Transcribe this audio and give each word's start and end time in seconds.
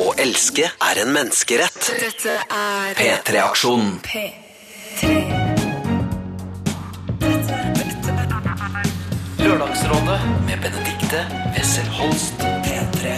Å 0.00 0.12
elske 0.20 0.64
er 0.66 1.00
en 1.02 1.12
menneskerett. 1.14 1.90
Dette 2.00 2.36
er 2.48 2.94
P3-aksjonen. 2.98 3.98
P3. 4.06 5.10
Lørdagsrådet 9.42 10.18
med 10.46 10.60
Benedikte 10.62 11.22
Wessel 11.54 11.88
Holst. 11.98 12.42
P3. 12.64 13.14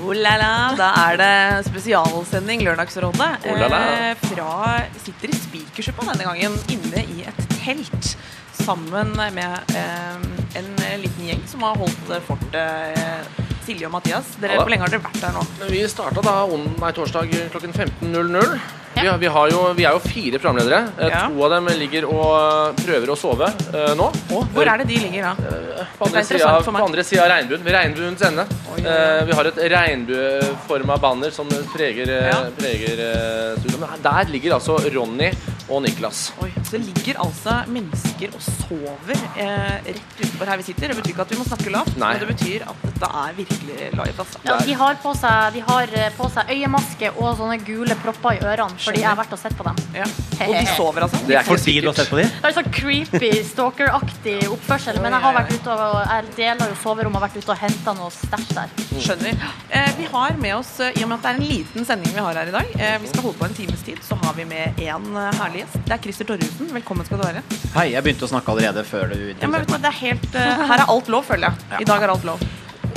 Oh 0.00 0.14
la 0.16 0.32
la, 0.40 0.52
da 0.78 0.88
er 1.10 1.18
det 1.20 1.32
spesialsending 1.68 2.64
Lørdagsrådet. 2.66 3.30
Oh 3.50 3.58
la 3.60 3.68
la. 3.70 3.80
eh, 4.10 4.24
Fra 4.30 4.78
sitter 5.04 5.30
i 5.34 5.38
Spikersuppa 5.38 6.08
denne 6.08 6.26
gangen 6.30 6.56
inne 6.72 7.04
i 7.18 7.26
et 7.28 7.42
telt 7.60 8.14
sammen 8.60 9.12
med 9.36 9.74
eh, 9.76 10.26
en 10.60 10.72
liten 11.04 11.28
gjeng 11.28 11.44
som 11.50 11.62
har 11.68 11.78
holdt 11.80 12.16
fortet. 12.26 12.58
Eh, 12.58 13.39
Silje 13.66 13.88
og 13.88 13.94
Mathias, 13.94 14.34
dere, 14.40 14.56
Ja 14.56 14.62
hvor 14.64 14.72
lenge 14.72 14.86
har 14.86 14.92
dere 14.92 15.04
vært 15.04 15.24
her 15.24 15.34
nå? 15.36 15.44
Vi 15.70 15.82
starta 15.90 16.22
da 16.24 16.36
nei, 16.80 16.92
torsdag 16.96 17.32
klokken 17.52 17.74
15.00. 17.76 18.60
Vi, 19.02 19.08
har- 19.08 19.18
vi, 19.18 19.26
har 19.26 19.50
jo, 19.50 19.60
vi 19.76 19.84
er 19.84 19.92
jo 19.96 20.00
fire 20.04 20.38
programledere. 20.38 20.80
Eh, 20.98 21.08
Ja. 21.10 21.26
To 21.28 21.44
av 21.44 21.50
dem 21.56 21.66
ligger 21.78 22.04
og 22.10 22.76
prøver 22.76 23.10
å 23.10 23.16
sove 23.18 23.48
uh, 23.74 23.94
nå. 23.98 24.10
Hvor 24.54 24.66
er 24.66 24.78
det 24.82 24.86
de 24.90 24.98
ligger 25.06 25.22
da? 25.22 25.34
Meg. 25.34 25.86
på 25.98 26.84
andre 26.84 27.04
sida 27.04 27.24
av 27.24 27.30
regnbuen. 27.32 27.62
Ved 27.64 27.74
regnbuens 27.74 28.22
ende. 28.28 28.46
Eh, 28.80 29.24
vi 29.28 29.32
har 29.36 29.44
et 29.50 29.58
regnbueforma 29.74 30.96
banner 31.00 31.30
som 31.30 31.48
preger, 31.74 32.08
eh, 32.08 32.28
Ja. 32.30 32.44
preger 32.58 33.00
eh, 33.00 33.56
studioet. 33.60 34.02
Der 34.02 34.24
ligger 34.32 34.54
altså 34.54 34.76
Ronny 34.94 35.30
og 35.70 35.82
Niklas. 35.82 36.32
Oi, 36.42 36.50
det 36.70 36.80
ligger 36.80 37.20
altså 37.20 37.60
mennesker 37.70 38.32
og 38.34 38.40
sover 38.42 39.16
eh, 39.36 39.76
rett 39.86 40.20
utenfor 40.20 40.46
her 40.50 40.56
vi 40.56 40.62
sitter. 40.62 40.88
Det 40.88 40.96
betyr 41.00 41.12
ikke 41.14 41.22
at 41.26 41.30
vi 41.34 41.38
må 41.40 41.44
snakke 41.46 41.70
lavt, 41.74 41.96
Nei. 41.96 42.12
men 42.14 42.20
det 42.24 42.30
betyr 42.34 42.64
at 42.66 42.82
dette 42.86 43.10
er 43.24 43.36
virkelig 43.36 43.76
live. 43.92 44.16
Altså. 44.18 44.40
Ja, 44.44 44.56
de 44.66 44.72
har 44.80 44.94
på 45.02 45.14
seg, 45.16 45.52
de 45.54 45.60
har 45.68 45.94
eh, 45.94 46.10
på 46.16 46.30
seg 46.34 46.50
øyemaske 46.56 47.12
og 47.16 47.36
sånne 47.38 47.58
gule 47.66 47.94
propper 48.02 48.38
i 48.38 48.42
ørene, 48.44 48.78
fordi 48.90 49.04
jeg 49.04 49.10
har 49.10 49.18
vært 49.18 49.34
og 49.34 49.40
sett 49.40 49.56
på 49.58 49.66
dem. 49.66 49.80
Ja. 49.94 50.06
Og 50.40 50.54
de 50.56 50.62
sover, 50.74 51.04
altså? 51.04 51.20
Det 51.26 51.36
er 51.36 51.44
ikke 51.44 51.56
Fordi 51.56 51.74
du 51.80 51.88
har 51.90 51.96
sett 51.98 52.10
på 52.10 52.18
dem? 52.18 52.30
Det 52.32 52.48
er 52.48 52.54
sånn 52.56 52.70
creepy, 52.74 53.30
stalker-aktig 53.50 54.36
oppførsel, 54.50 55.00
men 55.04 55.14
jeg 55.14 55.24
har 55.26 55.36
vært 55.36 55.52
ute 55.52 55.74
og 55.74 55.98
jeg 56.00 56.30
deler 56.38 56.72
jo 56.72 56.78
soverom 56.80 57.18
og 57.18 57.24
vært 57.26 57.36
ute 57.36 57.52
og 57.52 57.60
henta 57.60 57.94
noe 57.98 58.08
stæsj 58.14 58.54
der. 58.56 58.72
Skjønner. 58.90 59.44
Eh, 59.68 59.90
vi 59.98 60.08
har 60.10 60.38
med 60.40 60.56
oss, 60.56 60.72
eh, 60.80 60.96
i 60.96 61.04
og 61.04 61.10
med 61.12 61.18
at 61.18 61.26
det 61.26 61.32
er 61.32 61.42
en 61.42 61.50
liten 61.50 61.88
sending 61.90 62.16
vi 62.16 62.24
har 62.24 62.40
her 62.40 62.50
i 62.52 62.54
dag, 62.56 62.72
eh, 62.78 62.96
vi 63.02 63.12
skal 63.12 63.26
holde 63.28 63.40
på 63.42 63.50
en 63.50 63.58
times 63.60 63.84
tid, 63.86 64.00
så 64.06 64.18
har 64.24 64.34
vi 64.38 64.48
med 64.48 64.80
en 64.80 65.10
eh, 65.12 65.28
herlig 65.42 65.64
gjest. 65.64 65.78
Det 65.84 65.96
er 65.98 66.02
Christer 66.06 66.30
Torjussen. 66.32 66.72
Velkommen 66.80 67.08
skal 67.08 67.20
du 67.20 67.26
være. 67.26 67.44
Hei, 67.76 67.90
jeg 67.92 68.06
begynte 68.06 68.26
å 68.26 68.32
snakke 68.32 68.54
allerede 68.54 68.86
før 68.88 69.12
du 69.12 69.18
Ja, 69.34 69.46
men 69.46 69.60
vet 69.60 69.70
du, 69.70 69.76
det 69.76 69.92
er 69.92 70.00
helt, 70.00 70.32
uh, 70.34 70.64
her 70.72 70.86
er 70.86 70.96
alt 70.96 71.12
lov, 71.12 71.28
føler 71.28 71.50
jeg. 71.50 71.70
I 71.84 71.90
dag 71.92 72.08
er 72.08 72.16
alt 72.16 72.26
lov. 72.26 72.48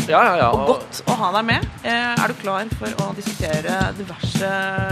Ja, 0.10 0.20
ja, 0.28 0.34
ja. 0.42 0.50
Og 0.52 0.68
godt 0.74 1.00
å 1.08 1.16
ha 1.20 1.30
deg 1.38 1.46
med. 1.48 1.68
Eh, 1.88 1.94
er 2.24 2.28
du 2.34 2.36
klar 2.42 2.68
for 2.80 2.92
å 3.06 3.10
diskutere 3.16 3.78
diverse 3.98 4.50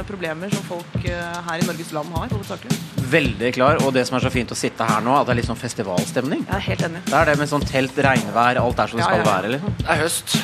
problemer 0.08 0.54
som 0.54 0.64
folk 0.70 0.96
eh, 1.04 1.38
her 1.50 1.64
i 1.64 1.68
Norges 1.68 1.92
land 1.96 2.14
har, 2.16 2.32
hovedsakelig? 2.32 2.78
Veldig 3.12 3.52
klar. 3.58 3.82
Og 3.86 3.92
det 3.96 4.06
som 4.08 4.16
er 4.18 4.24
så 4.24 4.32
fint 4.34 4.52
å 4.54 4.58
sitte 4.58 4.88
her 4.88 5.04
nå, 5.04 5.14
at 5.18 5.28
det 5.28 5.36
er 5.36 5.42
litt 5.42 5.50
sånn 5.52 5.60
festivalstemning. 5.60 6.46
Jeg 6.48 6.58
er 6.62 6.68
helt 6.70 6.88
enig. 6.88 7.04
Det 7.10 7.18
er 7.20 7.32
det 7.34 7.38
med 7.42 7.52
sånn 7.52 7.68
telt, 7.68 7.98
regnvær, 8.08 8.62
alt 8.64 8.80
er 8.86 8.94
som 8.94 9.02
det 9.02 9.06
Ja, 9.06 9.12
skal 9.12 9.20
ja, 9.20 9.26
ja. 9.26 9.32
være. 9.36 9.52
eller? 9.52 9.80
Det 9.82 9.90
er 9.98 10.04
høst. 10.06 10.38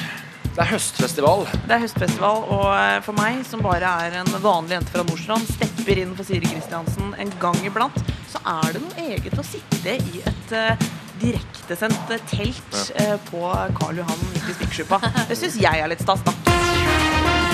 Det 0.57 0.63
er 0.65 0.71
høstfestival. 0.73 1.43
Det 1.69 1.73
er 1.75 1.81
høstfestival, 1.83 2.39
og 2.49 2.67
eh, 2.73 2.95
for 3.05 3.13
meg, 3.19 3.43
som 3.45 3.61
bare 3.61 3.91
er 4.07 4.15
en 4.23 4.31
vanlig 4.41 4.73
jente 4.79 4.89
fra 4.95 5.03
Nordstrand, 5.05 5.51
stepper 5.53 6.01
inn 6.01 6.15
for 6.17 6.25
Siri 6.25 6.49
Kristiansen 6.49 7.11
en 7.21 7.33
gang 7.39 7.59
iblant, 7.67 7.99
så 8.31 8.41
er 8.41 8.73
det 8.73 8.81
noe 8.81 9.05
eget 9.05 9.37
å 9.37 9.45
sitte 9.45 9.93
i 10.01 10.23
et 10.25 10.55
uh, 10.57 10.87
direktesendt 11.21 12.13
telt 12.29 12.79
eh, 12.95 13.15
på 13.29 13.43
Karl 13.79 14.03
Johan 14.03 14.23
midt 14.33 14.49
i 14.49 14.57
Spikersuppa. 14.59 15.01
Det 15.29 15.37
syns 15.39 15.59
jeg 15.61 15.83
er 15.83 15.91
litt 15.91 16.03
stas, 16.05 16.23
da. 16.27 16.35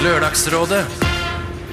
Lørdagsrådet 0.04 0.84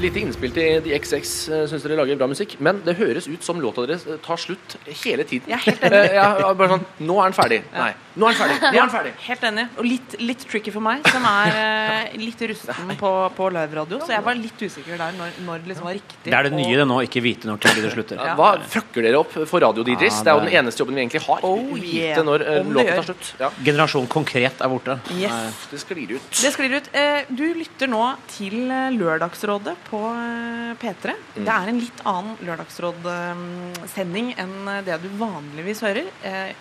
Lite 0.00 0.20
innspill 0.22 0.52
til 0.54 0.78
The 0.84 0.96
XX. 0.96 1.30
Syns 1.68 1.82
dere 1.84 1.98
lager 1.98 2.16
bra 2.16 2.28
musikk. 2.30 2.54
Men 2.64 2.78
det 2.86 2.94
høres 2.96 3.26
ut 3.28 3.44
som 3.44 3.58
låta 3.60 3.84
deres 3.84 4.06
eh, 4.08 4.16
tar 4.24 4.38
slutt 4.40 4.78
hele 5.02 5.26
tiden. 5.28 5.50
Jeg 5.50 5.58
er 5.58 5.66
helt 5.66 5.84
enig. 5.84 5.88
Eh, 6.00 6.14
ja, 6.16 6.52
bare 6.56 6.70
sånn 6.70 6.84
Nå 7.04 7.16
er 7.20 7.28
den 7.28 7.34
ferdig. 7.36 7.56
Nei. 7.74 7.90
Nå 8.20 8.28
er 8.28 8.32
den 8.32 8.38
ferdig. 8.40 8.54
Nå 8.62 8.68
er 8.70 8.78
den 8.80 8.92
ferdig. 8.94 9.10
Helt 9.26 9.42
enig. 9.50 9.64
Og 9.78 9.86
litt, 9.86 10.14
litt 10.22 10.44
tricky 10.48 10.72
for 10.72 10.82
meg, 10.84 11.02
som 11.12 11.24
er 11.28 11.56
eh, 11.60 12.14
litt 12.20 12.40
rusten 12.50 12.92
på, 13.00 13.10
på 13.36 13.48
liveradio. 13.54 13.98
Så 14.06 14.14
jeg 14.14 14.24
var 14.26 14.38
litt 14.38 14.62
usikker 14.64 14.96
der 14.98 15.18
når, 15.18 15.34
når 15.46 15.60
det 15.64 15.70
liksom 15.72 15.88
var 15.90 15.96
riktig. 15.98 16.18
Det 16.24 16.36
er 16.38 16.48
det 16.48 16.52
nye 16.56 16.78
det 16.80 16.86
nå, 16.88 16.96
ikke 17.06 17.22
vite 17.24 17.50
når 17.50 17.60
tid 17.66 17.80
det 17.84 17.92
slutter. 17.94 18.22
Ja, 18.22 18.34
Hva 18.38 18.48
fucker 18.72 19.04
dere 19.06 19.20
opp 19.20 19.34
for 19.36 19.62
radio-DJs? 19.66 20.22
Det 20.24 20.32
er 20.32 20.38
jo 20.40 20.46
den 20.46 20.56
eneste 20.62 20.82
jobben 20.84 20.96
vi 20.98 21.04
egentlig 21.04 21.22
har. 21.26 21.44
Oh, 21.46 21.74
Vite 21.76 22.24
når 22.26 22.46
låten 22.46 22.72
låta 22.78 22.96
tar 22.96 23.08
slutt. 23.10 23.30
Ja. 23.42 23.50
Generasjon 23.68 24.08
konkret 24.16 24.64
er 24.64 24.72
borte. 24.72 24.98
Yes. 25.18 25.66
Det 25.74 25.82
sklir 25.84 26.16
ut. 26.16 26.30
Det 26.40 26.54
sklir 26.56 26.78
ut. 26.80 26.90
Eh, 26.96 27.20
Du 27.30 27.46
lytter 27.60 27.90
nå 27.90 28.02
til 28.38 28.58
lørdagsrådet 28.70 29.10
Lørdagsrådet 29.10 29.76
på 29.90 30.00
eh, 30.14 30.72
P3. 30.80 31.12
Mm. 31.34 31.44
Det 31.44 31.54
er 31.54 31.70
en 31.72 31.80
litt 31.82 32.02
annen 32.06 32.36
Lørdagsråd-sending 32.46 34.32
enn 34.40 34.54
eh, 34.70 34.80
det 34.86 34.98
du 35.02 35.08
vanligvis 35.20 35.82
hører. 35.84 36.08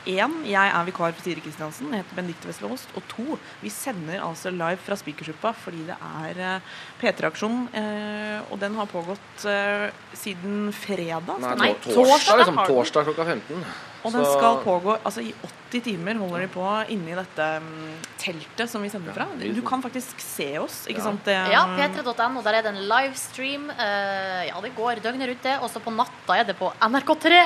Én, 0.10 0.36
jeg 0.50 0.72
er 0.74 0.88
vikar 0.88 1.14
for 1.16 1.26
Siri 1.26 1.44
Kristiansen. 1.46 1.92
Jeg 1.94 2.04
heter 2.04 2.18
Benedicte 2.20 2.50
Wessel 2.50 2.70
Aast. 2.72 2.90
Og 2.98 3.06
to, 3.12 3.38
vi 3.64 3.72
sender 3.74 4.24
altså 4.26 4.52
live 4.54 4.80
fra 4.86 4.98
Spikersuppa 5.00 5.54
fordi 5.64 5.86
det 5.90 5.98
er 6.26 6.42
eh, 6.56 6.74
P3-aksjon. 7.02 7.60
eh, 7.74 8.40
Og 8.50 8.58
den 8.62 8.76
har 8.80 8.90
pågått 8.90 9.46
eh, 9.50 9.90
siden 10.18 10.72
fredag. 10.76 11.38
Nei, 11.44 11.56
Nei, 11.60 11.72
torsdag, 11.84 11.96
torsdag 12.02 12.44
liksom, 12.44 12.62
torsdag 12.70 13.10
klokka 13.12 13.30
15. 13.36 13.64
Og 14.04 14.12
den 14.14 14.24
Så- 14.26 14.38
skal 14.38 14.58
pågå 14.64 14.98
altså 15.04 15.22
i 15.22 15.34
80 15.70 15.82
timer 15.84 16.18
holder 16.18 16.40
de 16.40 16.48
på 16.48 16.66
inni 16.90 17.14
dette 17.16 17.48
mm, 17.62 17.96
teltet 18.18 18.70
som 18.70 18.82
vi 18.82 18.90
sender 18.90 19.14
fra. 19.14 19.26
Du 19.38 19.62
kan 19.62 19.82
faktisk 19.84 20.20
se 20.24 20.58
oss, 20.58 20.86
ikke 20.88 21.02
sant? 21.04 21.24
Det, 21.26 21.36
Ja, 21.52 21.66
p3.no, 21.78 22.42
der 22.42 22.54
er 22.54 22.62
det 22.64 22.72
en 22.76 22.88
livestream. 22.88 23.70
eh, 23.70 24.48
ja, 24.48 24.62
det 24.62 24.72
går 24.76 25.02
døgnet 25.04 25.28
rundt, 25.30 25.44
det. 25.44 25.58
Og 25.62 25.70
så 25.70 25.80
på 25.84 25.92
natta 25.94 26.40
er 26.40 26.44
det 26.46 26.58
på 26.58 26.72
NRK3. 26.82 27.44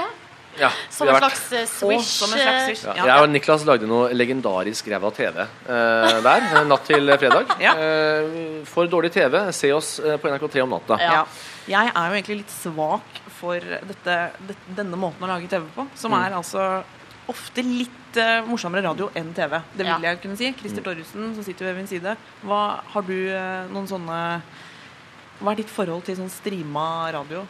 Ja, 0.60 0.70
Som 0.90 1.08
en 1.10 1.16
slags 1.18 1.52
eh, 1.52 1.66
swish. 1.66 2.06
som 2.20 2.32
en 2.34 2.40
slags 2.40 2.62
eh, 2.62 2.66
swish. 2.68 2.84
Ja, 2.86 2.94
Ja. 2.96 3.06
jeg 3.16 3.24
og 3.24 3.30
Niklas 3.34 3.66
lagde 3.66 3.88
noe 3.88 4.10
legendarisk 4.14 4.88
ræva 4.92 5.12
TV 5.12 5.40
eh, 5.40 6.22
der, 6.22 6.48
eh, 6.54 6.64
natt 6.70 6.86
til 6.86 7.08
fredag. 7.18 7.56
Ja. 7.60 7.74
Eh, 7.74 8.64
for 8.70 8.86
dårlig 8.88 9.12
TV, 9.12 9.52
se 9.52 9.72
oss 9.74 10.00
på 10.00 10.30
NRK3 10.30 10.62
om 10.64 10.70
natta. 10.70 11.00
Ja. 11.02 11.26
Jeg 11.68 11.92
er 11.96 12.10
jo 12.10 12.18
egentlig 12.20 12.38
litt 12.44 12.52
svak 12.54 13.22
for 13.40 13.60
dette, 13.60 14.18
det, 14.48 14.56
denne 14.76 14.96
måten 15.00 15.24
å 15.26 15.28
lage 15.28 15.48
TV 15.50 15.66
på, 15.76 15.88
som 15.96 16.12
Mm. 16.12 16.26
er 16.26 16.36
altså 16.38 16.84
ofte 17.30 17.64
litt 17.64 17.90
morsommere 18.46 18.84
radio 18.84 19.10
enn 19.16 19.34
TV. 19.34 19.50
Det 19.76 19.86
vil 19.86 19.88
Ja. 19.88 19.98
jeg 20.12 20.22
kunne 20.22 20.38
si. 20.38 20.52
Mm. 20.52 20.58
Christer 20.60 20.82
Torjussen, 20.84 21.34
som 21.36 21.44
sitter 21.44 21.66
ved 21.66 21.76
min 21.78 21.88
side. 21.88 22.16
Hva, 22.46 22.80
har 22.94 23.02
du 23.02 23.14
noen 23.74 23.88
sånne 23.88 24.42
Hva 25.42 25.52
er 25.52 25.56
ditt 25.56 25.70
forhold 25.70 26.04
til 26.06 26.16
sånn 26.16 26.30
streama 26.30 27.12
radio? 27.12 27.48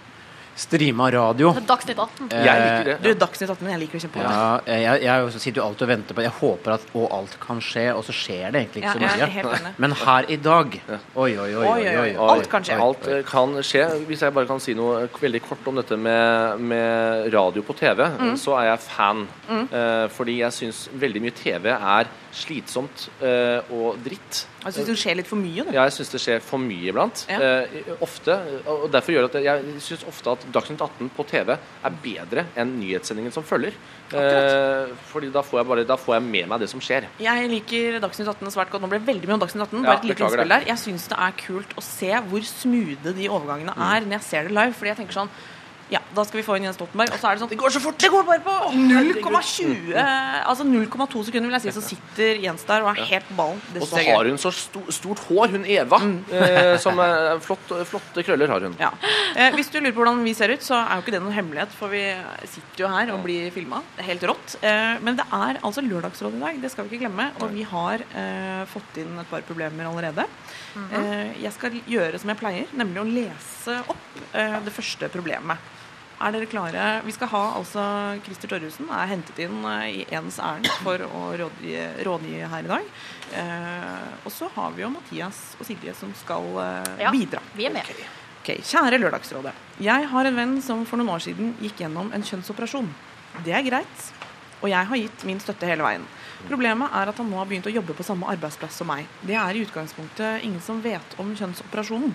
Streama 0.56 1.08
radio. 1.12 1.50
Dagsnytt 1.66 1.98
18. 1.98 2.28
Eh, 2.32 2.44
Jeg 2.46 2.60
liker 2.62 2.90
det. 2.92 2.96
Du, 3.02 3.14
Dagsnytt 3.26 3.50
18, 3.50 3.70
jeg 3.72 3.80
liker 3.82 3.98
det 3.98 4.02
kjempegodt. 4.04 4.34
Ja, 4.70 4.80
jeg, 4.84 5.02
jeg 5.08 5.42
sitter 5.42 5.62
jo 5.62 5.66
alltid 5.68 5.82
og 5.88 5.90
venter 5.90 6.18
på 6.20 6.22
Jeg 6.26 6.34
håper 6.40 6.76
at 6.76 6.84
og 6.94 7.08
alt 7.18 7.38
kan 7.42 7.62
skje, 7.64 7.86
og 7.98 8.04
så 8.06 8.14
skjer 8.14 8.52
det 8.54 8.62
egentlig 8.62 8.84
ikke 8.84 8.94
Ja, 9.02 9.08
jeg 9.08 9.10
er 9.10 9.26
så 9.26 9.32
helt 9.34 9.50
mye. 9.50 9.60
enig. 9.64 9.74
Men 9.86 9.96
her 10.04 10.30
i 10.30 10.38
dag 10.46 10.78
Oi, 11.16 11.32
oi, 11.38 11.50
oi. 11.56 11.66
oi, 11.66 11.88
oi, 11.88 11.96
oi, 12.04 12.30
Alt 12.36 12.50
kan 12.54 12.64
skje. 12.70 12.78
Alt 12.86 13.08
eh, 13.10 13.24
kan 13.26 13.58
skje. 13.66 13.86
Hvis 14.08 14.22
jeg 14.28 14.34
bare 14.38 14.46
kan 14.54 14.62
si 14.62 14.76
noe 14.78 15.08
veldig 15.22 15.42
kort 15.50 15.68
om 15.74 15.82
dette 15.82 15.98
med, 15.98 16.60
med 16.62 17.34
radio 17.34 17.66
på 17.66 17.74
TV, 17.82 18.04
Mm. 18.14 18.36
så 18.38 18.54
er 18.62 18.70
jeg 18.72 18.80
fan. 18.86 19.26
Eh, 19.50 20.06
fordi 20.14 20.38
jeg 20.44 20.54
syns 20.54 20.86
veldig 20.94 21.22
mye 21.26 21.34
TV 21.36 21.72
er 21.74 22.08
slitsomt 22.34 23.08
eh, 23.22 23.74
og 23.74 24.00
dritt. 24.04 24.44
Jeg 24.64 24.76
syns 24.78 24.90
det 24.90 24.96
skjer 25.02 25.18
litt 25.20 25.30
for 25.30 25.40
mye. 25.40 25.66
Du. 25.68 25.72
Ja, 25.76 25.84
jeg 25.86 25.94
syns 25.98 26.12
det 26.14 26.22
skjer 26.24 26.44
for 26.44 26.62
mye 26.62 26.90
iblant. 26.90 27.26
Ja. 27.30 27.38
Eh, 27.68 27.92
ofte. 28.04 28.38
Og 28.70 28.88
derfor 28.94 29.14
gjør 29.16 29.28
det 29.28 29.42
at 29.44 29.48
jeg 29.48 29.84
syns 29.86 30.06
ofte 30.10 30.34
at 30.34 30.46
Dagsnytt 30.56 30.82
18 30.82 31.12
på 31.14 31.26
TV 31.30 31.54
er 31.54 31.98
bedre 32.04 32.46
enn 32.60 32.74
nyhetssendingen 32.80 33.36
som 33.36 33.46
følger. 33.46 33.78
Eh, 34.14 34.94
fordi 35.12 35.32
da 35.34 35.44
får, 35.46 35.62
jeg 35.62 35.70
bare, 35.72 35.88
da 35.90 35.98
får 36.00 36.18
jeg 36.18 36.28
med 36.28 36.52
meg 36.52 36.64
det 36.64 36.70
som 36.74 36.84
skjer. 36.84 37.10
Jeg 37.24 37.50
liker 37.54 38.00
Dagsnytt 38.04 38.32
18 38.34 38.56
svært 38.56 38.74
godt. 38.74 38.86
Nå 38.86 38.92
ble 38.92 39.02
det 39.04 39.10
veldig 39.12 39.30
mye 39.30 39.38
om 39.38 39.44
Dagsnytt 39.46 39.68
18. 39.68 39.80
Ja, 39.80 39.88
Bare 39.90 40.02
et 40.02 40.10
lite 40.12 40.26
innspill 40.28 40.56
der. 40.58 40.70
Jeg 40.74 40.84
syns 40.88 41.10
det 41.14 41.20
er 41.28 41.40
kult 41.44 41.78
å 41.78 41.86
se 41.86 42.14
hvor 42.30 42.48
smoothe 42.54 43.18
de 43.18 43.30
overgangene 43.30 43.76
er 43.78 44.08
når 44.08 44.20
jeg 44.20 44.30
ser 44.32 44.50
det 44.50 44.58
live. 44.58 44.78
Fordi 44.80 44.94
jeg 44.94 45.04
tenker 45.04 45.22
sånn 45.22 45.34
ja, 45.94 46.02
da 46.16 46.24
skal 46.26 46.40
vi 46.40 46.46
få 46.46 46.56
inn 46.58 46.66
Jens 46.68 46.78
Stoltenberg. 46.80 47.14
Og 47.14 47.22
så 47.22 47.30
er 47.30 47.38
det 47.38 47.44
sånn 47.44 47.52
Det 47.52 47.60
går 47.62 47.74
så 47.76 47.82
fort! 47.84 47.98
Det 48.02 48.10
går 48.14 48.26
bare 48.26 48.42
på 48.46 48.54
0,20 48.74 49.94
Altså 50.50 50.66
0,2 50.66 51.24
sekunder, 51.28 51.50
vil 51.50 51.58
jeg 51.58 51.66
si, 51.68 51.74
så 51.76 51.84
sitter 51.86 52.42
Jens 52.44 52.66
der 52.68 52.86
og 52.86 52.92
er 52.94 53.10
helt 53.12 53.30
ballen. 53.38 53.62
Det 53.74 53.84
Og 53.84 53.90
så 53.92 54.02
har 54.08 54.30
hun 54.30 54.40
så 54.42 54.52
stort 54.54 55.22
hår, 55.30 55.54
hun 55.56 55.68
Eva. 55.70 56.00
Eh, 56.34 56.76
som 56.82 56.98
flott, 57.44 57.72
flotte 57.90 58.24
krøller 58.26 58.52
har 58.52 58.66
hun. 58.66 58.76
Ja. 58.82 58.92
Eh, 59.36 59.54
hvis 59.58 59.70
du 59.74 59.80
lurer 59.80 59.94
på 59.94 60.04
hvordan 60.04 60.24
vi 60.26 60.34
ser 60.38 60.54
ut, 60.54 60.64
så 60.66 60.78
er 60.80 60.98
jo 60.98 61.06
ikke 61.06 61.16
det 61.16 61.22
noen 61.24 61.36
hemmelighet, 61.38 61.76
for 61.78 61.94
vi 61.94 62.02
sitter 62.50 62.86
jo 62.86 62.92
her 62.92 63.14
og 63.14 63.24
blir 63.26 63.52
filma. 63.56 63.82
Helt 64.04 64.26
rått. 64.30 64.58
Eh, 64.66 64.96
men 65.04 65.20
det 65.20 65.28
er 65.30 65.62
altså 65.62 65.84
Lørdagsrådet 65.86 66.40
i 66.40 66.44
dag, 66.48 66.62
det 66.64 66.74
skal 66.74 66.88
vi 66.88 66.96
ikke 66.98 67.06
glemme. 67.06 67.30
Og 67.44 67.54
vi 67.54 67.68
har 67.70 68.04
eh, 68.10 68.64
fått 68.72 69.00
inn 69.04 69.14
et 69.22 69.30
par 69.32 69.46
problemer 69.48 69.90
allerede. 69.90 70.26
eh, 70.90 71.34
jeg 71.44 71.54
skal 71.56 71.80
gjøre 71.90 72.20
som 72.22 72.34
jeg 72.34 72.42
pleier, 72.42 72.76
nemlig 72.80 73.04
å 73.04 73.08
lese 73.08 73.80
opp 73.92 74.22
eh, 74.34 74.60
det 74.66 74.74
første 74.76 75.10
problemet. 75.14 75.72
Er 76.28 76.34
dere 76.36 76.48
klare? 76.50 76.84
Vi 77.06 77.14
skal 77.16 77.30
ha 77.32 77.42
altså 77.58 77.84
Christer 78.26 78.52
Torjussen 78.52 78.90
er 78.94 79.10
hentet 79.12 79.40
inn 79.46 79.60
eh, 79.70 79.86
i 80.02 80.04
ens 80.16 80.40
ærend 80.44 80.70
for 80.84 81.02
å 81.08 81.22
rådgi, 81.42 81.74
rådgi 82.08 82.34
her 82.52 82.66
i 82.68 82.72
dag. 82.72 82.90
Eh, 83.40 84.10
og 84.24 84.32
så 84.34 84.50
har 84.56 84.74
vi 84.76 84.84
jo 84.86 84.92
Mathias 84.94 85.42
og 85.60 85.68
Silje 85.68 85.96
som 86.00 86.14
skal 86.20 86.50
eh, 86.64 87.04
Ja. 87.06 87.12
bidra. 87.14 87.42
Vi 87.58 87.68
er 87.70 87.76
med. 87.76 87.90
Ok, 88.44 88.54
Kjære 88.68 89.00
Lørdagsrådet. 89.00 89.54
Jeg 89.84 90.10
har 90.12 90.26
en 90.30 90.36
venn 90.42 90.58
som 90.62 90.84
for 90.86 91.00
noen 91.00 91.14
år 91.16 91.24
siden 91.24 91.54
gikk 91.64 91.84
gjennom 91.86 92.12
en 92.14 92.26
kjønnsoperasjon. 92.28 92.90
Det 93.46 93.54
er 93.56 93.64
greit, 93.66 94.08
og 94.62 94.68
jeg 94.70 94.90
har 94.90 95.00
gitt 95.00 95.24
min 95.28 95.40
støtte 95.42 95.68
hele 95.70 95.84
veien. 95.86 96.04
Problemet 96.48 96.92
er 96.92 97.08
at 97.10 97.20
han 97.22 97.30
nå 97.32 97.40
har 97.40 97.48
begynt 97.48 97.70
å 97.72 97.74
jobbe 97.74 97.96
på 97.96 98.04
samme 98.04 98.28
arbeidsplass 98.34 98.76
som 98.82 98.90
meg. 98.92 99.08
Det 99.24 99.38
er 99.40 99.56
i 99.56 99.64
utgangspunktet 99.64 100.44
ingen 100.44 100.60
som 100.62 100.82
vet 100.84 101.16
om 101.24 101.32
kjønnsoperasjonen, 101.40 102.12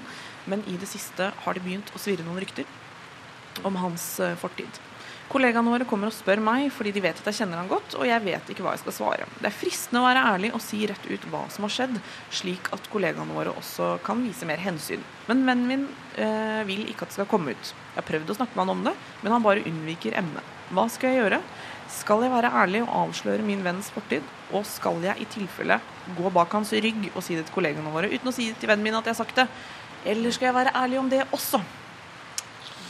men 0.52 0.64
i 0.68 0.76
det 0.80 0.88
siste 0.90 1.30
har 1.44 1.56
det 1.56 1.64
begynt 1.64 1.90
å 1.96 2.00
svirre 2.02 2.26
noen 2.28 2.40
rykter 2.44 2.68
om 3.66 3.76
hans 3.80 4.18
eh, 4.20 4.36
fortid. 4.38 4.80
Kollegaene 5.28 5.68
våre 5.68 5.84
kommer 5.84 6.08
og 6.08 6.16
spør 6.16 6.40
meg 6.40 6.70
fordi 6.72 6.94
de 6.96 7.02
vet 7.04 7.18
at 7.20 7.26
jeg 7.28 7.42
kjenner 7.42 7.60
han 7.60 7.68
godt, 7.68 7.98
og 7.98 8.06
jeg 8.08 8.24
vet 8.24 8.48
ikke 8.48 8.64
hva 8.64 8.72
jeg 8.72 8.80
skal 8.80 8.94
svare. 8.96 9.26
Det 9.36 9.50
er 9.50 9.56
fristende 9.56 10.00
å 10.00 10.06
være 10.06 10.22
ærlig 10.30 10.50
og 10.56 10.62
si 10.64 10.78
rett 10.88 11.04
ut 11.04 11.26
hva 11.28 11.42
som 11.52 11.66
har 11.66 11.74
skjedd, 11.74 11.98
slik 12.32 12.70
at 12.72 12.88
kollegaene 12.92 13.36
våre 13.36 13.52
også 13.52 13.90
kan 14.06 14.22
vise 14.24 14.48
mer 14.48 14.62
hensyn. 14.62 15.02
Men 15.28 15.44
vennen 15.44 15.68
min 15.68 15.84
øh, 16.24 16.62
vil 16.70 16.86
ikke 16.88 17.04
at 17.04 17.12
det 17.12 17.18
skal 17.18 17.28
komme 17.28 17.52
ut. 17.52 17.72
Jeg 17.74 17.98
har 17.98 18.06
prøvd 18.08 18.32
å 18.32 18.38
snakke 18.38 18.56
med 18.56 18.64
han 18.64 18.72
om 18.72 18.86
det, 18.88 18.94
men 19.20 19.34
han 19.36 19.44
bare 19.44 19.66
unnviker 19.68 20.16
emnet. 20.16 20.54
Hva 20.72 20.86
skal 20.92 21.12
jeg 21.12 21.20
gjøre? 21.20 21.42
Skal 21.92 22.24
jeg 22.24 22.32
være 22.32 22.52
ærlig 22.62 22.80
og 22.86 22.94
avsløre 23.02 23.44
min 23.44 23.64
venns 23.64 23.90
fortid? 23.92 24.24
Og 24.56 24.64
skal 24.68 25.04
jeg 25.04 25.20
i 25.20 25.28
tilfelle 25.28 25.76
gå 26.16 26.32
bak 26.32 26.56
hans 26.56 26.72
rygg 26.72 27.10
og 27.14 27.20
si 27.24 27.36
det 27.36 27.44
til 27.50 27.58
kollegaene 27.58 27.92
våre 27.92 28.08
uten 28.08 28.32
å 28.32 28.34
si 28.34 28.48
til 28.56 28.72
vennen 28.72 28.88
min 28.88 28.96
at 28.96 29.04
jeg 29.04 29.12
har 29.12 29.20
sagt 29.20 29.36
det? 29.42 29.48
Eller 30.08 30.32
skal 30.32 30.48
jeg 30.48 30.56
være 30.56 30.74
ærlig 30.78 31.02
om 31.02 31.12
det 31.12 31.26
også? 31.36 31.60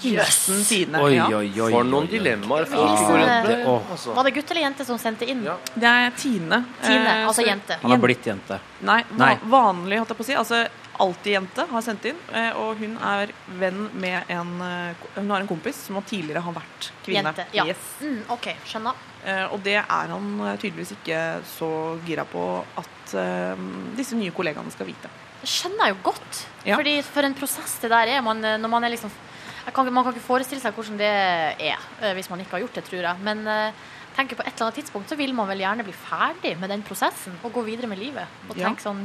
Hilsen 0.02 0.64
sine. 0.64 1.00
Oi, 1.02 1.18
oi, 1.20 1.48
oi. 1.60 1.70
For 1.72 1.84
noen 1.84 2.06
dilemmaer 2.10 2.66
Ja. 2.66 2.72
folk 2.72 2.98
går 3.08 3.18
rundt 3.18 3.46
Det- 3.48 3.58
med. 3.58 3.90
Altså. 3.92 4.14
Var 4.14 4.24
det 4.24 4.34
gutt 4.34 4.50
eller 4.50 4.60
jente 4.62 4.84
som 4.84 4.98
sendte 4.98 5.28
inn? 5.28 5.42
Ja. 5.44 5.56
Det 5.74 5.84
er 5.84 6.10
Tine. 6.16 6.64
Tine, 6.82 7.06
Eh, 7.22 7.26
altså 7.28 7.44
jente. 7.46 7.78
Han 7.82 7.90
har 7.90 7.98
blitt 7.98 8.22
jente. 8.24 8.60
Nei, 8.82 9.04
Nei. 9.16 9.34
vanlig, 9.44 9.98
holdt 9.98 10.08
jeg 10.08 10.16
på 10.18 10.22
å 10.22 10.24
si. 10.26 10.34
Altså 10.34 10.68
alltid 11.00 11.32
jente 11.32 11.66
har 11.70 11.80
sendt 11.82 12.04
inn. 12.04 12.16
eh, 12.32 12.52
Og 12.56 12.76
hun 12.78 12.96
er 13.02 13.28
venn 13.58 13.90
med 13.94 14.24
en 14.28 14.60
eh, 14.62 14.94
Hun 15.16 15.30
har 15.30 15.40
en 15.40 15.48
kompis 15.48 15.74
som 15.74 16.00
tidligere 16.02 16.42
har 16.42 16.52
vært 16.52 16.90
kvinne. 17.04 17.24
Jente, 17.34 17.44
ja. 17.52 17.64
Yes. 17.64 17.76
Mm, 18.02 18.22
OK, 18.30 18.54
skjønner. 18.66 18.94
Eh, 19.26 19.44
Og 19.52 19.62
det 19.62 19.74
er 19.76 19.84
han 20.08 20.58
tydeligvis 20.58 20.92
ikke 20.92 21.40
så 21.44 21.98
gira 22.06 22.24
på 22.24 22.64
at 22.76 23.14
eh, 23.14 23.56
disse 23.96 24.12
nye 24.14 24.30
kollegaene 24.30 24.70
skal 24.70 24.86
vite. 24.86 25.08
Det 25.40 25.48
skjønner 25.48 25.86
jeg 25.86 25.94
jo 25.96 26.10
godt. 26.12 26.46
Ja. 26.64 26.76
Fordi 26.76 27.02
For 27.04 27.22
en 27.22 27.34
prosess 27.34 27.78
det 27.80 27.90
der 27.90 28.06
er. 28.08 28.20
Man, 28.22 28.40
når 28.40 28.68
man 28.68 28.84
er 28.84 28.90
liksom 28.90 29.10
kan, 29.74 29.92
Man 29.92 30.04
kan 30.04 30.14
ikke 30.14 30.24
forestille 30.26 30.60
seg 30.62 30.74
hvordan 30.74 30.98
det 31.00 31.08
er 31.08 31.76
eh, 32.02 32.14
hvis 32.14 32.30
man 32.30 32.40
ikke 32.40 32.56
har 32.56 32.60
gjort 32.66 32.74
det, 32.80 32.84
tror 32.88 33.02
jeg. 33.02 33.16
Men 33.22 33.46
eh, 33.46 33.72
tenker 34.16 34.36
på 34.36 34.42
et 34.46 34.52
eller 34.54 34.66
annet 34.68 34.80
tidspunkt 34.82 35.08
så 35.12 35.16
vil 35.18 35.34
man 35.34 35.48
vel 35.48 35.58
gjerne 35.62 35.84
bli 35.86 35.94
ferdig 35.94 36.56
med 36.58 36.68
den 36.70 36.82
prosessen 36.82 37.36
og 37.42 37.52
gå 37.54 37.62
videre 37.66 37.86
med 37.90 37.98
livet. 37.98 38.26
Og 38.48 38.56
Ja. 38.56 38.68
tenke 38.68 38.82
sånn 38.82 39.02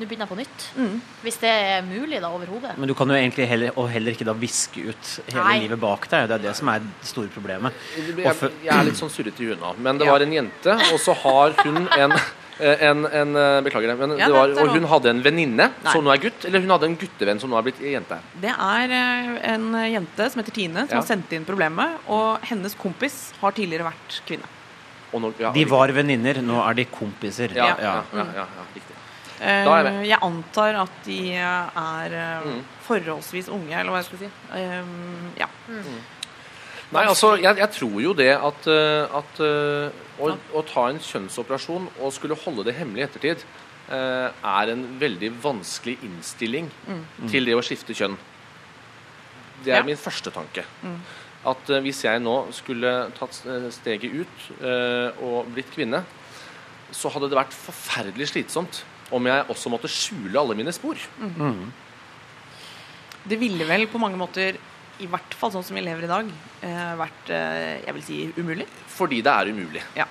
Nå 0.00 0.06
begynner 0.08 0.24
jeg 0.24 0.30
på 0.32 0.36
nytt. 0.40 0.62
Mm. 0.74 0.94
Hvis 1.22 1.36
det 1.42 1.50
er 1.52 1.82
mulig, 1.84 2.18
da, 2.24 2.30
overhodet. 2.32 2.72
Men 2.80 2.88
du 2.88 2.94
kan 2.96 3.06
jo 3.12 3.14
egentlig 3.14 3.44
heller, 3.46 3.70
og 3.76 3.90
heller 3.92 4.10
ikke 4.16 4.24
da 4.24 4.32
viske 4.32 4.80
ut 4.88 5.10
hele 5.28 5.44
Nei. 5.44 5.58
livet 5.60 5.78
bak 5.78 6.08
deg. 6.10 6.24
Det 6.30 6.34
er 6.38 6.42
det 6.48 6.54
som 6.56 6.70
er 6.72 6.80
det 6.80 7.06
store 7.06 7.28
problemet. 7.28 7.76
Jeg, 7.94 8.16
jeg 8.64 8.72
er 8.72 8.86
litt 8.88 8.96
sånn 8.98 9.12
surrete 9.12 9.44
i 9.44 9.50
huet 9.50 9.60
nå. 9.60 9.74
Men 9.78 9.98
det 10.00 10.06
Ja. 10.08 10.12
var 10.16 10.24
en 10.24 10.32
jente, 10.32 10.72
og 10.92 10.98
så 10.98 11.14
har 11.22 11.52
hun 11.62 11.86
en 11.92 12.12
en, 12.60 13.04
en, 13.06 13.36
eh, 13.36 13.60
Beklager 13.64 13.88
det, 13.88 13.98
men 13.98 14.18
Ja, 14.18 14.26
det 14.28 14.34
var, 14.34 14.48
og 14.62 14.68
hun 14.76 14.84
hadde 14.90 15.10
en 15.10 15.22
venninne 15.24 15.70
som 15.90 16.04
nå 16.04 16.12
er 16.12 16.18
gutt, 16.20 16.44
eller 16.44 16.60
hun 16.60 16.70
hadde 16.70 16.84
en 16.90 16.96
guttevenn 17.00 17.40
som 17.40 17.50
nå 17.50 17.58
er 17.58 17.62
blitt 17.62 17.80
jente. 17.80 18.18
Det 18.40 18.52
er 18.52 18.90
eh, 18.98 19.52
en 19.54 19.72
jente 19.92 20.30
som 20.30 20.42
heter 20.42 20.52
Tine, 20.52 20.86
som 20.86 20.96
Ja. 20.96 21.00
har 21.00 21.06
sendt 21.08 21.32
inn 21.32 21.44
problemet. 21.48 21.98
Og 22.08 22.38
hennes 22.50 22.74
kompis 22.74 23.32
har 23.40 23.52
tidligere 23.52 23.88
vært 23.90 24.20
kvinne. 24.26 24.44
Og 25.12 25.20
nå, 25.20 25.32
ja, 25.38 25.50
De 25.52 25.64
var 25.68 25.88
venninner, 25.92 26.42
nå 26.42 26.60
er 26.68 26.74
de 26.74 26.84
kompiser. 26.84 27.52
ja, 27.54 27.66
Ja. 27.68 27.76
ja, 27.80 27.94
ja, 28.12 28.24
ja, 28.36 28.46
ja, 28.46 28.64
riktig. 28.74 28.96
Eh, 29.40 29.64
Da 29.64 29.78
er 29.80 29.84
jeg 29.90 30.08
jeg 30.08 30.18
antar 30.22 30.74
at 30.82 30.90
de 31.04 31.32
er 31.34 32.12
eh, 32.12 32.40
Mm. 32.46 32.64
forholdsvis 32.86 33.48
unge, 33.48 33.72
eller 33.74 33.90
hva 33.90 33.96
jeg 33.98 34.04
skal 34.04 34.18
si. 34.18 34.30
ja. 35.38 35.46
Mm. 35.68 36.00
Nei, 36.92 37.04
altså, 37.08 37.36
jeg, 37.40 37.56
jeg 37.56 37.70
tror 37.72 38.00
jo 38.02 38.12
det 38.12 38.30
at, 38.36 38.66
eh, 38.68 39.16
at 39.16 39.40
eh, 39.40 39.90
å, 40.22 40.32
å 40.54 40.62
ta 40.68 40.86
en 40.92 41.00
kjønnsoperasjon 41.02 41.88
og 42.00 42.12
skulle 42.14 42.36
holde 42.44 42.64
det 42.68 42.76
hemmelig 42.78 43.02
i 43.02 43.06
ettertid, 43.08 43.42
eh, 43.90 44.28
er 44.30 44.72
en 44.72 44.84
veldig 45.00 45.32
vanskelig 45.42 45.98
innstilling 46.06 46.70
til 47.32 47.48
det 47.48 47.56
å 47.58 47.64
skifte 47.66 47.96
kjønn. 47.98 48.16
Det 49.64 49.72
er 49.74 49.82
Ja. 49.82 49.86
min 49.86 49.96
første 50.00 50.30
tanke. 50.34 50.64
At 51.46 51.70
eh, 51.70 51.80
hvis 51.82 52.04
jeg 52.04 52.20
nå 52.22 52.36
skulle 52.54 53.10
tatt 53.18 53.42
eh, 53.50 53.68
steget 53.74 54.12
ut 54.22 54.48
eh, 54.62 55.22
og 55.22 55.50
blitt 55.54 55.70
kvinne, 55.74 56.04
så 56.94 57.08
hadde 57.10 57.28
det 57.32 57.38
vært 57.38 57.54
forferdelig 57.56 58.28
slitsomt 58.32 58.82
om 59.12 59.26
jeg 59.26 59.46
også 59.50 59.70
måtte 59.72 59.88
skjule 59.90 60.38
alle 60.40 60.54
mine 60.58 60.72
spor. 60.72 60.96
Det 63.28 63.38
ville 63.38 63.64
vel 63.68 63.86
på 63.90 64.00
mange 64.02 64.18
måter, 64.18 64.56
i 65.02 65.08
hvert 65.10 65.34
fall 65.38 65.50
sånn 65.54 65.64
som 65.66 65.76
vi 65.76 65.82
lever 65.84 66.04
i 66.06 66.10
dag, 66.10 66.28
eh, 66.62 66.92
vært 67.00 67.30
eh, 67.34 67.80
jeg 67.86 67.94
vil 67.98 68.02
si 68.06 68.18
umulig. 68.38 68.66
Fordi 68.94 69.22
det 69.26 69.32
er 69.34 69.50
umulig. 69.52 69.82
Ja. 69.98 70.06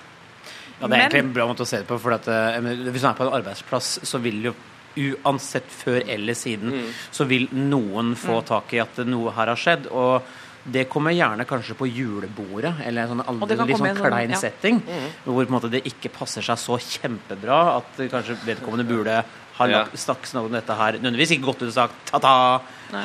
Ja, 0.81 0.87
det 0.87 0.97
er 0.97 1.03
egentlig 1.05 1.19
en 1.27 1.33
bra 1.35 1.45
måte 1.47 1.61
å 1.63 1.69
se 1.69 1.77
det 1.83 1.87
på. 1.87 1.97
For 2.01 2.15
at, 2.17 2.27
eh, 2.27 2.59
hvis 2.61 3.03
man 3.05 3.11
er 3.13 3.17
på 3.19 3.27
en 3.27 3.35
arbeidsplass, 3.39 3.99
så 4.09 4.19
vil 4.23 4.41
jo 4.49 4.53
uansett 4.97 5.69
før 5.71 6.01
eller 6.09 6.33
siden, 6.35 6.71
Mm. 6.73 6.87
så 7.11 7.25
vil 7.27 7.47
noen 7.53 8.15
få 8.15 8.41
tak 8.43 8.73
i 8.73 8.79
at 8.83 8.97
noe 9.07 9.31
her 9.31 9.47
har 9.47 9.55
skjedd. 9.55 9.87
Og 9.91 10.21
det 10.69 10.89
kommer 10.89 11.11
gjerne 11.15 11.45
kanskje 11.47 11.73
på 11.77 11.87
julebordet, 11.89 12.73
eller 12.85 13.01
en 13.03 13.09
sånn 13.09 13.39
litt 13.39 13.49
sånn 13.49 13.67
klein 13.67 13.87
en 13.89 13.95
sånn- 13.95 14.07
klein 14.11 14.29
ja. 14.29 14.37
setting. 14.37 14.81
Hvor 15.25 15.45
på 15.45 15.47
en 15.47 15.55
måte 15.61 15.71
det 15.71 15.83
ikke 15.85 16.11
passer 16.11 16.41
seg 16.41 16.57
så 16.57 16.77
kjempebra 16.77 17.77
at 17.77 17.97
kanskje 18.11 18.35
vedkommende 18.45 18.85
burde 18.87 19.23
ha 19.61 19.67
Ja. 19.69 19.83
snakket 19.93 20.35
om 20.41 20.51
dette 20.51 20.75
her. 20.81 20.97
Nødvendigvis 20.99 21.35
ikke 21.37 21.47
gått 21.51 21.61
ut 21.63 21.69
og 21.69 21.77
sagt 21.77 22.11
ta-ta, 22.11 22.33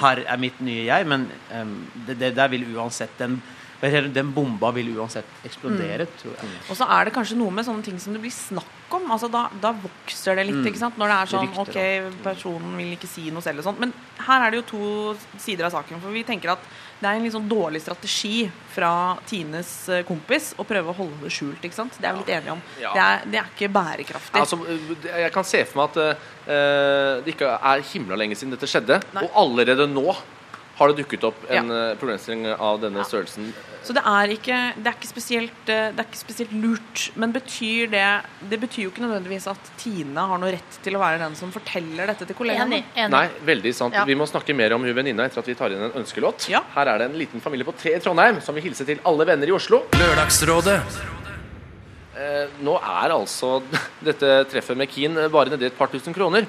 her 0.00 0.24
er 0.26 0.36
mitt 0.42 0.58
nye 0.60 0.84
jeg, 0.88 1.06
men 1.06 1.28
um, 1.54 1.76
det, 2.06 2.18
det 2.18 2.34
der 2.36 2.48
vil 2.52 2.64
uansett 2.76 3.16
den 3.20 3.38
den 3.78 4.30
bomba 4.32 4.70
vil 4.72 4.88
uansett 4.96 5.26
eksplodere, 5.44 6.06
tror 6.16 6.32
jeg. 6.32 6.48
Og 6.72 6.76
så 6.78 6.86
er 6.88 7.04
det 7.04 7.12
kanskje 7.12 7.36
noe 7.36 7.52
med 7.52 7.66
sånne 7.66 7.84
ting 7.84 7.98
som 8.00 8.14
det 8.16 8.22
blir 8.22 8.32
snakk 8.32 8.94
om. 8.96 9.04
Altså 9.12 9.28
da, 9.30 9.42
da 9.60 9.70
vokser 9.76 10.34
det 10.34 10.46
litt, 10.48 10.56
Mm. 10.62 10.66
ikke 10.70 10.80
sant? 10.80 10.96
Når 10.98 11.12
det 11.12 11.16
er 11.18 11.30
sånn 11.32 11.44
Rykter, 11.44 11.60
OK, 11.60 12.22
personen 12.24 12.76
vil 12.80 12.94
ikke 12.96 13.06
si 13.06 13.30
noe 13.30 13.42
selv 13.44 13.60
og 13.60 13.64
sånt. 13.68 13.78
Men 13.78 13.92
her 14.26 14.46
er 14.46 14.50
det 14.50 14.62
jo 14.62 14.66
to 14.72 15.16
sider 15.38 15.66
av 15.68 15.72
saken. 15.76 16.00
For 16.00 16.10
vi 16.10 16.24
tenker 16.24 16.52
at 16.56 16.58
det 16.96 17.08
er 17.08 17.18
en 17.18 17.26
litt 17.26 17.34
sånn 17.34 17.48
dårlig 17.48 17.82
strategi 17.84 18.46
fra 18.72 18.90
Tines 19.28 19.72
eh, 19.92 20.04
kompis 20.08 20.54
å 20.56 20.64
prøve 20.64 20.92
å 20.92 20.96
holde 20.96 21.26
det 21.26 21.32
skjult, 21.34 21.60
ikke 21.60 21.76
sant. 21.76 21.98
Det 22.00 22.08
er 22.08 22.16
vi 22.16 22.22
litt 22.22 22.32
enige 22.38 22.54
om. 22.54 22.62
Ja. 22.80 22.92
Det, 22.94 23.02
er, 23.02 23.26
det 23.32 23.40
er 23.42 23.50
ikke 23.52 23.68
bærekraftig. 23.74 24.40
Altså, 24.40 24.60
jeg 25.04 25.34
kan 25.34 25.48
se 25.48 25.60
for 25.68 25.82
meg 25.82 25.90
at 25.90 26.24
uh, 26.48 27.10
det 27.26 27.34
ikke 27.34 27.52
er 27.72 27.84
himla 27.92 28.16
lenge 28.16 28.38
siden 28.38 28.56
dette 28.56 28.70
skjedde, 28.70 29.00
Nei. 29.12 29.26
og 29.26 29.36
allerede 29.44 29.88
nå 29.90 30.08
har 30.76 30.88
det 30.92 30.98
dukket 31.04 31.24
opp 31.24 31.38
en 31.50 31.68
Ja. 31.70 31.90
eh, 31.90 31.96
problemstilling 31.96 32.46
av 32.60 32.80
denne 32.80 32.98
Ja. 32.98 33.04
størrelsen. 33.04 33.52
Så 33.86 33.94
det 33.94 34.02
er, 34.04 34.28
ikke, 34.34 34.74
det, 34.82 34.86
er 34.90 34.96
ikke 34.98 35.08
spesielt, 35.08 35.68
eh, 35.70 35.92
det 35.94 36.00
er 36.00 36.06
ikke 36.10 36.18
spesielt 36.24 36.52
lurt. 36.52 37.10
Men 37.16 37.32
betyr 37.32 37.88
det 37.90 38.22
Det 38.50 38.58
betyr 38.60 38.82
jo 38.84 38.90
ikke 38.90 39.04
nødvendigvis 39.06 39.46
at 39.50 39.70
Tine 39.78 40.18
har 40.18 40.38
noe 40.38 40.50
rett 40.52 40.78
til 40.82 40.94
å 40.94 40.98
være 41.00 41.18
den 41.22 41.34
som 41.36 41.52
forteller 41.52 42.06
dette 42.06 42.26
til 42.26 42.34
kollegaene. 42.36 42.82
Enig. 42.82 42.84
enig. 42.96 43.10
Nei, 43.10 43.28
veldig 43.44 43.74
sant. 43.74 43.94
Ja. 43.94 44.04
Vi 44.04 44.14
må 44.14 44.26
snakke 44.28 44.54
mer 44.54 44.72
om 44.74 44.82
hun 44.82 44.94
venninna 44.94 45.24
etter 45.24 45.38
at 45.38 45.46
vi 45.46 45.54
tar 45.54 45.70
inn 45.70 45.82
en 45.82 45.92
ønskelåt. 46.02 46.48
Ja. 46.50 46.60
Her 46.74 46.86
er 46.88 46.98
det 46.98 47.10
en 47.12 47.18
liten 47.18 47.40
familie 47.40 47.64
på 47.64 47.72
tre 47.78 47.94
i 47.94 47.98
Trondheim 48.00 48.40
som 48.42 48.54
vil 48.54 48.64
hilse 48.64 48.84
til 48.84 48.98
alle 49.04 49.24
venner 49.24 49.46
i 49.46 49.52
Oslo. 49.52 49.84
Lørdagsrådet. 49.92 50.82
Eh, 52.16 52.46
nå 52.64 52.74
er 52.80 53.12
altså 53.12 53.62
dette 54.08 54.30
treffet 54.50 54.76
med 54.76 54.88
Keen 54.88 55.14
bare 55.30 55.52
nedi 55.52 55.66
et 55.68 55.76
par 55.76 55.88
tusen 55.92 56.14
kroner. 56.16 56.46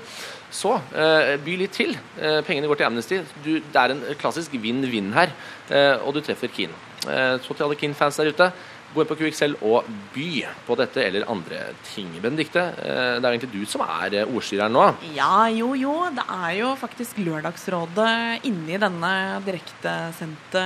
Så 0.54 0.78
eh, 0.96 1.36
by 1.44 1.58
litt 1.60 1.76
til. 1.76 1.96
Eh, 2.20 2.40
pengene 2.48 2.70
går 2.70 2.80
til 2.80 2.88
Amnesty. 2.88 3.20
Du, 3.44 3.58
det 3.60 3.82
er 3.82 3.94
en 3.94 4.04
klassisk 4.20 4.56
vinn-vinn 4.62 5.12
her, 5.16 5.34
eh, 5.70 5.96
og 6.00 6.16
du 6.16 6.22
treffer 6.24 6.52
Keen. 6.54 6.74
Eh, 7.04 7.36
så 7.44 7.54
til 7.54 7.66
alle 7.68 7.78
Keen-fans 7.80 8.20
der 8.22 8.32
ute, 8.32 8.52
gå 8.98 9.04
inn 9.06 9.10
på 9.12 9.18
QXL 9.20 9.56
og 9.68 9.88
by 10.16 10.28
på 10.68 10.78
dette 10.80 11.04
eller 11.06 11.28
andre 11.32 11.62
ting. 11.94 12.10
Benedikte, 12.24 12.64
eh, 12.82 13.18
det 13.18 13.24
er 13.26 13.36
egentlig 13.38 13.54
du 13.54 13.66
som 13.70 13.84
er 13.86 14.18
eh, 14.24 14.28
ordstyreren 14.34 14.74
nå. 14.74 14.86
Ja, 15.16 15.48
jo, 15.54 15.72
jo. 15.78 15.94
Det 16.18 16.26
er 16.34 16.52
jo 16.60 16.74
faktisk 16.80 17.20
Lørdagsrådet 17.22 18.46
inni 18.50 18.78
denne 18.82 19.12
direktesendte 19.46 20.64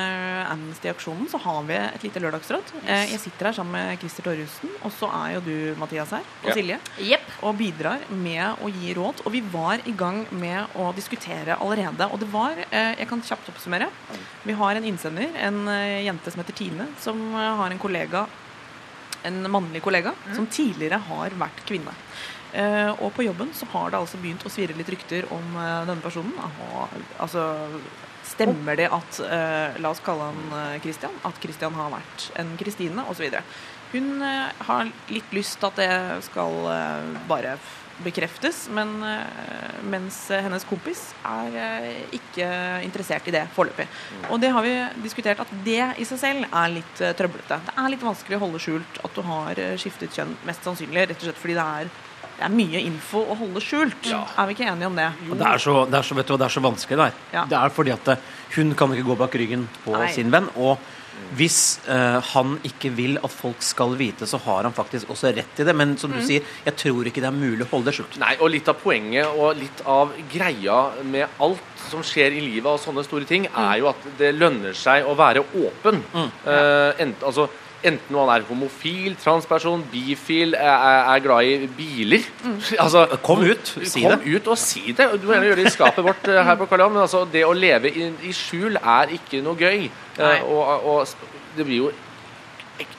Amnesty-aksjonen. 0.52 1.28
Så 1.32 1.40
har 1.44 1.62
vi 1.68 1.78
et 1.80 2.04
lite 2.08 2.22
lørdagsråd. 2.24 2.74
Yes. 2.82 3.12
Jeg 3.14 3.20
sitter 3.26 3.50
her 3.52 3.58
sammen 3.58 3.76
med 3.78 4.00
Christer 4.02 4.26
Torjussen, 4.30 4.72
og 4.86 4.92
så 4.96 5.10
er 5.22 5.36
jo 5.38 5.44
du, 5.46 5.56
Mathias, 5.82 6.12
her. 6.16 6.26
Og 6.44 6.50
Ja. 6.52 6.56
Silje. 6.58 6.80
Yep. 7.00 7.30
Og 7.48 7.58
bidrar 7.60 8.00
med 8.10 8.62
å 8.64 8.70
gi 8.72 8.94
råd. 8.98 9.22
Og 9.26 9.32
vi 9.36 9.42
var 9.54 9.82
i 9.88 9.92
gang 9.98 10.24
med 10.32 10.76
å 10.80 10.92
diskutere 10.96 11.58
allerede. 11.60 12.08
Og 12.12 12.20
det 12.20 12.30
var 12.32 12.58
eh, 12.70 12.96
Jeg 13.02 13.08
kan 13.10 13.22
kjapt 13.22 13.50
oppsummere. 13.52 13.88
Vi 14.44 14.54
har 14.58 14.76
en 14.76 14.84
innsender, 14.88 15.30
en 15.38 15.68
eh, 15.70 16.02
jente 16.06 16.32
som 16.32 16.42
heter 16.42 16.54
Tine, 16.58 16.88
som 17.00 17.18
eh, 17.36 17.56
har 17.62 17.72
en 17.72 17.80
kollega 17.82 18.21
en 19.28 19.42
mannlig 19.52 19.84
kollega 19.86 20.14
som 20.36 20.48
tidligere 20.50 21.02
har 21.08 21.36
vært 21.40 21.66
kvinne. 21.68 21.94
Eh, 22.52 22.90
og 23.00 23.14
på 23.16 23.24
jobben 23.24 23.54
så 23.56 23.68
har 23.72 23.92
det 23.92 24.00
altså 24.02 24.20
begynt 24.20 24.44
å 24.44 24.52
svirre 24.52 24.76
litt 24.76 24.90
rykter 24.92 25.28
om 25.32 25.54
eh, 25.56 25.84
denne 25.88 26.04
personen. 26.04 26.34
Aha, 26.42 26.88
altså, 27.24 27.46
stemmer 28.28 28.80
det 28.80 28.90
at 28.92 29.20
eh, 29.24 29.78
La 29.84 29.94
oss 29.94 30.04
kalle 30.04 30.32
han 30.32 30.82
Christian. 30.84 31.16
At 31.28 31.40
Christian 31.44 31.78
har 31.80 31.94
vært 31.94 32.28
en 32.42 32.56
Kristine, 32.60 33.06
osv. 33.12 33.40
Hun 33.92 34.24
har 34.24 34.92
litt 35.12 35.34
lyst 35.36 35.58
til 35.60 35.68
at 35.68 35.80
det 35.80 36.24
skal 36.24 36.54
bare 37.28 37.58
bekreftes, 38.06 38.66
men 38.74 38.94
eh, 39.06 39.80
mens 39.92 40.18
hennes 40.34 40.64
kompis 40.68 41.04
er 41.28 41.58
eh, 41.62 41.90
ikke 42.18 42.48
interessert 42.86 43.28
i 43.30 43.34
det 43.36 43.44
foreløpig. 43.56 43.88
Og 44.30 44.40
det 44.42 44.52
har 44.56 44.66
vi 44.66 44.76
diskutert 45.04 45.42
at 45.44 45.52
det 45.66 45.82
i 46.02 46.08
seg 46.08 46.22
selv 46.22 46.48
er 46.48 46.72
litt 46.78 47.04
eh, 47.04 47.16
trøblete. 47.18 47.60
Det 47.68 47.76
er 47.76 47.92
litt 47.94 48.06
vanskelig 48.06 48.40
å 48.40 48.46
holde 48.46 48.62
skjult 48.64 49.02
at 49.04 49.18
du 49.18 49.26
har 49.28 49.62
skiftet 49.82 50.16
kjønn, 50.16 50.34
mest 50.48 50.66
sannsynlig 50.66 51.10
rett 51.12 51.20
og 51.20 51.30
slett 51.30 51.42
fordi 51.42 51.58
det 51.58 51.68
er, 51.82 51.92
det 52.38 52.48
er 52.48 52.56
mye 52.56 52.86
info 52.88 53.26
å 53.26 53.38
holde 53.38 53.62
skjult. 53.64 54.10
Er 54.10 54.50
vi 54.50 54.58
ikke 54.58 54.70
enige 54.72 54.90
om 54.90 54.98
det? 54.98 55.12
Og 55.30 55.38
det 55.38 55.52
er 55.52 55.66
så, 55.66 55.76
det 55.90 56.00
er 56.00 56.08
så, 56.08 56.18
du, 56.18 56.24
det 56.32 56.48
er 56.48 56.56
så 56.58 56.66
vanskelig 56.66 57.02
det 57.02 57.12
er. 57.12 57.22
Ja. 57.36 57.46
Det 57.52 57.60
er 57.60 57.76
fordi 57.76 57.94
at 57.98 58.16
hun 58.56 58.74
kan 58.78 58.96
ikke 58.96 59.12
gå 59.12 59.20
bak 59.20 59.38
ryggen 59.42 59.68
på 59.86 59.94
Nei. 59.96 60.10
sin 60.16 60.34
venn. 60.34 60.50
Og 60.58 60.80
hvis 61.36 61.80
eh, 61.88 62.20
han 62.34 62.58
ikke 62.68 62.90
vil 62.96 63.18
at 63.24 63.32
folk 63.32 63.62
skal 63.64 63.96
vite, 64.00 64.28
så 64.28 64.38
har 64.44 64.64
han 64.68 64.74
faktisk 64.76 65.10
også 65.14 65.32
rett 65.36 65.54
til 65.56 65.66
det. 65.66 65.76
Men 65.76 65.98
som 65.98 66.12
Mm. 66.12 66.20
du 66.20 66.26
sier, 66.28 66.42
jeg 66.66 66.76
tror 66.76 67.08
ikke 67.08 67.22
det 67.24 67.30
er 67.30 67.38
mulig 67.38 67.64
å 67.66 67.70
holde 67.72 67.86
det 67.92 67.96
skjult. 67.96 68.18
Nei, 68.20 68.36
og 68.40 68.50
litt 68.52 68.68
av 68.68 68.76
poenget 68.84 69.28
og 69.38 69.56
litt 69.56 69.82
av 69.88 70.12
greia 70.34 70.92
med 71.04 71.28
alt 71.40 71.60
som 71.90 72.04
skjer 72.04 72.32
i 72.36 72.42
livet 72.42 72.66
av 72.68 72.80
sånne 72.84 73.04
store 73.08 73.26
ting, 73.26 73.48
er 73.48 73.78
jo 73.80 73.88
at 73.90 74.04
det 74.18 74.34
lønner 74.36 74.74
seg 74.76 75.06
å 75.08 75.16
være 75.16 75.44
åpen. 75.56 76.04
Eh, 76.46 76.94
ent, 77.00 77.24
altså, 77.24 77.48
enten 77.84 78.16
man 78.16 78.30
er 78.34 78.46
homofil, 78.48 79.16
transperson, 79.22 79.84
bifil, 79.92 80.56
er, 80.58 81.14
er 81.14 81.24
glad 81.24 81.48
i 81.50 81.70
biler 81.78 82.28
altså, 82.84 83.08
Kom 83.24 83.42
ut, 83.46 83.74
si 83.84 84.04
Kom 84.04 84.22
det. 84.22 84.36
ut 84.36 84.52
og 84.54 84.60
si 84.62 84.94
det. 84.98 85.08
Du 85.22 85.28
må 85.28 85.36
gjerne 85.36 85.50
gjøre 85.50 85.60
det 85.64 85.68
i 85.70 85.74
skapet 85.74 86.06
vårt 86.06 86.30
eh, 86.30 86.44
her 86.46 86.60
på 86.60 86.70
Karl 86.70 86.86
Johan, 86.86 86.96
men 86.96 87.06
altså, 87.08 87.26
det 87.34 87.44
å 87.48 87.56
leve 87.58 87.92
i, 87.92 88.08
i 88.30 88.34
skjul 88.36 88.78
er 88.78 89.16
ikke 89.18 89.42
noe 89.46 89.58
gøy. 89.58 89.90
Uh, 90.20 90.42
og, 90.52 90.88
og 90.92 91.56
det 91.58 91.66
blir 91.66 91.86
jo 91.86 91.92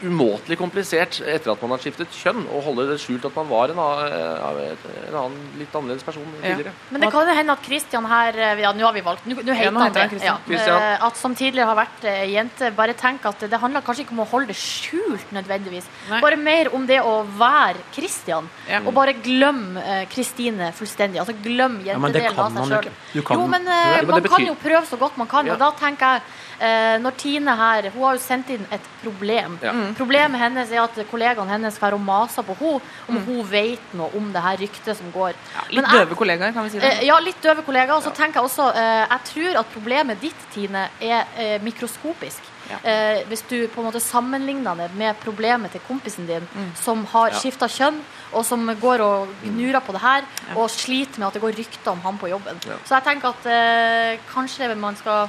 umåtelig 0.03 0.59
komplisert 0.59 1.21
etter 1.27 1.53
at 1.53 1.63
man 1.63 1.71
har 1.71 1.79
skiftet 1.79 2.09
kjønn, 2.13 2.45
å 2.53 2.61
holde 2.65 2.87
det 2.91 2.99
skjult 3.01 3.25
at 3.29 3.35
man 3.37 3.49
var 3.49 3.73
en, 3.73 3.79
en 3.79 5.17
annen 5.17 5.39
litt 5.59 5.75
annerledes 5.75 6.05
person 6.07 6.25
tidligere. 6.43 6.73
Men 6.91 7.01
det 7.05 7.11
kan 7.13 7.29
jo 7.29 7.35
hende 7.37 7.53
at 7.57 7.65
Christian 7.67 8.07
her 8.11 8.39
eh, 8.39 8.61
Ja, 8.63 8.73
nå 8.77 8.85
har 8.87 8.95
vi 8.97 9.03
valgt 9.05 9.27
Nå, 9.27 9.37
nå 9.43 9.55
heter 9.57 9.73
nå 9.75 9.81
han 9.83 9.91
heter 9.91 10.03
det. 10.03 10.11
Christian. 10.11 10.39
Ja. 10.53 10.79
Eh, 10.97 11.07
At 11.07 11.17
som 11.21 11.35
tidligere 11.39 11.67
har 11.73 11.79
vært 11.79 12.05
eh, 12.09 12.25
jente, 12.33 12.71
bare 12.77 12.95
tenk 12.99 13.25
at 13.31 13.45
det 13.51 13.61
handler 13.63 13.85
kanskje 13.87 14.05
ikke 14.07 14.17
om 14.17 14.23
å 14.25 14.29
holde 14.31 14.53
det 14.53 14.59
skjult 14.61 15.33
nødvendigvis. 15.35 15.89
Nei. 16.11 16.21
Bare 16.23 16.37
mer 16.41 16.73
om 16.77 16.87
det 16.87 17.01
å 17.03 17.15
være 17.39 17.83
Christian. 17.95 18.49
Ja. 18.69 18.83
Og 18.87 18.93
bare 18.97 19.15
glem 19.25 19.79
Kristine 20.13 20.71
fullstendig. 20.77 21.21
Altså 21.23 21.35
glem 21.43 21.81
Ja, 21.87 21.97
det 21.99 22.23
jentedelen 22.23 22.39
av 22.39 22.53
seg 22.53 22.63
jo 22.63 22.71
sjøl. 22.71 23.25
kan- 23.27 23.39
Jo, 23.41 23.47
men 23.47 23.63
Jo, 23.67 23.73
man 23.73 24.07
men 24.07 24.11
man 24.11 24.23
kan 24.33 24.47
jo 24.47 24.55
prøve 24.63 24.87
så 24.87 24.99
godt 24.99 25.17
man 25.19 25.27
kan. 25.29 25.47
Ja. 25.47 25.55
Og 25.55 25.59
da 25.59 25.71
tenker 25.79 26.15
jeg 26.17 26.23
eh, 26.61 26.99
Når 27.03 27.17
Tine 27.19 27.57
her 27.57 27.91
Hun 27.91 28.03
har 28.03 28.15
jo 28.17 28.21
sendt 28.23 28.51
inn 28.51 28.67
et 28.71 28.85
problem. 29.03 29.59
Ja. 29.63 29.72
Mm. 29.73 29.95
Problemet 29.97 30.41
hennes 30.41 30.71
er 30.71 30.83
at 30.83 30.99
kollegaene 31.11 31.49
hennes 31.51 31.79
og 31.83 32.01
maser 32.01 32.43
på 32.43 32.55
henne 32.59 32.81
om 33.09 33.17
Mm. 33.17 33.25
hun 33.27 33.43
vet 33.51 33.95
noe 33.95 34.11
om 34.17 34.33
det 34.33 34.43
her 34.43 34.57
ryktet 34.57 34.97
som 34.97 35.11
går. 35.13 35.33
Litt 35.71 35.85
jeg- 35.87 36.07
døve 36.09 36.15
kollegaer, 36.17 36.53
kan 36.53 36.65
vi 36.65 36.71
si 36.71 36.79
det? 36.79 36.93
Eh, 36.93 37.05
ja, 37.07 37.19
litt 37.21 37.41
døve 37.43 37.63
kollegaer. 37.65 37.97
Og 37.97 38.03
så 38.03 38.11
tenker 38.15 38.41
jeg 38.41 38.45
også 38.51 38.75
eh, 38.75 39.07
Jeg 39.11 39.21
tror 39.25 39.59
at 39.61 39.67
problemet 39.73 40.21
ditt, 40.21 40.37
Tine, 40.53 40.89
er 41.01 41.25
eh, 41.37 41.59
mikroskopisk. 41.63 42.41
Ja. 42.71 42.77
Eh, 42.85 43.25
hvis 43.29 43.43
du 43.49 43.67
på 43.69 43.81
en 43.83 43.87
måte 43.91 44.01
sammenligner 44.01 44.77
det 44.77 44.95
med 44.95 45.17
problemet 45.21 45.71
til 45.73 45.81
kompisen 45.89 46.27
din, 46.27 46.47
som 46.75 47.05
har 47.07 47.31
Ja. 47.31 47.35
skifta 47.39 47.67
kjønn, 47.69 48.01
og 48.33 48.45
som 48.45 48.67
går 48.81 49.01
og 49.01 49.29
gnurer 49.45 49.81
på 49.81 49.93
det 49.93 50.01
her, 50.01 50.23
og 50.57 50.71
sliter 50.71 51.19
med 51.19 51.27
at 51.29 51.33
det 51.35 51.43
går 51.43 51.53
rykter 51.59 51.91
om 51.91 52.01
han 52.01 52.19
på 52.19 52.29
jobben. 52.29 52.61
Ja. 52.67 52.77
Så 52.85 52.95
jeg 52.95 53.05
tenker 53.05 53.29
at 53.29 53.47
eh, 53.47 54.19
kanskje 54.35 54.77
man 54.77 54.97
skal 54.97 55.29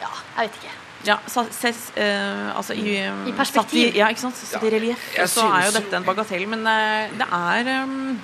Ja, 0.00 0.08
jeg 0.38 0.50
vet 0.50 0.58
ikke. 0.62 0.72
Ja, 1.06 1.16
ses, 1.30 1.82
uh, 1.96 2.56
altså 2.58 2.74
i, 2.74 2.96
I 3.06 3.34
perspektiv. 3.36 3.88
Satt 3.88 3.94
i, 3.94 3.98
ja, 4.00 4.08
ikke 4.10 4.24
sant? 4.26 4.38
Satt 4.40 4.64
i 4.66 4.72
relieff, 4.74 5.04
så 5.30 5.44
er 5.54 5.68
jo 5.68 5.76
dette 5.78 6.00
en 6.00 6.06
bagatell. 6.06 6.46
Men 6.50 6.64
uh, 6.66 7.12
det 7.20 7.28
er 7.40 7.70
um, 7.84 8.16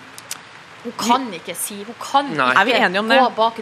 Hun 0.83 0.95
kan 0.99 1.27
ikke 1.37 1.55
si 1.55 1.77
Hun 1.87 1.95
kan 2.03 2.27
Nei. 2.35 2.49
ikke 2.51 2.61
Er 2.61 2.65
vi 2.67 2.73
enige 2.75 3.03
om 3.05 3.11
det? 3.13 3.19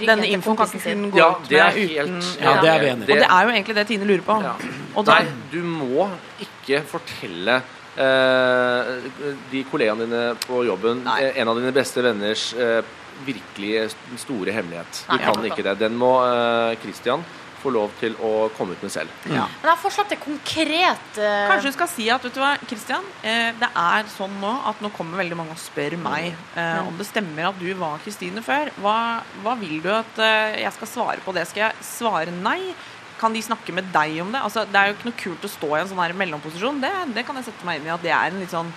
Denne 0.06 0.22
til 0.24 0.36
infoen 0.38 0.56
kan 0.56 0.70
ikke 0.72 0.94
hun 0.94 1.10
gå 1.12 1.18
Ja, 1.20 1.26
ut 1.36 1.50
er 1.52 1.74
med 1.74 1.90
uten 1.90 2.22
Ja, 2.40 2.54
det 2.62 2.70
er 2.72 2.78
vi 2.80 2.88
enige. 2.94 3.10
Og 3.10 3.20
det 3.20 3.26
er 3.26 3.42
jo 3.44 3.52
egentlig 3.52 3.76
det 3.76 3.84
Tine 3.90 4.08
lurer 4.08 4.24
på. 4.24 4.38
Ja. 4.40 4.54
Og 4.96 5.04
da, 5.04 5.18
Nei, 5.18 5.34
du 5.52 5.60
må 5.68 6.06
ikke 6.46 6.80
fortelle 6.88 7.58
eh, 8.00 9.10
de 9.52 9.62
kollegaene 9.70 10.06
dine 10.06 10.22
på 10.46 10.62
jobben 10.68 11.04
Nei. 11.04 11.18
eh, 11.26 11.42
en 11.42 11.52
av 11.52 11.60
dine 11.60 11.72
beste 11.76 12.02
venners 12.04 12.46
eh, 12.56 12.80
virkelig 13.26 13.90
store 14.22 14.54
hemmelighet. 14.56 15.04
Du 15.04 15.12
Nei, 15.12 15.20
kan 15.26 15.44
ikke 15.50 15.66
det. 15.66 15.76
Den 15.82 15.98
må 16.00 16.14
eh, 16.24 16.78
Christian 16.82 17.24
få 17.60 17.72
lov 17.74 17.92
til 18.00 18.16
å 18.24 18.48
komme 18.56 18.76
ut 18.76 18.84
med 18.84 18.92
selv. 18.92 19.12
ja. 19.28 19.46
Men 19.60 19.68
jeg 19.68 19.72
har 19.72 19.80
forslag 19.82 20.08
til 20.10 20.20
konkret 20.22 21.18
uh... 21.20 21.48
Kanskje 21.50 21.72
du 21.72 21.76
skal 21.76 21.90
si 21.92 22.06
at 22.12 22.24
vet 22.26 22.36
du 22.36 22.40
hva, 22.42 22.52
Christian, 22.66 23.06
eh, 23.22 23.50
det 23.60 23.70
er 23.70 24.08
sånn 24.12 24.36
nå 24.42 24.52
at 24.70 24.80
nå 24.84 24.92
kommer 24.96 25.20
veldig 25.20 25.38
mange 25.38 25.56
og 25.56 25.62
spør 25.62 25.98
meg 26.00 26.30
eh, 26.30 26.78
om 26.84 26.96
det 26.98 27.08
stemmer 27.08 27.50
at 27.50 27.60
du 27.60 27.68
var 27.78 28.00
Kristine 28.04 28.44
før. 28.44 28.72
Hva, 28.80 28.96
hva 29.44 29.56
vil 29.60 29.80
du 29.84 29.90
at 29.94 30.22
eh, 30.24 30.60
jeg 30.64 30.74
skal 30.78 30.92
svare 30.94 31.24
på 31.24 31.34
det? 31.36 31.46
Skal 31.50 31.68
jeg 31.68 31.86
svare 31.86 32.34
nei? 32.34 32.72
Kan 33.20 33.34
de 33.36 33.42
snakke 33.44 33.74
med 33.76 33.90
deg 33.92 34.20
om 34.22 34.30
det? 34.32 34.40
Altså, 34.40 34.64
det 34.64 34.80
er 34.80 34.90
jo 34.90 34.96
ikke 34.96 35.10
noe 35.10 35.22
kult 35.24 35.44
å 35.44 35.52
stå 35.52 35.74
i 35.74 35.80
en 35.82 35.90
sånn 35.90 36.00
her 36.00 36.16
mellomposisjon. 36.16 36.80
Det, 36.80 36.92
det 37.16 37.26
kan 37.28 37.36
jeg 37.36 37.50
sette 37.50 37.66
meg 37.68 37.80
inn 37.80 37.90
i 37.90 37.92
at 37.92 38.04
det 38.04 38.14
er 38.16 38.32
en 38.32 38.40
litt 38.40 38.54
sånn 38.54 38.72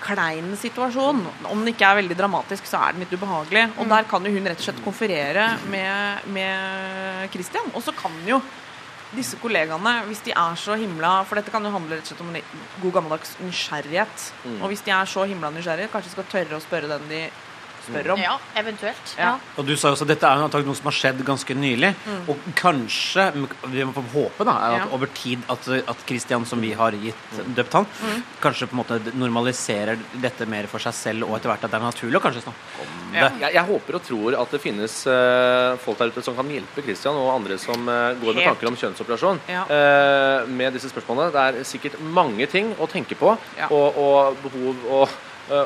klein 0.00 0.54
situasjon. 0.58 1.20
Om 1.50 1.62
den 1.62 1.72
ikke 1.74 1.88
er 1.88 2.00
veldig 2.00 2.16
dramatisk, 2.18 2.66
så 2.68 2.80
er 2.80 2.96
den 2.96 3.04
litt 3.04 3.14
ubehagelig. 3.14 3.66
Og 3.80 3.90
der 3.90 4.08
kan 4.10 4.24
jo 4.26 4.32
hun 4.34 4.48
rett 4.48 4.62
og 4.62 4.66
slett 4.68 4.82
konferere 4.84 5.46
med, 5.72 6.26
med 6.32 7.30
Christian. 7.34 7.70
Og 7.74 7.84
så 7.84 7.94
kan 7.96 8.16
jo 8.28 8.40
disse 9.10 9.38
kollegaene, 9.42 9.96
hvis 10.06 10.22
de 10.22 10.32
er 10.38 10.58
så 10.60 10.76
himla 10.78 11.24
For 11.26 11.34
dette 11.38 11.50
kan 11.50 11.64
jo 11.66 11.72
handle 11.74 11.96
rett 11.98 12.06
og 12.06 12.12
slett 12.12 12.22
om 12.22 12.30
en 12.30 12.66
god 12.82 12.96
gammeldags 12.98 13.36
nysgjerrighet. 13.42 14.26
Og 14.60 14.66
hvis 14.70 14.84
de 14.86 14.94
er 14.94 15.10
så 15.10 15.26
himla 15.26 15.50
nysgjerrige, 15.54 15.90
kanskje 15.92 16.14
skal 16.14 16.28
tørre 16.30 16.58
å 16.58 16.64
spørre 16.64 16.90
den 16.92 17.08
de 17.10 17.24
spør 17.86 18.12
om. 18.14 18.20
Ja, 18.22 18.36
eventuelt. 18.56 19.14
Ja. 19.18 19.32
Og 19.58 19.66
du 19.66 19.74
sa 19.76 19.88
jo 19.88 19.94
også 19.96 20.06
at 20.06 20.12
dette 20.14 20.26
er 20.28 20.36
jo 20.40 20.44
antagelig 20.48 20.66
noe 20.70 20.78
som 20.78 20.88
har 20.90 20.96
skjedd 20.98 21.24
ganske 21.26 21.54
nylig. 21.56 21.94
Og 22.28 22.36
kanskje, 22.58 23.26
vi 23.72 23.84
må 23.84 23.92
få 23.96 24.04
håpe 24.12 24.44
da, 24.44 24.52
er 24.52 24.74
at 24.74 24.80
Mm. 24.80 24.86
Ja. 24.90 24.94
over 24.94 25.06
tid 25.14 25.38
at, 25.50 25.68
at 25.88 25.96
Christian, 26.06 26.44
som 26.46 26.60
vi 26.60 26.72
har 26.72 26.92
gitt 26.92 27.54
døpt 27.56 27.72
han, 27.72 27.86
Mm. 28.00 28.22
kanskje 28.40 28.66
på 28.68 28.72
en 28.76 28.80
måte 28.84 29.14
normaliserer 29.14 29.98
dette 30.20 30.46
mer 30.46 30.66
for 30.66 30.78
seg 30.78 30.94
selv, 30.94 31.24
og 31.28 31.36
etter 31.36 31.50
hvert 31.50 31.64
at 31.64 31.70
det 31.70 31.80
er 31.80 31.84
naturlig 31.84 32.16
å 32.20 32.22
kanskje 32.24 32.42
snakke 32.42 32.80
om 32.80 33.12
det. 33.12 33.18
Ja. 33.20 33.28
Jeg, 33.40 33.54
jeg 33.54 33.64
håper 33.66 33.94
og 33.98 34.02
tror 34.06 34.36
at 34.40 34.50
det 34.54 34.60
finnes 34.62 34.94
uh, 35.06 35.76
folk 35.82 35.98
der 35.98 36.12
ute 36.14 36.22
som 36.22 36.36
kan 36.38 36.46
hjelpe 36.52 36.82
Christian 36.86 37.14
og 37.18 37.32
andre 37.34 37.58
som 37.58 37.88
uh, 37.88 38.14
går 38.22 38.34
med 38.38 38.44
tanker 38.46 38.70
om 38.70 38.76
kjønnsoperasjon 38.76 39.40
Ja. 39.50 39.64
eh, 39.68 40.46
med 40.46 40.72
disse 40.76 40.88
spørsmålene. 40.92 41.32
Det 41.34 41.42
er 41.60 41.64
sikkert 41.64 41.98
mange 42.00 42.46
ting 42.50 42.74
å 42.78 42.86
tenke 42.90 43.16
på 43.18 43.36
Ja. 43.58 43.66
og, 43.70 43.96
og 43.98 44.36
behov 44.44 44.76
og, 44.90 45.08
eh, 45.08 45.18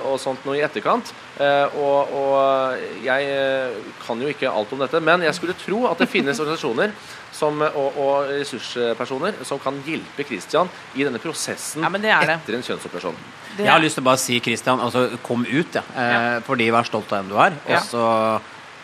og 0.08 0.16
sånt 0.22 0.44
noe 0.46 0.56
i 0.58 0.62
etterkant. 0.64 1.12
Eh, 1.40 1.76
og, 1.80 2.14
og 2.14 3.04
jeg 3.04 3.28
eh, 3.30 3.76
kan 4.04 4.20
jo 4.20 4.30
ikke 4.30 4.50
alt 4.50 4.72
om 4.74 4.82
dette, 4.84 5.00
men 5.04 5.24
jeg 5.26 5.36
skulle 5.36 5.56
tro 5.58 5.84
at 5.90 6.00
det 6.00 6.08
finnes 6.12 6.40
organisasjoner 6.42 6.94
som, 7.34 7.60
og, 7.66 7.98
og 7.98 8.30
ressurspersoner 8.30 9.40
som 9.46 9.60
kan 9.62 9.80
hjelpe 9.86 10.26
Christian 10.28 10.70
i 10.94 11.06
denne 11.06 11.20
prosessen 11.22 11.82
Ja, 11.82 11.90
det 11.90 12.04
det. 12.06 12.38
etter 12.38 12.58
en 12.58 12.66
kjønnsoperasjon. 12.66 13.22
Jeg 13.58 13.70
har 13.70 13.82
lyst 13.82 13.98
til 13.98 14.02
å 14.02 14.08
bare 14.08 14.22
si, 14.22 14.40
Christian, 14.42 14.82
altså 14.82 15.06
kom 15.22 15.44
ut, 15.46 15.76
ja. 15.78 15.84
ja. 15.94 16.20
fordi 16.46 16.70
vær 16.74 16.86
stolt 16.88 17.12
av 17.12 17.22
hvem 17.22 17.30
du 17.30 17.38
er. 17.38 17.60
Ja. 17.70 17.78
Og 17.78 17.88
så 17.92 18.08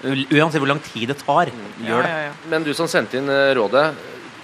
Uansett 0.00 0.62
hvor 0.62 0.70
lang 0.70 0.78
tid 0.80 1.10
det 1.10 1.18
tar, 1.20 1.50
gjør 1.84 2.06
det. 2.06 2.08
Ja, 2.08 2.20
ja, 2.22 2.28
ja. 2.30 2.36
Men 2.48 2.64
du 2.64 2.70
som 2.72 2.86
sendte 2.88 3.18
inn 3.20 3.28
eh, 3.28 3.50
rådet, 3.58 3.90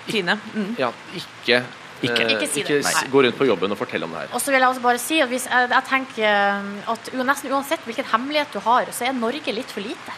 Tine. 0.06 0.36
Mm. 0.54 0.74
Ja, 0.78 0.92
ikke 1.16 1.62
Ikke- 2.02 2.20
eh, 2.26 2.34
Ikke 2.36 2.48
si 2.52 2.62
det. 2.62 2.80
Ikke 2.84 3.10
gå 3.10 3.22
rundt 3.24 3.38
på 3.38 3.46
jobben 3.46 3.70
og 3.72 3.78
fortelle 3.78 4.04
om 4.04 4.10
det 4.12 4.20
her. 4.20 4.28
Og 4.34 4.40
så 4.40 4.52
vil 4.52 4.60
jeg 4.60 4.68
også 4.68 4.82
bare 4.82 4.98
si 4.98 5.20
at 5.20 5.28
hvis, 5.28 5.46
jeg, 5.48 5.70
jeg 5.70 5.84
tenker 5.88 6.24
eh, 6.24 6.92
at 6.92 7.12
nesten 7.24 7.52
uansett 7.52 7.80
hvilken 7.84 8.04
hemmelighet 8.12 8.52
du 8.52 8.60
har, 8.60 8.86
så 8.92 9.08
er 9.08 9.12
Norge 9.12 9.52
litt 9.52 9.70
for 9.70 9.80
lite. 9.80 10.12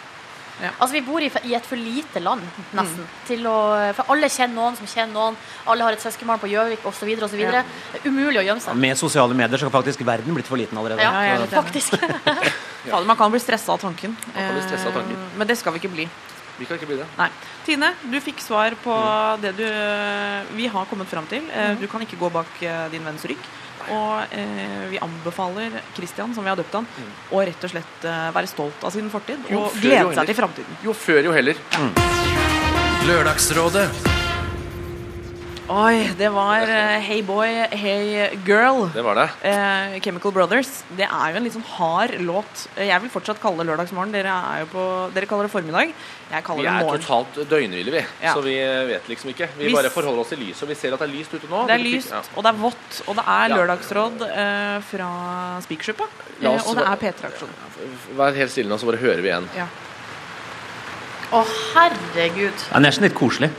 Ja. 0.58 0.70
Altså 0.80 0.92
Vi 0.96 1.00
bor 1.06 1.22
i, 1.22 1.30
i 1.46 1.54
et 1.54 1.66
for 1.66 1.76
lite 1.78 2.18
land, 2.20 2.42
nesten. 2.74 3.04
Til 3.28 3.44
å, 3.46 3.92
for 3.94 4.10
alle 4.10 4.26
kjenner 4.26 4.56
noen 4.58 4.76
som 4.76 4.86
kjenner 4.90 5.14
noen. 5.14 5.36
Alle 5.70 5.86
har 5.86 5.92
et 5.94 6.02
søskenbarn 6.02 6.40
på 6.42 6.50
Gjøvik 6.50 6.82
osv. 6.88 7.12
Ja. 7.38 7.62
Det 7.62 8.00
er 8.00 8.08
umulig 8.10 8.40
å 8.42 8.46
gjemme 8.48 8.60
seg. 8.64 8.74
Med 8.74 8.98
sosiale 8.98 9.34
medier 9.38 9.58
så 9.60 9.68
kan 9.70 9.76
faktisk 9.78 10.02
verden 10.06 10.34
blitt 10.34 10.50
for 10.50 10.58
liten 10.58 10.78
allerede. 10.80 10.98
Ja, 10.98 11.12
er 11.14 11.46
faktisk. 11.46 11.94
Man 13.06 13.16
kan 13.16 13.30
bli 13.30 13.38
stressa 13.42 13.72
av 13.76 13.78
tanken. 13.78 14.16
kan 14.34 14.54
bli 14.56 14.64
stresset 14.66 14.90
av 14.90 14.98
tanken. 14.98 15.14
Eh, 15.14 15.38
Men 15.38 15.46
det 15.46 15.58
skal 15.60 15.72
vi 15.76 15.78
ikke 15.82 15.94
bli. 15.94 16.08
Vi 16.58 16.66
kan 16.66 16.76
ikke 16.78 16.88
bli 16.90 16.96
det. 16.98 17.06
Nei. 17.18 17.28
Tine, 17.66 17.92
du 18.10 18.18
fikk 18.20 18.40
svar 18.42 18.74
på 18.82 18.94
Mm. 18.98 19.40
det 19.42 19.52
du 19.56 19.64
vi 20.56 20.66
har 20.66 20.84
kommet 20.90 21.06
fram 21.08 21.26
til. 21.26 21.42
Mm. 21.54 21.78
Du 21.80 21.86
kan 21.86 22.00
ikke 22.02 22.18
gå 22.18 22.30
bak 22.32 22.62
eh, 22.62 22.88
din 22.90 23.04
venns 23.04 23.24
rygg. 23.24 23.38
Og 23.88 24.34
eh, 24.36 24.88
vi 24.90 24.98
anbefaler 25.00 25.78
Christian, 25.96 26.34
som 26.34 26.44
vi 26.44 26.50
har 26.50 26.56
døpt 26.58 26.74
han, 26.74 26.86
å 27.32 27.40
rett 27.46 27.62
og 27.64 27.70
slett 27.70 28.04
eh, 28.04 28.28
være 28.34 28.46
stolt 28.50 28.84
av 28.84 28.90
sin 28.92 29.08
fortid 29.10 29.38
Mm. 29.38 29.52
Jo, 29.54 29.62
og 29.64 29.80
glede 29.80 30.14
seg 30.14 30.26
til 30.26 30.34
framtiden. 30.42 30.76
Jo 30.84 30.92
før, 30.92 31.22
jo 31.24 31.32
heller. 31.32 31.54
Lørdagsrådet. 33.08 34.17
Oi, 35.68 36.14
det 36.16 36.30
var 36.32 36.62
uh, 36.64 36.94
Hey 37.04 37.20
Boy, 37.20 37.50
Hey 37.76 38.30
Girl. 38.46 38.86
Det 38.94 39.02
var 39.04 39.18
det. 39.18 39.26
Uh, 39.44 39.98
Chemical 40.00 40.32
Brothers. 40.32 40.70
Det 40.96 41.04
er 41.04 41.34
jo 41.34 41.36
en 41.36 41.44
litt 41.44 41.52
sånn 41.58 41.66
hard 41.74 42.14
låt. 42.24 42.62
Eh, 42.78 42.86
Jeg 42.88 43.02
vil 43.04 43.12
fortsatt 43.12 43.36
kalle 43.42 43.60
det 43.60 43.66
lørdagsmorgen. 43.68 44.14
Dere, 44.16 44.32
er 44.32 44.62
jo 44.62 44.70
på, 44.72 44.86
dere 45.12 45.28
kaller 45.28 45.44
det 45.44 45.52
formiddag. 45.52 45.92
Jeg 46.30 46.46
kaller 46.46 46.64
Vi 46.64 46.70
det 46.70 46.72
er 46.94 47.04
totalt 47.04 47.36
døgnhvile, 47.52 47.94
vi. 47.98 48.02
Ja. 48.24 48.32
Så 48.32 48.46
vi 48.46 48.56
vet 48.94 49.12
liksom 49.12 49.34
ikke. 49.34 49.50
Vi 49.58 49.68
Hvis- 49.68 49.76
bare 49.76 49.92
forholder 49.92 50.24
oss 50.24 50.32
til 50.32 50.40
lyset, 50.46 50.62
og 50.64 50.72
vi 50.72 50.78
ser 50.80 50.96
at 50.96 51.04
det 51.04 51.10
er 51.10 51.14
lyst 51.18 51.36
ute 51.36 51.52
nå. 51.52 51.66
Det 51.68 51.76
er 51.76 51.84
lyst, 51.84 52.16
ja. 52.16 52.22
og 52.32 52.48
det 52.48 52.54
er 52.54 52.58
vått, 52.64 53.02
og 53.04 53.20
det 53.20 53.28
er 53.36 53.54
lørdagsråd 53.58 54.24
uh, 54.24 54.80
fra 54.88 55.12
Spikersuppa. 55.68 56.08
Eh, 56.40 56.48
og 56.48 56.80
det 56.80 56.88
er 56.88 56.96
P3-aksjon. 57.04 57.56
Vær 58.16 58.32
helt 58.40 58.56
stille 58.56 58.72
nå, 58.72 58.80
så 58.80 58.88
bare 58.88 59.04
hører 59.04 59.20
vi 59.20 59.34
igjen. 59.34 59.52
Ja. 59.52 59.68
Å, 61.28 61.44
herregud. 61.76 62.56
Det 62.56 62.72
er 62.72 62.88
nesten 62.88 63.04
litt 63.04 63.18
koselig. 63.20 63.52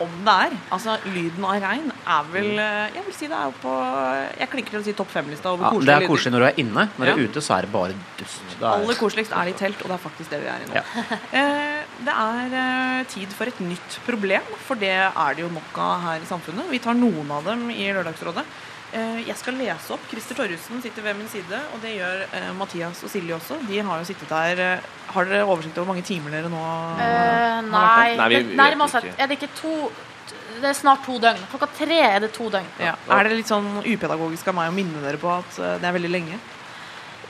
Om 0.00 0.14
det 0.26 0.34
er. 0.46 0.54
Altså, 0.74 0.96
lyden 1.14 1.44
av 1.44 1.60
regn 1.62 1.90
er 1.92 2.24
vel 2.32 2.48
eh, 2.58 2.90
Jeg 2.96 3.04
vil 3.06 3.14
si 3.14 3.26
det 3.30 3.36
er 3.38 3.44
jo 3.50 3.54
på 3.62 3.74
Jeg 4.40 4.50
klinker 4.50 4.70
til 4.76 4.80
å 4.80 4.84
si 4.84 4.92
topp 4.98 5.10
fem-lista 5.14 5.52
over 5.52 5.64
Ja, 5.64 5.70
koselige 5.70 5.86
det 5.86 5.94
er 5.94 6.00
lyder. 6.00 6.10
koselig 6.14 6.32
når 6.34 6.40
du 6.44 6.46
er 6.50 6.58
inne. 6.64 6.84
Når 6.98 7.04
du 7.04 7.10
Ja. 7.10 7.16
er 7.16 7.28
ute, 7.28 7.40
så 7.46 7.56
er 7.58 7.60
det 7.62 7.72
bare 7.72 7.94
dust. 8.18 8.42
Det 8.58 8.62
er- 8.66 8.72
Aller 8.74 8.94
koseligst 8.94 9.32
er 9.32 9.44
det 9.44 9.54
i 9.54 9.58
telt, 9.64 9.82
og 9.82 9.88
det 9.88 9.96
er 9.98 10.04
faktisk 10.08 10.30
det 10.30 10.40
vi 10.40 10.48
er 10.50 10.60
i 10.60 10.66
nå. 10.70 10.74
Ja. 10.74 10.84
Eh, 11.40 11.84
det 12.04 12.14
er 12.16 12.54
eh, 12.56 13.04
tid 13.04 13.28
for 13.36 13.44
et 13.46 13.60
nytt 13.60 13.98
problem, 14.06 14.42
for 14.66 14.74
det 14.76 14.90
er 14.90 15.34
det 15.34 15.42
jo 15.44 15.48
nok 15.52 15.78
av 15.78 16.00
her 16.02 16.16
i 16.22 16.28
samfunnet. 16.28 16.70
Vi 16.70 16.78
tar 16.78 16.94
noen 16.94 17.30
av 17.30 17.44
dem 17.44 17.68
i 17.70 17.92
Lørdagsrådet. 17.92 18.44
Eh, 18.90 19.20
jeg 19.28 19.36
skal 19.38 19.54
lese 19.54 19.94
opp. 19.94 20.02
Christer 20.10 20.38
Torjussen 20.38 20.82
sitter 20.82 21.04
ved 21.04 21.18
min 21.18 21.28
side, 21.30 21.58
og 21.74 21.82
det 21.84 21.94
gjør 21.94 22.24
eh, 22.26 22.50
Mathias 22.58 23.02
og 23.06 23.12
Silje 23.12 23.36
også. 23.36 23.60
De 23.68 23.78
har 23.86 24.02
jo 24.02 24.08
sittet 24.08 24.30
der 24.32 24.62
eh, 24.64 24.92
Har 25.14 25.30
dere 25.30 25.46
oversikt 25.46 25.78
over 25.78 25.86
hvor 25.86 25.94
mange 25.94 26.06
timer 26.06 26.34
dere 26.34 26.50
nå 26.50 26.58
uh, 26.60 27.00
har 27.00 27.64
vært 27.64 27.70
nei, 27.70 28.14
Nei, 28.18 28.28
vi 28.32 28.56
nærmer 28.58 28.90
seg. 28.90 29.10
Er 29.16 29.30
det 29.30 29.38
ikke 29.38 29.50
to 29.58 29.74
Det 30.60 30.68
er 30.70 30.76
snart 30.78 31.04
to 31.06 31.18
døgn. 31.22 31.42
Klokka 31.50 31.70
tre 31.78 31.98
er 32.06 32.22
det 32.26 32.32
to 32.34 32.50
døgn. 32.50 32.66
Ja. 32.82 32.96
Er 33.14 33.26
det 33.26 33.38
litt 33.38 33.50
sånn 33.50 33.80
upedagogisk 33.82 34.50
av 34.50 34.58
meg 34.58 34.72
å 34.72 34.74
minne 34.74 35.02
dere 35.02 35.18
på 35.22 35.30
at 35.32 35.60
det 35.80 35.86
er 35.86 35.94
veldig 35.96 36.10
lenge? 36.10 36.38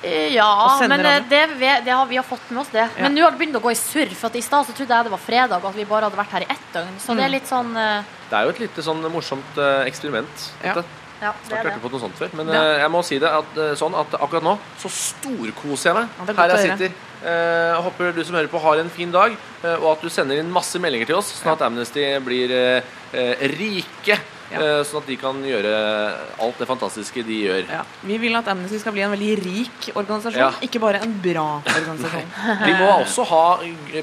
Eh, 0.03 0.33
Ja, 0.35 0.79
men 0.89 1.03
det, 1.03 1.49
det 1.85 1.91
har, 1.91 2.07
vi 2.07 2.17
har 2.17 2.25
fått 2.25 2.51
med 2.51 2.63
oss 2.63 2.73
det. 2.73 2.87
Men 2.99 3.15
nå 3.15 3.25
har 3.25 3.35
det 3.35 3.41
begynt 3.41 3.59
å 3.61 3.63
gå 3.63 3.73
i 3.73 3.79
surr. 3.79 4.13
For 4.17 4.31
at 4.31 4.39
i 4.41 4.45
stad 4.45 4.69
så 4.69 4.77
trodde 4.77 4.97
jeg 4.97 5.09
det 5.09 5.13
var 5.13 5.23
fredag, 5.23 5.61
og 5.61 5.69
at 5.71 5.77
vi 5.77 5.85
bare 5.89 6.09
hadde 6.09 6.21
vært 6.21 6.39
her 6.39 6.47
i 6.47 6.51
ett 6.57 6.73
døgn. 6.73 6.97
Så 7.03 7.17
det 7.19 7.27
er 7.27 7.35
litt 7.37 7.51
sånn 7.51 7.75
uh... 7.77 8.17
Det 8.31 8.39
er 8.39 8.49
jo 8.49 8.55
et 8.55 8.63
lite 8.65 8.85
sånn 8.87 9.05
morsomt 9.13 9.61
uh, 9.61 9.83
eksperiment. 9.85 10.49
Ja. 10.65 10.81
Ja, 11.21 11.33
det 11.49 11.53
er 11.59 11.65
vært 11.65 11.75
det. 11.75 11.83
på 11.83 11.91
noe 11.93 12.01
sånt 12.01 12.17
før. 12.17 12.31
Men 12.35 12.49
Ja. 12.49 12.63
eh, 12.63 12.79
jeg 12.81 12.91
må 12.91 13.03
si 13.05 13.19
det 13.19 13.29
at, 13.29 13.57
eh, 13.57 13.75
sånn 13.77 13.95
at 13.95 14.13
akkurat 14.21 14.43
nå 14.43 14.59
så 14.81 14.89
storkoser 14.89 15.91
jeg 15.91 15.95
meg 15.95 16.09
Ja, 16.19 16.25
er 16.33 16.37
her 16.37 16.57
jeg 16.57 16.79
sitter. 16.79 16.93
Eh, 17.23 17.75
Jeg 17.77 17.83
håper 17.85 18.13
du 18.15 18.25
som 18.25 18.35
hører 18.37 18.49
på 18.49 18.61
har 18.61 18.79
en 18.81 18.89
fin 18.91 19.11
dag, 19.13 19.37
eh, 19.65 19.75
og 19.77 19.93
at 19.93 20.01
du 20.03 20.09
sender 20.09 20.39
inn 20.39 20.51
masse 20.51 20.79
meldinger 20.81 21.07
til 21.07 21.17
oss, 21.17 21.33
sånn 21.43 21.53
at 21.53 21.61
Amnesty 21.63 22.01
blir 22.25 22.51
eh, 22.51 22.83
eh, 23.13 23.35
rike. 23.49 24.19
Ja. 24.51 24.59
eh, 24.61 24.83
Sånn 24.85 25.01
at 25.03 25.07
de 25.07 25.17
kan 25.17 25.37
gjøre 25.45 25.71
alt 26.43 26.59
det 26.59 26.67
fantastiske 26.69 27.23
de 27.27 27.37
gjør. 27.47 27.65
Ja. 27.71 27.83
Vi 28.03 28.17
vil 28.19 28.35
at 28.37 28.49
Amnesty 28.51 28.79
skal 28.83 28.93
bli 28.97 29.03
en 29.07 29.13
veldig 29.15 29.33
rik 29.45 29.91
organisasjon, 29.95 30.41
Ja. 30.41 30.51
ikke 30.63 30.81
bare 30.83 31.01
en 31.05 31.13
bra 31.23 31.63
organisasjon. 31.65 32.27
De 32.67 32.73
må 32.81 32.89
også 33.05 33.25
ha 33.31 33.45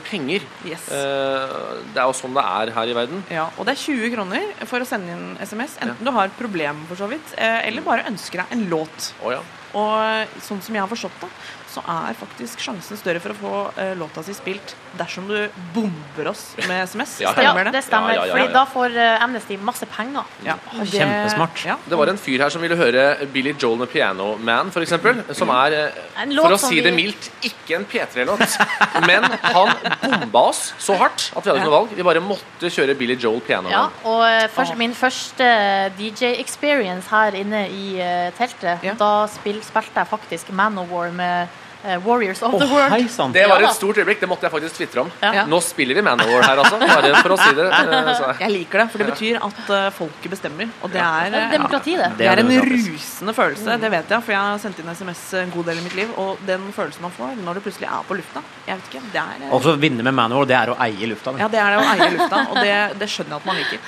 penger. 0.09 0.41
Yes. 0.65 0.87
Eh, 0.89 1.57
Det 1.93 1.99
er 2.01 2.07
jo 2.07 2.15
sånn 2.15 2.33
det 2.37 2.43
er 2.43 2.71
her 2.77 2.87
i 2.87 2.93
verden. 2.97 3.23
Ja, 3.33 3.49
og 3.57 3.65
det 3.67 3.75
er 3.75 3.81
20 3.83 4.11
kroner 4.15 4.65
for 4.65 4.79
å 4.79 4.87
sende 4.87 5.11
inn 5.11 5.37
SMS, 5.41 5.77
enten 5.81 6.03
du 6.05 6.11
har 6.11 6.25
et 6.31 6.37
problem 6.39 6.85
for 6.87 6.95
så 6.95 7.07
vidt, 7.11 7.33
eh, 7.37 7.67
eller 7.67 7.81
bare 7.81 8.05
ønsker 8.07 8.43
deg 8.43 8.51
en 8.57 8.67
låt. 8.69 9.11
Oh, 9.23 9.31
ja. 9.31 9.41
Og 9.77 10.27
sånn 10.41 10.61
som 10.63 10.73
jeg 10.73 10.81
har 10.81 10.87
forstått 10.89 11.19
det, 11.21 11.29
så 11.77 11.83
er 11.93 12.17
faktisk 12.17 12.59
sjansen 12.65 12.97
større 12.99 13.21
for 13.21 13.33
å 13.33 13.37
få 13.37 13.53
eh, 13.77 13.93
låta 13.99 14.23
si 14.25 14.33
spilt 14.33 14.73
dersom 14.97 15.27
du 15.29 15.35
bomber 15.75 16.31
oss 16.31 16.55
med 16.67 16.83
SMS. 16.89 17.19
Ja, 17.21 17.29
Ja, 17.37 17.51
Stemmer 17.53 17.67
det? 17.67 17.73
det 17.77 17.83
stemmer. 17.85 18.13
Ja, 18.15 18.25
ja, 18.25 18.25
ja, 18.25 18.33
Fordi 18.33 18.53
da 18.55 18.63
får 18.73 18.97
eh, 18.97 19.23
Amnesty 19.23 19.57
masse 19.61 19.85
penger. 19.85 20.25
Ja, 20.45 20.55
det- 20.71 20.87
Kjempesmart. 20.95 21.63
Ja. 21.67 21.75
Det 21.85 21.99
var 21.99 22.07
en 22.11 22.17
fyr 22.17 22.41
her 22.45 22.49
som 22.49 22.61
ville 22.65 22.75
høre 22.79 23.03
Billy 23.33 23.53
Joel 23.59 23.77
med 23.83 23.91
Piano 23.91 24.31
Man, 24.41 24.71
f.eks. 24.73 24.95
Som 25.37 25.49
er, 25.53 25.77
eh, 25.77 26.33
for 26.41 26.55
å 26.55 26.59
si 26.61 26.81
det 26.81 26.93
mildt, 26.97 27.29
ikke 27.45 27.75
en 27.77 27.85
P3-låt. 27.85 28.57
Men 29.05 29.23
han 29.23 29.73
bomba 30.01 30.47
oss 30.49 30.73
så 30.81 30.97
hardt 30.97 31.29
at 31.35 31.43
vi 31.45 31.49
hadde 31.51 31.61
ikke 31.61 31.69
noe 31.69 31.75
valg. 31.77 31.93
Vi 31.97 32.03
bare 32.07 32.23
måtte 32.23 32.71
kjøre 32.73 32.97
Billy 32.97 33.15
Joel 33.21 33.41
Piano 33.45 33.69
Ja, 33.69 33.83
Man. 33.87 33.91
og 34.03 34.23
eh, 34.25 34.47
først, 34.55 34.75
min 34.79 34.93
første 34.97 35.51
DJ-experience 35.99 37.07
her 37.11 37.35
inne 37.37 37.65
i 37.69 37.99
eh, 38.01 38.31
teltet, 38.37 38.83
Ja. 38.83 38.93
da 38.97 39.27
spilte 39.31 39.83
jeg 39.95 40.07
faktisk 40.09 40.49
Man 40.55 40.77
of 40.81 40.89
War 40.89 41.11
med 41.11 41.43
eh, 41.47 41.63
Warriors 42.05 42.41
of 42.43 42.53
Å, 42.55 42.59
the 42.59 42.67
World. 42.71 42.91
Heisann. 42.93 43.31
Det 43.35 43.45
var 43.47 43.61
et 43.63 43.75
stort 43.75 43.97
øyeblikk. 44.01 44.19
Det 44.23 44.29
måtte 44.29 44.47
jeg 44.47 44.53
faktisk 44.53 44.75
tvitre 44.79 45.03
om. 45.05 45.11
Ja. 45.21 45.45
Nå 45.49 45.59
spiller 45.63 45.95
vi 45.97 46.03
Manowar 46.05 46.43
her, 46.47 46.61
altså. 46.63 46.79
Bare 46.81 47.11
for 47.21 47.35
å 47.35 47.37
si 47.39 47.53
det. 47.57 47.67
eh, 47.77 48.11
Så. 48.17 48.31
Jeg 48.41 48.51
liker 48.53 48.81
det, 48.83 48.87
for 48.93 49.03
det 49.03 49.07
betyr 49.11 49.39
at 49.45 49.71
eh, 49.77 49.87
folket 49.95 50.33
bestemmer. 50.33 50.71
Og 50.83 50.91
det 50.93 51.01
er, 51.03 51.29
Det 51.31 51.37
er 51.41 51.45
eh, 51.47 51.53
demokrati, 51.57 51.95
det. 51.99 52.09
det 52.19 52.27
er 52.31 52.41
en 52.43 52.51
rusende 52.67 53.35
følelse, 53.37 53.77
det 53.81 53.91
vet 53.93 54.13
jeg, 54.15 54.25
for 54.25 54.35
jeg 54.35 54.41
har 54.47 54.61
sendt 54.63 54.81
inn 54.83 54.91
SMS 54.95 55.21
en 55.43 55.53
god 55.53 55.69
del 55.71 55.81
i 55.81 55.85
mitt 55.85 55.95
liv. 55.99 56.11
Og 56.23 56.41
den 56.47 56.67
følelsen 56.75 57.05
man 57.07 57.13
får 57.15 57.35
når 57.45 57.59
du 57.59 57.65
plutselig 57.67 57.87
er 57.91 58.07
på 58.09 58.17
lufta, 58.19 58.43
jeg 58.67 58.79
vet 58.81 58.89
ikke, 58.91 59.03
det 59.13 59.21
er 59.23 59.45
eh, 59.47 59.53
Og 59.55 59.63
så 59.67 59.75
vinne 59.79 60.03
med 60.07 60.15
Manowar, 60.17 60.49
det 60.49 60.57
er 60.59 60.73
å 60.73 60.77
eie 60.87 61.11
lufta. 61.13 61.35
Men. 61.35 61.43
Ja, 61.45 61.49
det 61.53 61.61
er 61.63 61.75
det 61.75 61.79
å 61.83 61.87
eie 61.93 62.09
lufta, 62.17 62.41
og 62.51 62.59
det, 62.63 62.75
det 63.03 63.09
skjønner 63.13 63.37
jeg 63.37 63.41
at 63.43 63.47
man 63.51 63.61
liker. 63.61 63.79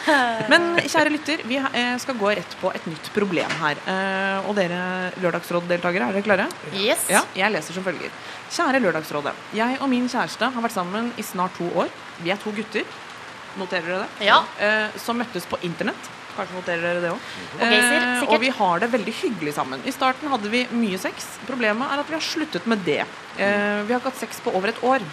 Men 0.54 0.70
kjære 0.86 1.14
lytter, 1.16 1.44
vi 1.50 1.60
eh, 1.60 1.94
skal 2.04 2.20
gå 2.22 2.32
rett 2.38 2.56
på 2.62 2.72
et 2.76 2.88
nytt 2.92 3.12
problem 3.16 3.58
her. 3.64 3.82
Eh, 3.90 4.48
Og 4.50 4.56
dere 4.58 4.80
Lørdagsråd-deltakere, 5.24 6.10
er 6.10 6.16
dere 6.20 6.26
klare? 6.26 6.48
Yes. 6.76 7.06
Ja, 7.12 7.22
jeg 7.38 7.52
leser 7.54 7.76
som 7.80 7.88
følger. 7.88 8.14
Kjære 8.52 8.84
Lørdagsrådet. 8.84 9.36
Jeg 9.58 9.80
og 9.80 9.90
min 9.92 10.08
kjæreste 10.12 10.52
har 10.54 10.66
vært 10.66 10.76
sammen 10.76 11.12
i 11.18 11.26
snart 11.26 11.56
to 11.58 11.70
år. 11.80 11.92
Vi 12.24 12.34
er 12.34 12.40
to 12.42 12.54
gutter. 12.56 12.88
Noterer 13.60 13.88
dere 13.88 14.06
det? 14.06 14.28
Ja. 14.28 14.42
Eh, 14.62 14.98
som 15.02 15.18
møttes 15.20 15.48
på 15.50 15.60
internett. 15.66 16.10
Kanskje 16.36 16.56
noterer 16.60 16.84
dere 16.86 17.04
det 17.04 17.14
òg. 17.14 17.32
Og 17.58 17.64
eh, 17.66 18.26
og 18.30 18.38
vi 18.44 18.52
har 18.54 18.84
det 18.84 18.92
veldig 18.94 19.16
hyggelig 19.24 19.56
sammen. 19.58 19.82
I 19.86 19.96
starten 19.96 20.30
hadde 20.32 20.52
vi 20.52 20.66
mye 20.72 21.00
sex. 21.02 21.32
Problemet 21.48 21.90
er 21.90 22.04
at 22.04 22.12
vi 22.12 22.18
har 22.18 22.26
sluttet 22.26 22.68
med 22.70 22.86
det. 22.86 23.02
Eh, 23.38 23.82
vi 23.88 23.94
har 23.94 24.00
ikke 24.00 24.14
hatt 24.14 24.22
sex 24.22 24.44
på 24.44 24.54
over 24.56 24.72
et 24.72 24.84
år. 24.86 25.04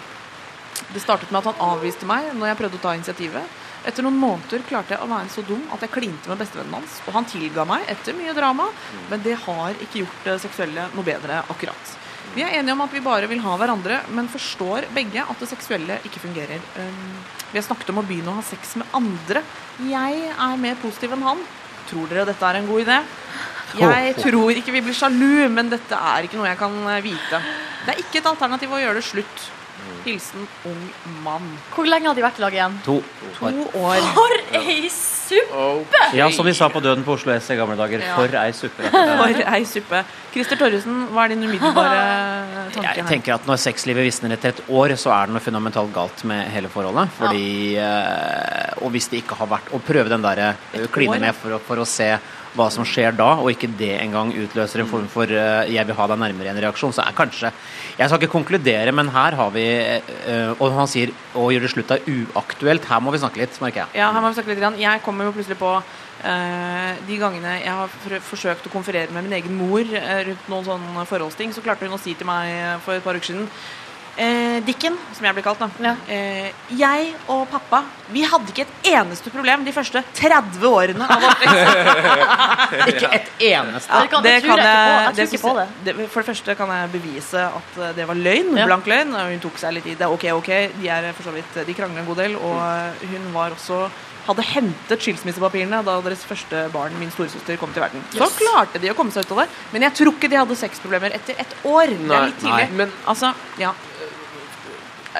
Det 0.93 1.01
startet 1.01 1.31
med 1.33 1.41
at 1.41 1.49
han 1.51 1.73
avviste 1.73 2.07
meg 2.07 2.29
når 2.37 2.51
jeg 2.51 2.59
prøvde 2.61 2.79
å 2.79 2.85
ta 2.85 2.93
initiativet. 2.95 3.63
Etter 3.87 4.03
noen 4.03 4.17
måneder 4.19 4.63
klarte 4.67 4.95
jeg 4.95 5.03
å 5.03 5.07
være 5.09 5.31
så 5.31 5.43
dum 5.47 5.61
at 5.73 5.83
jeg 5.83 5.93
klinte 5.93 6.29
med 6.29 6.39
bestevennen 6.41 6.75
hans. 6.79 6.99
Og 7.07 7.15
han 7.15 7.27
tilga 7.29 7.63
meg 7.67 7.87
etter 7.91 8.15
mye 8.17 8.35
drama, 8.35 8.67
men 9.11 9.23
det 9.23 9.37
har 9.45 9.77
ikke 9.79 10.03
gjort 10.03 10.27
det 10.27 10.35
seksuelle 10.43 10.89
noe 10.93 11.07
bedre 11.07 11.41
akkurat. 11.47 11.93
Vi 12.37 12.43
er 12.45 12.53
enige 12.59 12.75
om 12.75 12.83
at 12.83 12.91
vi 12.93 12.99
bare 13.01 13.25
vil 13.25 13.39
ha 13.41 13.55
hverandre, 13.57 13.95
men 14.13 14.27
forstår 14.29 14.85
begge 14.93 15.23
at 15.23 15.39
det 15.41 15.47
seksuelle 15.49 15.95
ikke 16.05 16.21
fungerer. 16.21 16.61
Um, 16.77 17.15
vi 17.49 17.57
har 17.57 17.65
snakket 17.65 17.89
om 17.89 17.97
å 17.97 18.03
begynne 18.05 18.29
å 18.29 18.37
ha 18.37 18.43
sex 18.45 18.75
med 18.77 18.91
andre. 18.93 19.41
Jeg 19.89 20.19
er 20.29 20.59
mer 20.61 20.77
positiv 20.77 21.15
enn 21.15 21.25
han. 21.25 21.41
Tror 21.89 22.05
dere 22.11 22.27
dette 22.29 22.45
er 22.45 22.59
en 22.59 22.69
god 22.69 22.83
idé? 22.83 22.99
Jeg 23.81 24.13
tror 24.19 24.53
ikke 24.53 24.75
vi 24.75 24.83
blir 24.85 24.95
sjalu, 24.99 25.47
men 25.49 25.73
dette 25.73 25.97
er 25.97 26.27
ikke 26.27 26.37
noe 26.37 26.51
jeg 26.51 26.59
kan 26.61 26.77
eh, 26.93 27.01
vite. 27.07 27.41
Det 27.87 27.95
er 27.95 28.03
ikke 28.05 28.21
et 28.21 28.29
alternativ 28.29 28.75
å 28.75 28.83
gjøre 28.83 29.01
det 29.01 29.07
slutt. 29.09 29.47
Hilsen 30.07 30.47
ung 30.67 30.83
mann. 31.25 31.47
Hvor 31.75 31.87
lenge 31.89 32.07
har 32.09 32.15
de 32.17 32.23
vært 32.23 32.39
i 32.39 32.43
lag 32.45 32.55
igjen? 32.55 32.77
To. 32.85 32.97
To 33.39 33.51
år. 33.81 33.99
For 34.15 34.37
ei 34.61 34.87
suppe! 34.93 36.03
Ja, 36.15 36.29
som 36.31 36.47
vi 36.47 36.53
sa 36.55 36.69
på 36.71 36.79
Døden 36.83 37.03
på 37.03 37.17
Oslo 37.17 37.33
S 37.35 37.49
i 37.51 37.57
gamle 37.59 37.75
dager. 37.79 38.03
Ja. 38.05 38.15
For 38.15 38.37
ei 38.39 38.53
suppe. 38.55 38.87
For 38.93 39.43
ei 39.43 39.61
suppe. 39.67 40.03
Christer 40.31 40.59
Torjussen, 40.59 41.07
hva 41.11 41.25
er 41.25 41.33
din 41.33 41.43
umiddelbare 41.47 41.99
tanke 42.75 42.93
Jeg 42.99 43.07
tenker 43.09 43.35
at 43.37 43.47
Når 43.49 43.59
sexlivet 43.61 44.05
visner 44.05 44.35
etter 44.35 44.53
et 44.53 44.59
år, 44.69 44.93
så 44.99 45.11
er 45.15 45.29
det 45.29 45.37
noe 45.37 45.43
fundamentalt 45.43 45.93
galt 45.95 46.23
med 46.29 46.45
hele 46.53 46.69
forholdet. 46.71 47.11
Fordi, 47.17 47.47
ja. 47.75 47.91
Og 48.83 48.91
hvis 48.93 49.09
det 49.11 49.23
ikke 49.23 49.37
har 49.39 49.49
vært 49.51 49.71
Å 49.73 49.81
prøve 49.83 50.11
den 50.13 50.23
derre 50.25 50.51
Et 50.77 50.85
kline 50.93 51.17
med 51.21 51.35
for, 51.35 51.57
for 51.67 51.81
å 51.81 51.87
se 51.87 52.11
hva 52.57 52.67
som 52.73 52.85
skjer 52.87 53.15
da, 53.17 53.29
og 53.41 53.51
ikke 53.51 53.69
det 53.79 53.93
engang 54.01 54.33
utløser 54.33 54.83
en 54.83 54.89
form 54.89 55.07
for 55.11 55.29
uh, 55.29 55.63
'jeg 55.69 55.85
vil 55.87 55.97
ha 55.97 56.07
deg 56.11 56.19
nærmere' 56.23 56.51
en 56.51 56.63
reaksjon, 56.65 56.93
så 56.93 57.05
er 57.05 57.15
kanskje 57.17 57.51
Jeg 57.97 58.09
skal 58.09 58.21
ikke 58.21 58.33
konkludere, 58.33 58.91
men 58.91 59.09
her 59.09 59.35
har 59.35 59.49
vi 59.49 59.65
uh, 60.29 60.51
Og 60.59 60.73
han 60.73 60.87
sier 60.87 61.13
'å 61.35 61.51
gjøre 61.53 61.65
det 61.65 61.71
slutt 61.71 61.91
er 61.91 62.05
uaktuelt'. 62.05 62.85
Her 62.85 62.99
må 62.99 63.11
vi 63.11 63.21
snakke 63.21 63.41
litt, 63.41 63.61
merker 63.61 63.85
jeg. 63.85 64.01
Ja, 64.01 64.11
her 64.11 64.21
må 64.21 64.29
vi 64.29 64.37
snakke 64.37 64.53
litt. 64.53 64.79
Jeg 64.79 65.01
kommer 65.01 65.25
jo 65.25 65.31
plutselig 65.31 65.57
på 65.57 65.71
uh, 65.77 66.93
de 67.07 67.17
gangene 67.17 67.59
jeg 67.61 67.73
har 67.73 67.89
forsøkt 68.21 68.67
å 68.67 68.73
konferere 68.73 69.11
med 69.11 69.23
min 69.23 69.37
egen 69.39 69.57
mor 69.57 69.83
rundt 69.83 70.49
noen 70.49 70.65
sånne 70.65 71.05
forholdsting, 71.05 71.53
så 71.53 71.61
klarte 71.61 71.85
hun 71.85 71.97
å 71.97 72.01
si 72.01 72.13
til 72.13 72.27
meg 72.27 72.81
for 72.85 72.97
et 72.97 73.03
par 73.03 73.15
uker 73.15 73.33
siden 73.33 73.49
eh, 74.17 74.59
Dikken, 74.65 74.97
som 75.13 75.25
jeg 75.25 75.33
blir 75.37 75.43
kalt, 75.45 75.59
da. 75.59 75.69
Ja. 75.83 75.93
Eh, 76.09 76.51
jeg 76.77 77.13
og 77.29 77.45
pappa 77.51 77.83
vi 78.11 78.21
hadde 78.23 78.47
ikke 78.53 78.63
et 78.63 78.87
eneste 78.93 79.29
problem 79.33 79.65
de 79.67 79.71
første 79.75 80.01
30 80.15 80.63
årene 80.69 81.07
av. 81.11 81.25
Ikke 82.87 83.09
et 83.13 83.29
eneste. 83.43 83.91
Det 84.01 84.09
kan- 84.11 84.23
det 84.23 84.35
tror 84.43 84.57
jeg 84.57 84.65
ikke 84.65 84.77
på. 84.77 85.03
Jeg 85.03 85.15
tror 85.15 85.27
ikke 85.27 85.41
på 85.43 85.53
det. 85.57 85.67
det. 85.83 86.09
For 86.09 86.21
det 86.21 86.27
første 86.29 86.55
kan 86.55 86.69
jeg 86.71 86.91
bevise 86.93 87.43
at 87.59 87.77
eh, 87.83 87.93
det 87.97 88.07
var 88.07 88.15
løgn. 88.15 88.57
Ja. 88.57 88.65
Blank 88.65 88.85
løgn. 88.87 89.11
Hun 89.15 89.39
tok 89.43 89.57
seg 89.59 89.73
litt 89.77 89.85
i 89.91 89.95
det. 89.95 90.07
Ok, 90.07 90.23
ok, 90.39 90.51
de 90.81 90.87
er 90.89 91.11
for 91.13 91.23
så 91.27 91.33
vidt 91.35 91.57
De 91.67 91.73
krangler 91.73 91.99
en 91.99 92.07
god 92.07 92.17
del. 92.23 92.35
Og 92.39 92.57
eh, 92.63 93.07
hun 93.11 93.33
var 93.35 93.51
også 93.55 93.89
hadde 94.27 94.43
hentet 94.43 94.99
skilsmissepapirene 94.99 95.77
da 95.87 95.93
deres 96.03 96.25
første 96.27 96.65
barn, 96.73 96.91
min 96.99 97.11
storesøster, 97.11 97.55
kom 97.57 97.71
til 97.71 97.79
verden. 97.85 98.01
Så 98.11 98.25
Yes. 98.25 98.33
klarte 98.41 98.79
de 98.83 98.89
å 98.91 98.95
komme 98.97 99.11
seg 99.15 99.23
ut 99.23 99.31
av 99.31 99.37
det. 99.45 99.49
Men 99.71 99.81
jeg 99.87 99.93
tror 100.01 100.11
ikke 100.17 100.27
de 100.29 100.35
hadde 100.41 100.55
sexproblemer 100.59 101.13
etter 101.15 101.35
et 101.39 101.53
år. 101.63 101.87
det 101.87 101.99
Nei, 102.01 102.15
er 102.17 102.25
litt 102.25 102.39
tidlig. 102.41 102.69
nei, 102.69 102.75
men- 102.75 102.91
altså, 103.07 103.33
ja. 103.57 103.71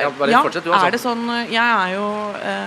Ja, 0.04 0.10
bare 0.20 0.32
ja, 0.32 0.42
fortsett 0.46 0.64
du, 0.68 0.72
altså. 0.72 0.88
er 0.88 0.92
det 0.96 1.02
sånn 1.02 1.24
Jeg 1.52 1.64
er 1.64 1.94
jo 1.96 2.08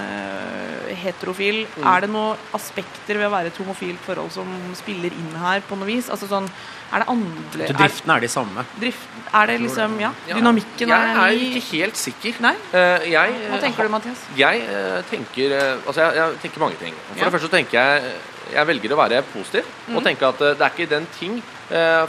eh, 0.05 0.95
heterofil. 1.01 1.63
Mm. 1.79 1.87
Er 1.93 2.05
det 2.05 2.11
noen 2.13 2.37
aspekter 2.57 3.19
ved 3.21 3.29
å 3.29 3.33
være 3.33 3.51
et 3.53 3.59
homofilt 3.63 4.01
forhold 4.05 4.33
som 4.35 4.49
spiller 4.79 5.15
inn 5.15 5.33
her 5.41 5.63
på 5.69 5.79
noe 5.79 5.89
vis? 5.89 6.09
Altså 6.13 6.27
sånn, 6.31 6.49
er 6.91 7.05
det 7.05 7.09
andre 7.13 7.69
Så 7.71 7.77
driftene 7.79 8.17
er 8.17 8.25
de 8.27 8.31
samme. 8.33 8.65
Drift, 8.81 9.07
er 9.33 9.47
det 9.53 9.59
liksom 9.63 9.95
Ja, 10.03 10.11
Dynamikken 10.33 10.91
er 10.91 11.07
Jeg 11.07 11.21
er 11.21 11.45
ikke 11.47 11.63
helt 11.77 12.01
sikker. 12.01 12.41
Nei? 12.49 12.55
Eh, 12.75 13.07
jeg, 13.15 13.39
Hva 13.53 13.61
tenker 13.63 13.87
du, 13.87 13.93
Mathias? 13.95 14.27
Jeg 14.39 14.65
eh, 14.67 14.99
tenker 15.13 15.55
eh, 15.61 15.71
Altså, 15.87 16.01
jeg, 16.03 16.19
jeg 16.21 16.43
tenker 16.47 16.67
mange 16.67 16.81
ting. 16.83 16.95
For 17.15 17.25
det 17.29 17.33
første 17.39 17.53
tenker 17.55 17.79
jeg 17.79 18.13
Jeg 18.57 18.67
velger 18.75 18.97
å 18.97 19.01
være 19.05 19.23
positiv 19.31 19.65
Mm. 19.91 19.97
og 19.99 20.05
tenke 20.07 20.27
at 20.29 20.41
eh, 20.47 20.53
det 20.59 20.63
er 20.67 20.71
ikke 20.77 20.91
den 20.91 21.07
ting 21.19 21.33
eh, 21.39 21.60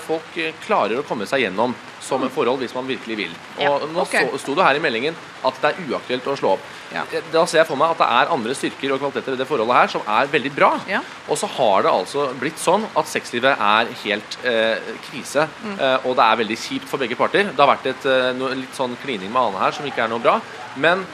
folk 0.01 0.37
eh, 0.41 0.53
klarer 0.65 0.99
å 0.99 1.03
komme 1.05 1.27
seg 1.29 1.43
gjennom 1.45 1.75
som 2.01 2.23
forhold 2.33 2.59
hvis 2.63 2.73
man 2.73 2.87
virkelig 2.89 3.15
vil. 3.19 3.33
Og 3.61 3.83
nå 3.93 4.01
ok. 4.01 4.15
sto 4.41 4.55
det 4.57 4.63
her 4.65 4.79
i 4.79 4.81
meldingen 4.81 5.13
at 5.45 5.59
det 5.61 5.69
er 5.69 5.83
uaktuelt 5.91 6.25
å 6.31 6.33
slå 6.39 6.53
opp. 6.55 6.63
Ja. 6.91 7.03
Eh, 7.13 7.21
Da 7.31 7.43
ser 7.45 7.61
jeg 7.61 7.67
for 7.69 7.77
meg 7.79 7.93
at 7.93 8.01
det 8.01 8.07
er 8.17 8.33
andre 8.33 8.55
styrker 8.57 8.95
og 8.95 8.99
kvaliteter 9.03 9.35
ved 9.35 9.39
det 9.43 9.47
forholdet 9.47 9.77
her 9.77 9.87
som 9.93 10.01
er 10.09 10.31
veldig 10.33 10.51
bra. 10.55 10.71
Ja. 10.89 11.03
Og 11.29 11.37
så 11.37 11.47
har 11.59 11.85
det 11.85 11.93
altså 11.93 12.25
blitt 12.41 12.57
sånn 12.61 12.87
at 12.97 13.05
sexlivet 13.11 13.53
er 13.61 13.93
helt 14.03 14.37
eh, 14.43 14.91
krise, 15.11 15.47
Mm. 15.61 15.77
eh, 15.79 15.97
og 16.09 16.15
det 16.17 16.25
er 16.25 16.39
veldig 16.41 16.57
kjipt 16.57 16.89
for 16.89 16.97
begge 17.01 17.15
parter. 17.15 17.51
Det 17.53 17.59
har 17.61 17.69
vært 17.75 17.85
et, 17.93 18.05
no, 18.37 18.49
litt 18.49 18.73
sånn 18.75 18.97
klining 19.03 19.29
med 19.31 19.41
Ane 19.41 19.61
her 19.61 19.71
som 19.77 19.85
ikke 19.85 20.03
er 20.03 20.09
noe 20.09 20.19
bra. 20.23 20.39
Men 20.81 21.05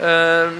eh, 0.00 0.52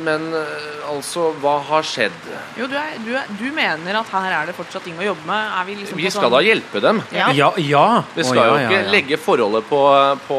Men 0.00 0.32
eh, 0.32 0.88
altså, 0.88 1.34
hva 1.42 1.58
har 1.68 1.82
skjedd? 1.84 2.14
Jo, 2.56 2.66
du, 2.66 2.74
er, 2.80 2.94
du, 3.04 3.10
er, 3.14 3.26
du 3.38 3.44
mener 3.52 3.98
at 4.00 4.08
her 4.08 4.32
er 4.38 4.46
det 4.48 4.54
fortsatt 4.56 4.84
ting 4.84 4.96
å 4.96 5.04
jobbe 5.04 5.26
med? 5.28 5.50
Er 5.60 5.64
vi 5.68 5.74
liksom 5.82 5.96
Vi 6.00 6.08
skal 6.10 6.22
sånn- 6.30 6.32
da 6.32 6.40
hjelpe 6.40 6.80
dem. 6.80 7.02
Ja. 7.12 7.26
Ja, 7.36 7.50
ja. 7.60 8.02
Vi 8.14 8.22
Å, 8.22 8.24
skal 8.24 8.40
ja, 8.40 8.46
jo 8.48 8.54
ikke 8.62 8.78
ja. 8.80 8.90
legge 8.90 9.18
forholdet 9.20 9.68
på, 9.68 9.80
på 10.26 10.38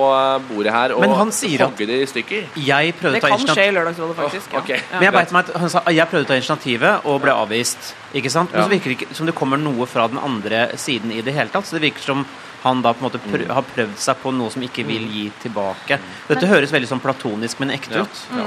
bordet 0.49 0.73
her 0.73 0.93
og 0.95 1.01
Men 1.05 1.13
han 1.19 1.29
hogge 1.31 1.85
det 1.85 1.99
i 2.01 2.05
stykker. 2.09 2.47
Jeg 2.57 2.95
prøvde 2.97 3.13
Det 3.19 3.21
ta 3.21 3.29
kan 3.29 3.39
initiativ. 3.39 3.61
skje 3.61 3.67
i 3.69 3.75
Lørdagsrådet, 3.77 4.15
faktisk. 4.23 4.53
Oh, 4.53 4.59
okay. 4.63 4.77
Ja. 4.81 4.97
Men 4.97 5.03
jeg 5.09 5.13
vet 5.19 5.31
meg 5.37 5.45
at 5.49 5.61
han 5.61 5.69
sa 5.69 5.83
jeg 5.89 6.09
prøvde 6.09 6.25
å 6.25 6.31
ta 6.33 6.39
initiativet 6.41 7.05
og 7.05 7.21
ble 7.21 7.31
avvist. 7.31 7.93
Ikke 8.13 8.29
sant? 8.33 8.51
Men 8.51 8.61
Ja. 8.61 8.65
så 8.65 8.73
virker 8.73 8.89
det 8.89 8.97
ikke 9.01 9.15
som 9.15 9.25
det 9.29 9.35
kommer 9.35 9.57
noe 9.61 9.85
fra 9.85 10.07
den 10.07 10.17
andre 10.17 10.71
siden 10.77 11.11
i 11.13 11.21
det 11.21 11.33
hele 11.33 11.49
tatt. 11.53 11.65
Så 11.69 11.77
det 11.77 11.81
virker 11.91 12.01
som 12.01 12.25
han 12.63 12.81
da 12.81 12.93
på 12.93 13.03
en 13.03 13.09
måte 13.11 13.19
prøv, 13.19 13.45
Mm. 13.45 13.53
har 13.53 13.63
prøvd 13.75 13.97
seg 13.97 14.15
på 14.23 14.31
noe 14.33 14.49
som 14.49 14.61
ikke 14.63 14.85
vil 14.87 15.05
gi 15.11 15.31
tilbake. 15.43 15.99
Dette 16.29 16.47
høres 16.47 16.71
veldig 16.71 16.87
sånn 16.87 17.01
platonisk, 17.01 17.59
men 17.59 17.69
ekte 17.71 17.95
Ja. 17.97 18.01
ut. 18.01 18.21
Ja. 18.37 18.45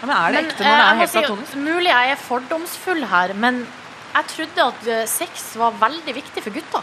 Ja, 0.00 0.06
men 0.06 0.16
er 0.16 0.32
det 0.32 0.40
Men, 0.40 0.48
ekte 0.50 0.64
eh, 0.64 0.70
når 0.70 0.78
det 0.78 0.86
er 0.86 0.94
må 0.94 1.02
helt 1.02 1.12
si, 1.12 1.18
platonisk? 1.24 1.58
Mulig 1.66 1.90
jeg 1.90 2.14
er 2.14 2.22
fordomsfull 2.24 3.04
her, 3.10 3.34
men 3.36 3.60
jeg 4.10 4.32
trodde 4.32 4.70
at 4.72 4.88
eh, 4.88 5.04
sex 5.10 5.52
var 5.60 5.76
veldig 5.80 6.16
viktig 6.16 6.42
for 6.46 6.56
gutta. 6.56 6.82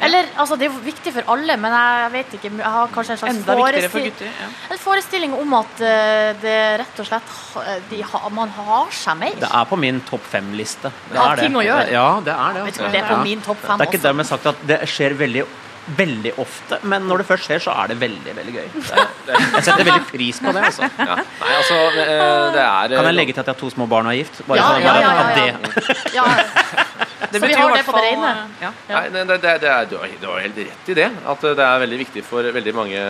Eller, 0.00 0.26
altså 0.40 0.56
Det 0.56 0.66
er 0.66 0.72
jo 0.72 0.80
viktig 0.84 1.12
for 1.14 1.28
alle, 1.32 1.54
men 1.60 1.72
jeg 1.72 2.08
vet 2.12 2.32
ikke 2.36 2.50
Jeg 2.50 2.70
har 2.74 2.88
kanskje 2.92 3.14
en 3.14 3.20
slags 3.20 3.32
Enda 3.32 3.56
viktigere 3.58 3.90
for 3.92 4.06
gutter. 4.06 4.30
Ja. 4.40 4.48
en 4.74 4.80
forestilling 4.80 5.36
om 5.36 5.54
at 5.56 5.82
eh, 5.84 6.30
det 6.42 6.56
rett 6.82 7.02
og 7.02 7.08
slett 7.08 7.36
de 7.90 8.00
man 8.36 8.52
har 8.56 8.90
seg 8.92 9.20
mer. 9.20 9.36
Det 9.40 9.50
er 9.60 9.68
på 9.68 9.78
min 9.80 10.00
topp 10.08 10.24
fem-liste. 10.32 10.92
Det 11.12 11.16
det. 11.40 11.92
Ja, 11.92 12.08
det 12.24 12.34
er 12.34 12.58
det. 12.58 12.66
Altså. 12.66 12.90
det 12.92 13.00
er 13.02 13.08
på 13.08 13.20
min 13.22 13.44
topp 13.44 13.62
fem 13.62 13.78
Det 13.78 13.86
er 13.86 13.92
ikke 13.94 14.04
dermed 14.08 14.28
sagt 14.28 14.50
at 14.52 14.66
det 14.68 14.82
skjer 14.90 15.16
veldig 15.16 15.46
Veldig 15.86 16.32
ofte, 16.42 16.78
men 16.90 17.04
når 17.06 17.18
det 17.22 17.26
først 17.28 17.46
skjer, 17.46 17.60
så 17.62 17.70
er 17.78 17.92
det 17.92 17.96
veldig 18.00 18.32
veldig 18.34 18.54
gøy. 18.56 18.64
Det 19.26 19.36
jeg 19.36 19.62
setter 19.62 19.84
veldig 19.86 20.06
pris 20.10 20.40
på 20.42 20.52
det. 20.56 20.62
altså 20.70 20.82
Ja. 20.98 21.14
Nei, 21.14 21.52
altså, 21.60 21.76
eh, 22.02 22.46
det 22.56 22.64
er 22.64 22.94
Kan 22.96 23.06
jeg 23.10 23.14
legge 23.14 23.32
til 23.36 23.40
at 23.44 23.46
jeg 23.46 23.54
har 23.54 23.60
to 23.60 23.70
små 23.70 23.86
barn 23.86 24.06
og 24.10 24.12
er 24.12 24.18
gift? 24.18 24.40
Bare 24.48 24.58
Ja, 24.58 24.66
sånn 24.66 24.82
ja, 24.82 24.94
ja, 24.98 25.00
ja, 25.00 25.12
ja. 25.14 25.34
det 25.36 26.14
Ja, 26.14 26.24
Det 27.32 27.40
Så 27.40 27.46
vi 27.48 27.54
har 27.56 27.70
det 27.74 27.84
på 27.86 27.92
det 27.96 28.02
rene. 28.04 28.28
eh, 28.32 28.64
Ja. 28.66 28.70
Ja. 28.90 29.00
Nei, 29.00 29.08
det, 29.14 29.40
det, 29.42 29.54
det 29.62 29.70
er, 29.70 29.86
du, 29.90 29.96
har, 29.98 30.10
du 30.20 30.26
har 30.28 30.40
helt 30.44 30.58
rett 30.58 30.90
i 30.92 30.94
det. 30.98 31.06
At 31.26 31.40
det 31.40 31.64
er 31.64 31.78
veldig 31.82 31.98
viktig 32.02 32.22
for 32.26 32.42
veldig 32.58 32.74
mange 32.76 33.00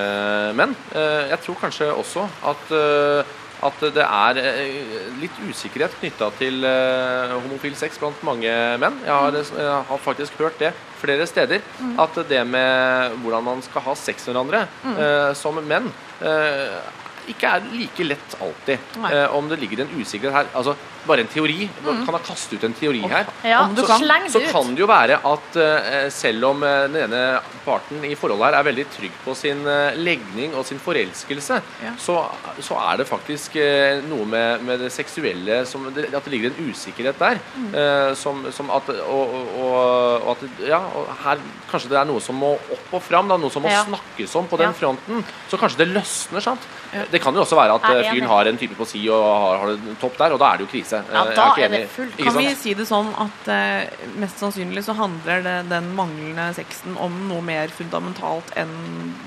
menn. 0.60 0.76
Eh, 0.94 1.24
Jeg 1.32 1.40
tror 1.44 1.56
kanskje 1.64 1.88
også 1.92 2.28
at, 2.52 2.70
eh, 2.76 3.34
at 3.66 3.84
det 3.96 4.04
er 4.04 4.40
eh, 4.42 5.08
litt 5.20 5.40
usikkerhet 5.46 5.96
knytta 6.00 6.30
til 6.38 6.66
eh, 6.66 7.34
homofil 7.36 7.76
sex 7.78 8.00
blant 8.02 8.22
mange 8.26 8.52
menn. 8.82 9.00
Jeg 9.04 9.14
har, 9.14 9.38
jeg 9.38 9.80
har 9.90 10.04
faktisk 10.04 10.38
hørt 10.42 10.60
det 10.62 10.72
flere 11.00 11.26
steder. 11.28 11.64
At 12.00 12.16
det 12.28 12.42
med 12.48 13.18
hvordan 13.22 13.44
man 13.50 13.64
skal 13.64 13.84
ha 13.88 13.96
sex 13.98 14.26
med 14.28 14.36
hverandre 14.36 14.62
mm. 14.84 15.34
som 15.38 15.60
menn 15.64 15.90
eh, 16.24 17.04
ikke 17.32 17.46
er 17.56 17.64
like 17.72 18.04
lett 18.06 18.36
alltid. 18.40 18.78
Eh, 19.12 19.34
om 19.36 19.48
det 19.48 19.58
ligger 19.60 19.84
en 19.84 19.94
usikkerhet 20.00 20.34
her. 20.40 20.46
Altså, 20.56 20.76
bare 21.06 21.22
en 21.22 21.28
teori. 21.30 21.68
Kan 21.84 22.16
jeg 22.16 22.24
kaste 22.26 22.56
ut 22.58 22.64
en 22.66 22.74
teori 22.74 23.00
her? 23.06 23.26
ja. 23.46 23.60
Om 23.64 23.74
du 23.76 23.82
så, 23.82 23.86
kan. 23.92 24.24
Så 24.32 24.40
kan 24.50 24.72
det 24.74 24.82
jo 24.82 24.88
være 24.90 25.18
at 25.24 25.56
eh, 25.62 26.08
selv 26.10 26.44
om 26.48 26.62
eh, 26.66 26.86
den 26.90 26.96
ene 27.04 27.20
parten 27.64 28.02
i 28.04 28.14
forholdet 28.18 28.48
her 28.48 28.56
er 28.58 28.66
veldig 28.66 28.86
trygg 28.96 29.12
på 29.24 29.34
sin 29.38 29.62
eh, 29.70 29.94
legning 29.96 30.54
og 30.58 30.66
sin 30.66 30.78
forelskelse, 30.82 31.60
Ja. 31.84 31.92
så, 31.98 32.16
så 32.60 32.74
er 32.90 32.96
det 33.02 33.06
faktisk 33.08 33.54
eh, 33.62 34.00
noe 34.08 34.26
med, 34.26 34.64
med 34.66 34.80
det 34.82 34.90
seksuelle 34.94 35.60
som, 35.66 35.86
det, 35.94 36.08
At 36.14 36.24
det 36.26 36.32
ligger 36.34 36.50
en 36.50 36.70
usikkerhet 36.72 37.18
der. 37.22 37.38
Mm. 37.56 37.70
eh, 37.74 38.14
som, 38.18 38.42
som 38.52 38.70
at, 38.74 38.90
og, 39.06 39.36
og, 39.62 40.26
og, 40.26 40.30
at 40.34 40.66
ja, 40.66 40.80
og 40.96 41.06
her 41.22 41.38
kanskje 41.70 41.90
det 41.92 42.00
er 42.00 42.08
noe 42.10 42.20
som 42.22 42.34
må 42.42 42.54
opp 42.58 42.94
og 42.98 43.02
fram. 43.06 43.30
Da, 43.30 43.38
noe 43.38 43.50
som 43.54 43.62
må 43.62 43.70
Ja. 43.70 43.84
snakkes 43.86 44.34
om 44.42 44.46
på 44.50 44.58
den 44.60 44.74
fronten. 44.74 45.22
Så 45.50 45.58
kanskje 45.60 45.84
det 45.84 45.88
løsner. 45.94 46.40
sant? 46.42 46.66
Det 47.10 47.20
kan 47.22 47.34
jo 47.34 47.42
også 47.44 47.56
være 47.58 47.76
at 47.78 47.86
eh, 47.90 48.10
fyren 48.10 48.28
har 48.30 48.50
en 48.50 48.58
type 48.60 48.76
på 48.78 48.86
si 48.88 49.02
og 49.12 49.24
har, 49.24 49.58
har 49.62 49.72
en 49.74 49.98
topp 50.00 50.16
der, 50.20 50.34
og 50.36 50.40
da 50.42 50.50
er 50.52 50.60
det 50.60 50.66
jo 50.66 50.70
krise. 50.72 51.02
Ja, 51.12 51.24
Eh, 51.26 51.34
da 51.36 51.46
er, 51.56 51.62
er 51.66 51.74
det 51.74 51.80
fullt. 51.92 52.16
Kan 52.20 52.36
vi 52.38 52.54
si 52.58 52.74
det 52.78 52.86
sånn 52.88 53.10
at 53.22 53.50
uh, 53.50 54.08
mest 54.22 54.40
sannsynlig 54.42 54.84
så 54.86 54.94
handler 54.98 55.42
det, 55.44 55.56
den 55.70 55.92
manglende 55.98 56.48
sexen 56.56 56.96
om 57.02 57.16
noe 57.28 57.44
mer 57.44 57.72
fundamentalt 57.74 58.52
enn 58.58 58.74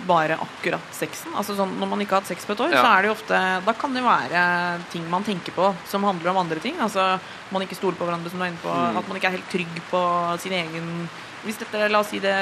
bare 0.10 0.38
akkurat 0.42 0.94
sexen? 0.96 1.34
Altså 1.38 1.56
sånn, 1.58 1.78
Når 1.80 1.92
man 1.94 2.02
ikke 2.04 2.18
har 2.18 2.24
hatt 2.24 2.32
sex 2.34 2.46
på 2.46 2.56
et 2.58 2.66
år, 2.68 2.74
Ja. 2.74 2.84
så 2.84 2.94
er 2.94 3.02
det 3.02 3.12
jo 3.12 3.18
ofte 3.18 3.40
Da 3.66 3.74
kan 3.74 3.94
det 3.94 4.04
være 4.04 4.44
ting 4.92 5.10
man 5.10 5.24
tenker 5.24 5.56
på 5.56 5.74
som 5.90 6.04
handler 6.04 6.32
om 6.32 6.44
andre 6.44 6.60
ting. 6.60 6.76
Altså 6.80 7.20
man 7.52 7.66
ikke 7.66 7.78
stoler 7.78 7.98
på 7.98 8.06
hverandre, 8.06 8.30
som 8.30 8.40
du 8.40 8.46
er 8.46 8.52
inne 8.54 8.62
på. 8.64 8.70
Mm. 8.70 8.98
At 9.00 9.08
man 9.08 9.18
ikke 9.18 9.28
er 9.32 9.38
helt 9.38 9.52
trygg 9.52 9.82
på 9.90 10.02
sin 10.44 10.54
egen 10.54 11.10
hvis 11.46 11.58
dette, 11.62 11.90
la 11.92 12.00
oss 12.00 12.10
si 12.12 12.20
det, 12.20 12.34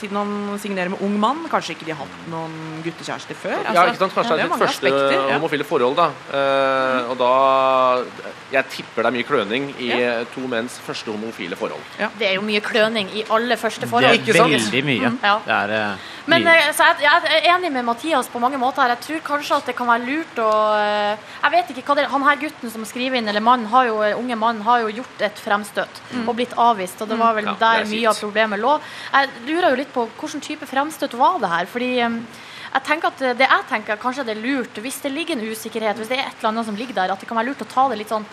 Siden 0.00 0.16
han 0.16 0.58
signerer 0.58 0.88
med 0.90 1.00
ung 1.04 1.18
mann, 1.20 1.44
kanskje 1.50 1.74
ikke 1.76 1.84
de 1.86 1.92
har 1.94 2.04
hatt 2.06 2.28
noen 2.32 2.82
guttekjærester 2.84 3.34
før? 3.36 3.56
ja, 3.74 3.84
ikke 3.90 3.98
sant? 3.98 4.14
Kanskje 4.14 4.36
ja, 4.36 4.36
det 4.36 4.44
er 4.44 4.48
sitt 4.52 4.62
første 4.64 4.86
aspekter, 4.88 5.16
ja. 5.28 5.36
homofile 5.38 5.64
forhold. 5.64 5.96
da 5.96 6.08
Eh, 6.32 7.10
Og 7.10 7.16
da 7.18 8.04
Jeg 8.52 8.64
tipper 8.72 9.02
det 9.04 9.08
er 9.10 9.16
mye 9.18 9.26
kløning 9.28 9.66
i 9.78 9.88
Ja. 9.88 10.24
to 10.34 10.40
menns 10.48 10.78
første 10.80 11.10
homofile 11.12 11.56
forhold. 11.56 11.82
Det 12.18 12.28
er 12.30 12.34
jo 12.34 12.42
mye 12.42 12.60
kløning 12.60 13.08
i 13.14 13.24
alle 13.30 13.56
første 13.56 13.86
forhold. 13.86 14.08
Det 14.08 14.20
er 14.20 14.22
Ikke 14.22 14.36
sant? 14.38 14.52
veldig 14.52 14.84
mye. 14.84 15.12
Ja. 15.22 15.34
Det 15.44 15.54
er 15.54 15.70
eh, 15.92 15.96
Men 16.26 16.44
mye. 16.44 16.54
eh, 16.68 16.72
så 16.72 16.84
jeg, 16.88 16.96
jeg 17.02 17.42
er 17.44 17.56
enig 17.56 17.72
med 17.72 17.84
Mathias 17.84 18.28
på 18.28 18.38
mange 18.40 18.58
måter. 18.58 18.82
her. 18.82 18.88
Jeg 18.96 19.00
tror 19.00 19.20
kanskje 19.36 19.56
at 19.56 19.66
det 19.66 19.76
kan 19.76 19.86
være 19.86 20.06
lurt 20.06 20.38
å 20.38 20.50
eh, 20.78 21.16
Jeg 21.42 21.50
vet 21.52 21.70
ikke 21.76 21.86
hva 21.88 21.96
det 21.96 22.06
Han 22.10 22.22
her 22.22 22.36
gutten 22.36 22.70
som 22.70 22.84
skriver 22.84 23.16
inn, 23.18 23.28
eller 23.28 23.40
mann, 23.40 23.66
har 23.66 23.84
jo, 23.86 24.00
unge 24.18 24.36
mann, 24.36 24.60
har 24.62 24.80
jo 24.80 24.88
gjort 25.02 25.20
et 25.20 25.36
fremstøt 25.38 26.00
og 26.26 26.34
blitt 26.36 26.54
avvist. 26.56 27.00
Og 27.02 27.08
det 27.08 27.18
var 27.18 27.34
vel 27.34 27.44
Ja, 27.44 27.54
der 27.58 27.80
er 27.80 27.84
mye 27.84 28.08
av 28.08 28.14
kjipt. 28.14 28.20
Problemet 28.38 28.62
lå. 28.62 28.76
Jeg 29.12 29.30
lurer 29.48 29.72
jo 29.72 29.80
litt 29.80 29.94
på 29.94 30.06
hvilken 30.18 30.44
type 30.44 30.66
fremstøt 30.68 31.16
var 31.18 31.40
det 31.42 31.50
her. 31.50 31.66
fordi 31.66 31.98
eh, 31.98 32.20
jeg 32.68 32.84
tenker 32.84 33.08
at 33.08 33.38
det 33.38 33.48
jeg 33.48 33.64
tenker 33.68 33.96
kanskje 33.96 34.26
det 34.28 34.36
er 34.36 34.44
lurt, 34.44 34.78
hvis 34.78 35.00
det 35.00 35.10
ligger 35.10 35.36
en 35.36 35.48
usikkerhet, 35.48 35.96
hvis 35.96 36.08
det 36.08 36.18
er 36.18 36.28
et 36.28 36.38
eller 36.38 36.50
annet 36.52 36.66
som 36.68 36.76
ligger 36.76 36.94
der, 36.94 37.10
at 37.12 37.20
det 37.20 37.26
kan 37.28 37.38
være 37.38 37.48
lurt 37.48 37.64
å 37.64 37.68
ta 37.68 37.88
det 37.88 37.98
litt 37.98 38.12
sånn 38.12 38.26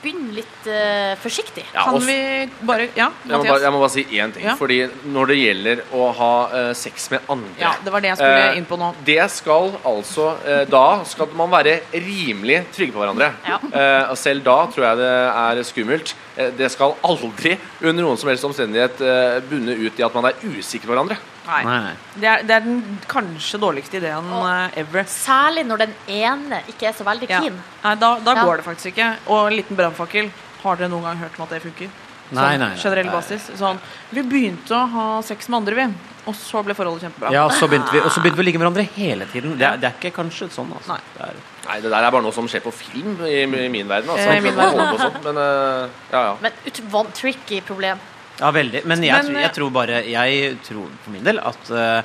Begynne 0.00 0.32
litt 0.32 0.68
uh, 0.68 1.12
forsiktig. 1.20 1.64
Ja, 1.74 1.84
Kan 1.84 2.00
vi 2.06 2.16
bare 2.64 2.86
Ja, 2.96 3.10
jeg, 3.26 3.34
må 3.34 3.42
bare, 3.44 3.60
jeg 3.60 3.72
må 3.74 3.80
bare 3.82 3.92
si 3.92 4.04
én 4.16 4.32
ting. 4.32 4.46
Ja. 4.48 4.54
Fordi 4.56 4.78
når 5.12 5.32
det 5.32 5.36
gjelder 5.36 5.82
å 5.92 6.06
ha 6.16 6.30
uh, 6.48 6.70
sex 6.76 7.10
med 7.12 7.28
andre 7.32 7.60
Ja, 7.60 7.74
det 7.84 7.92
var 7.92 8.04
det 8.04 8.12
jeg 8.12 8.20
skulle 8.22 8.46
uh, 8.46 8.58
inn 8.60 8.68
på 8.70 8.78
nå. 8.80 8.90
Det 9.06 9.20
skal 9.34 9.74
altså 9.90 10.30
Da 10.70 10.84
skal 11.08 11.34
man 11.36 11.50
være 11.52 11.76
rimelig 11.92 12.62
trygge 12.72 12.94
på 12.94 13.02
hverandre. 13.02 13.30
Ja. 13.46 13.58
Eh, 13.60 14.10
og 14.12 14.16
selv 14.18 14.42
da 14.46 14.56
tror 14.72 14.86
jeg 14.86 14.98
det 15.00 15.10
er 15.42 15.60
skummelt. 15.66 16.14
Det 16.56 16.70
skal 16.72 16.94
aldri 17.06 17.56
under 17.82 18.04
noen 18.04 18.18
som 18.20 18.30
helst 18.30 18.46
omstendighet 18.46 19.02
bunne 19.50 19.76
ut 19.76 20.00
i 20.00 20.06
at 20.06 20.16
man 20.16 20.30
er 20.30 20.40
usikker 20.40 20.88
på 20.88 20.94
hverandre. 20.94 21.18
Nei. 21.50 21.62
Nei. 21.66 21.94
Det 22.14 22.28
er, 22.30 22.44
det 22.46 22.56
er 22.56 22.66
den 22.66 22.98
kanskje 23.10 23.60
dårligste 23.62 23.98
ideen 24.00 24.30
Og- 24.32 24.46
eh, 24.50 24.78
ever. 24.82 25.04
Særlig 25.10 25.66
når 25.66 25.84
den 25.86 25.94
ene 26.08 26.62
ikke 26.68 26.88
er 26.88 26.92
så 26.96 27.04
veldig 27.04 27.28
Ja. 27.30 27.40
Nei, 27.40 27.94
da 27.94 28.18
da 28.18 28.34
Ja. 28.34 28.44
går 28.44 28.56
det 28.58 28.64
faktisk 28.64 28.94
ikke. 28.94 29.16
Og 29.26 29.46
en 29.48 29.56
liten 29.56 29.76
brannfakkel. 29.76 30.30
Har 30.62 30.76
dere 30.76 30.88
noen 30.88 31.02
gang 31.02 31.16
hørt 31.16 31.38
om 31.38 31.44
at 31.44 31.50
det 31.50 31.62
funker? 31.62 31.88
Nei, 32.30 32.42
sånn, 32.54 32.58
nei, 32.60 32.68
nei. 32.68 32.76
generell 32.78 33.10
basis. 33.10 33.50
Sånn, 33.58 33.78
vi 34.12 34.22
begynte 34.22 34.70
å 34.76 34.88
ha 34.88 35.20
sex 35.22 35.48
med 35.48 35.62
andre, 35.62 35.74
vi. 35.74 35.94
Og 36.26 36.34
så 36.36 36.62
ble 36.62 36.74
forholdet 36.74 37.08
kjempebra. 37.08 37.32
Ja, 37.32 37.48
så 37.48 37.66
begynte 37.66 37.90
vi, 37.90 37.98
og 37.98 38.12
så 38.12 38.20
begynte 38.22 38.36
vi 38.38 38.44
å 38.44 38.46
ligge 38.46 38.60
med 38.60 38.68
hverandre 38.68 38.88
hele 38.94 39.26
tiden. 39.26 39.56
Det 39.58 39.66
er, 39.66 39.80
det 39.80 39.88
er 39.88 39.96
ikke 39.98 40.12
kanskje 40.22 40.50
sånn, 40.52 40.70
altså. 40.76 40.92
Nei. 40.94 41.00
Det 41.16 41.22
er, 41.26 41.40
Nei, 41.70 41.80
det 41.80 41.90
der 41.90 42.04
er 42.04 42.10
bare 42.10 42.22
noe 42.22 42.34
som 42.34 42.46
skjer 42.50 42.62
på 42.64 42.72
film 42.74 43.18
i, 43.26 43.42
i 43.42 43.68
min 43.72 43.88
verden. 43.88 44.10
Altså. 44.10 44.28
Eh, 44.30 44.40
min 44.42 44.56
verden. 44.56 44.98
Sånt, 44.98 45.00
sånn, 45.00 45.24
men 45.24 45.38
uh, 45.38 45.88
ja, 46.12 46.22
ja. 46.30 46.36
Men 46.42 47.12
tricky 47.14 47.60
problem. 47.66 47.98
Ja, 48.40 48.50
veldig. 48.50 48.84
Men 48.86 49.02
jeg, 49.02 49.12
Men, 49.12 49.26
tror- 49.26 49.36
eh, 49.36 49.42
jeg 49.46 49.52
tror 49.60 49.70
bare 49.70 50.02
Jeg 50.10 50.58
tror 50.66 50.88
for 51.04 51.10
min 51.14 51.24
del 51.24 51.38
at 51.38 51.70
eh, 51.70 52.02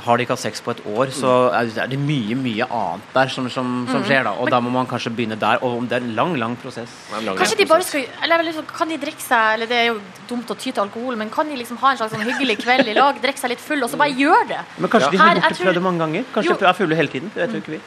har 0.00 0.16
de 0.16 0.24
ikke 0.24 0.32
hatt 0.32 0.40
sex 0.40 0.62
på 0.64 0.70
et 0.72 0.78
år, 0.88 1.10
så 1.12 1.30
er 1.52 1.90
det 1.92 1.98
mye 2.00 2.32
mye 2.40 2.64
annet 2.72 3.10
der 3.12 3.28
som, 3.28 3.50
som, 3.52 3.86
som 3.90 4.00
skjer. 4.08 4.22
da 4.24 4.30
Og 4.40 4.48
da 4.48 4.60
må 4.64 4.70
man 4.72 4.86
kanskje 4.88 5.10
begynne 5.12 5.36
der. 5.38 5.58
Og 5.62 5.74
om 5.82 5.86
det 5.90 5.98
er 5.98 6.06
en 6.06 6.14
lang, 6.16 6.32
lang 6.40 6.54
prosess. 6.56 6.88
Lang, 7.12 7.26
lang 7.26 7.36
Kanskje 7.36 7.58
de 7.60 7.66
bare 7.68 7.84
skal 7.84 8.06
eller 8.24 8.44
liksom, 8.48 8.64
Kan 8.72 8.88
de 8.88 8.96
drikke 9.02 9.20
seg 9.20 9.58
Eller 9.58 9.68
det 9.68 9.76
er 9.76 9.86
jo 9.90 9.98
dumt 10.30 10.48
å 10.48 10.56
ty 10.56 10.70
til 10.72 10.80
alkohol, 10.86 11.16
men 11.20 11.28
kan 11.28 11.46
de 11.52 11.56
liksom 11.60 11.76
ha 11.82 11.90
en 11.92 12.00
slags 12.00 12.14
sånn 12.16 12.24
hyggelig 12.24 12.56
kveld 12.62 12.88
i 12.88 12.96
lag, 12.96 13.20
drikke 13.20 13.38
seg 13.44 13.50
litt 13.52 13.60
full, 13.60 13.84
og 13.84 13.92
så 13.92 14.00
bare 14.00 14.16
gjøre 14.16 14.48
det? 14.54 14.62
Men 14.78 14.88
kanskje 14.94 15.10
Ja. 15.12 15.12
de 15.12 15.18
har 15.26 15.34
det 15.34 15.42
tror- 15.44 15.66
prøvd 15.66 15.74
det 15.74 15.84
mange 15.90 15.98
ganger? 16.06 16.24
Kanskje 16.32 16.50
Jo. 16.54 16.56
de 16.64 16.66
er 16.72 16.72
fulle 16.80 16.96
hele 16.96 17.08
tiden? 17.08 17.30
Det 17.34 17.44
vet 17.44 17.52
jo 17.52 17.60
ikke 17.60 17.76
vi. 17.76 17.80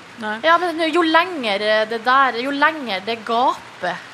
Ja, 0.45 0.57
men 0.61 0.93
jo 0.93 1.01
lenger 1.01 1.57
det 1.89 2.03
der 2.05 2.37
Jo 2.45 2.51
lenger 2.51 3.01
det 3.09 3.17
gapet 3.25 3.57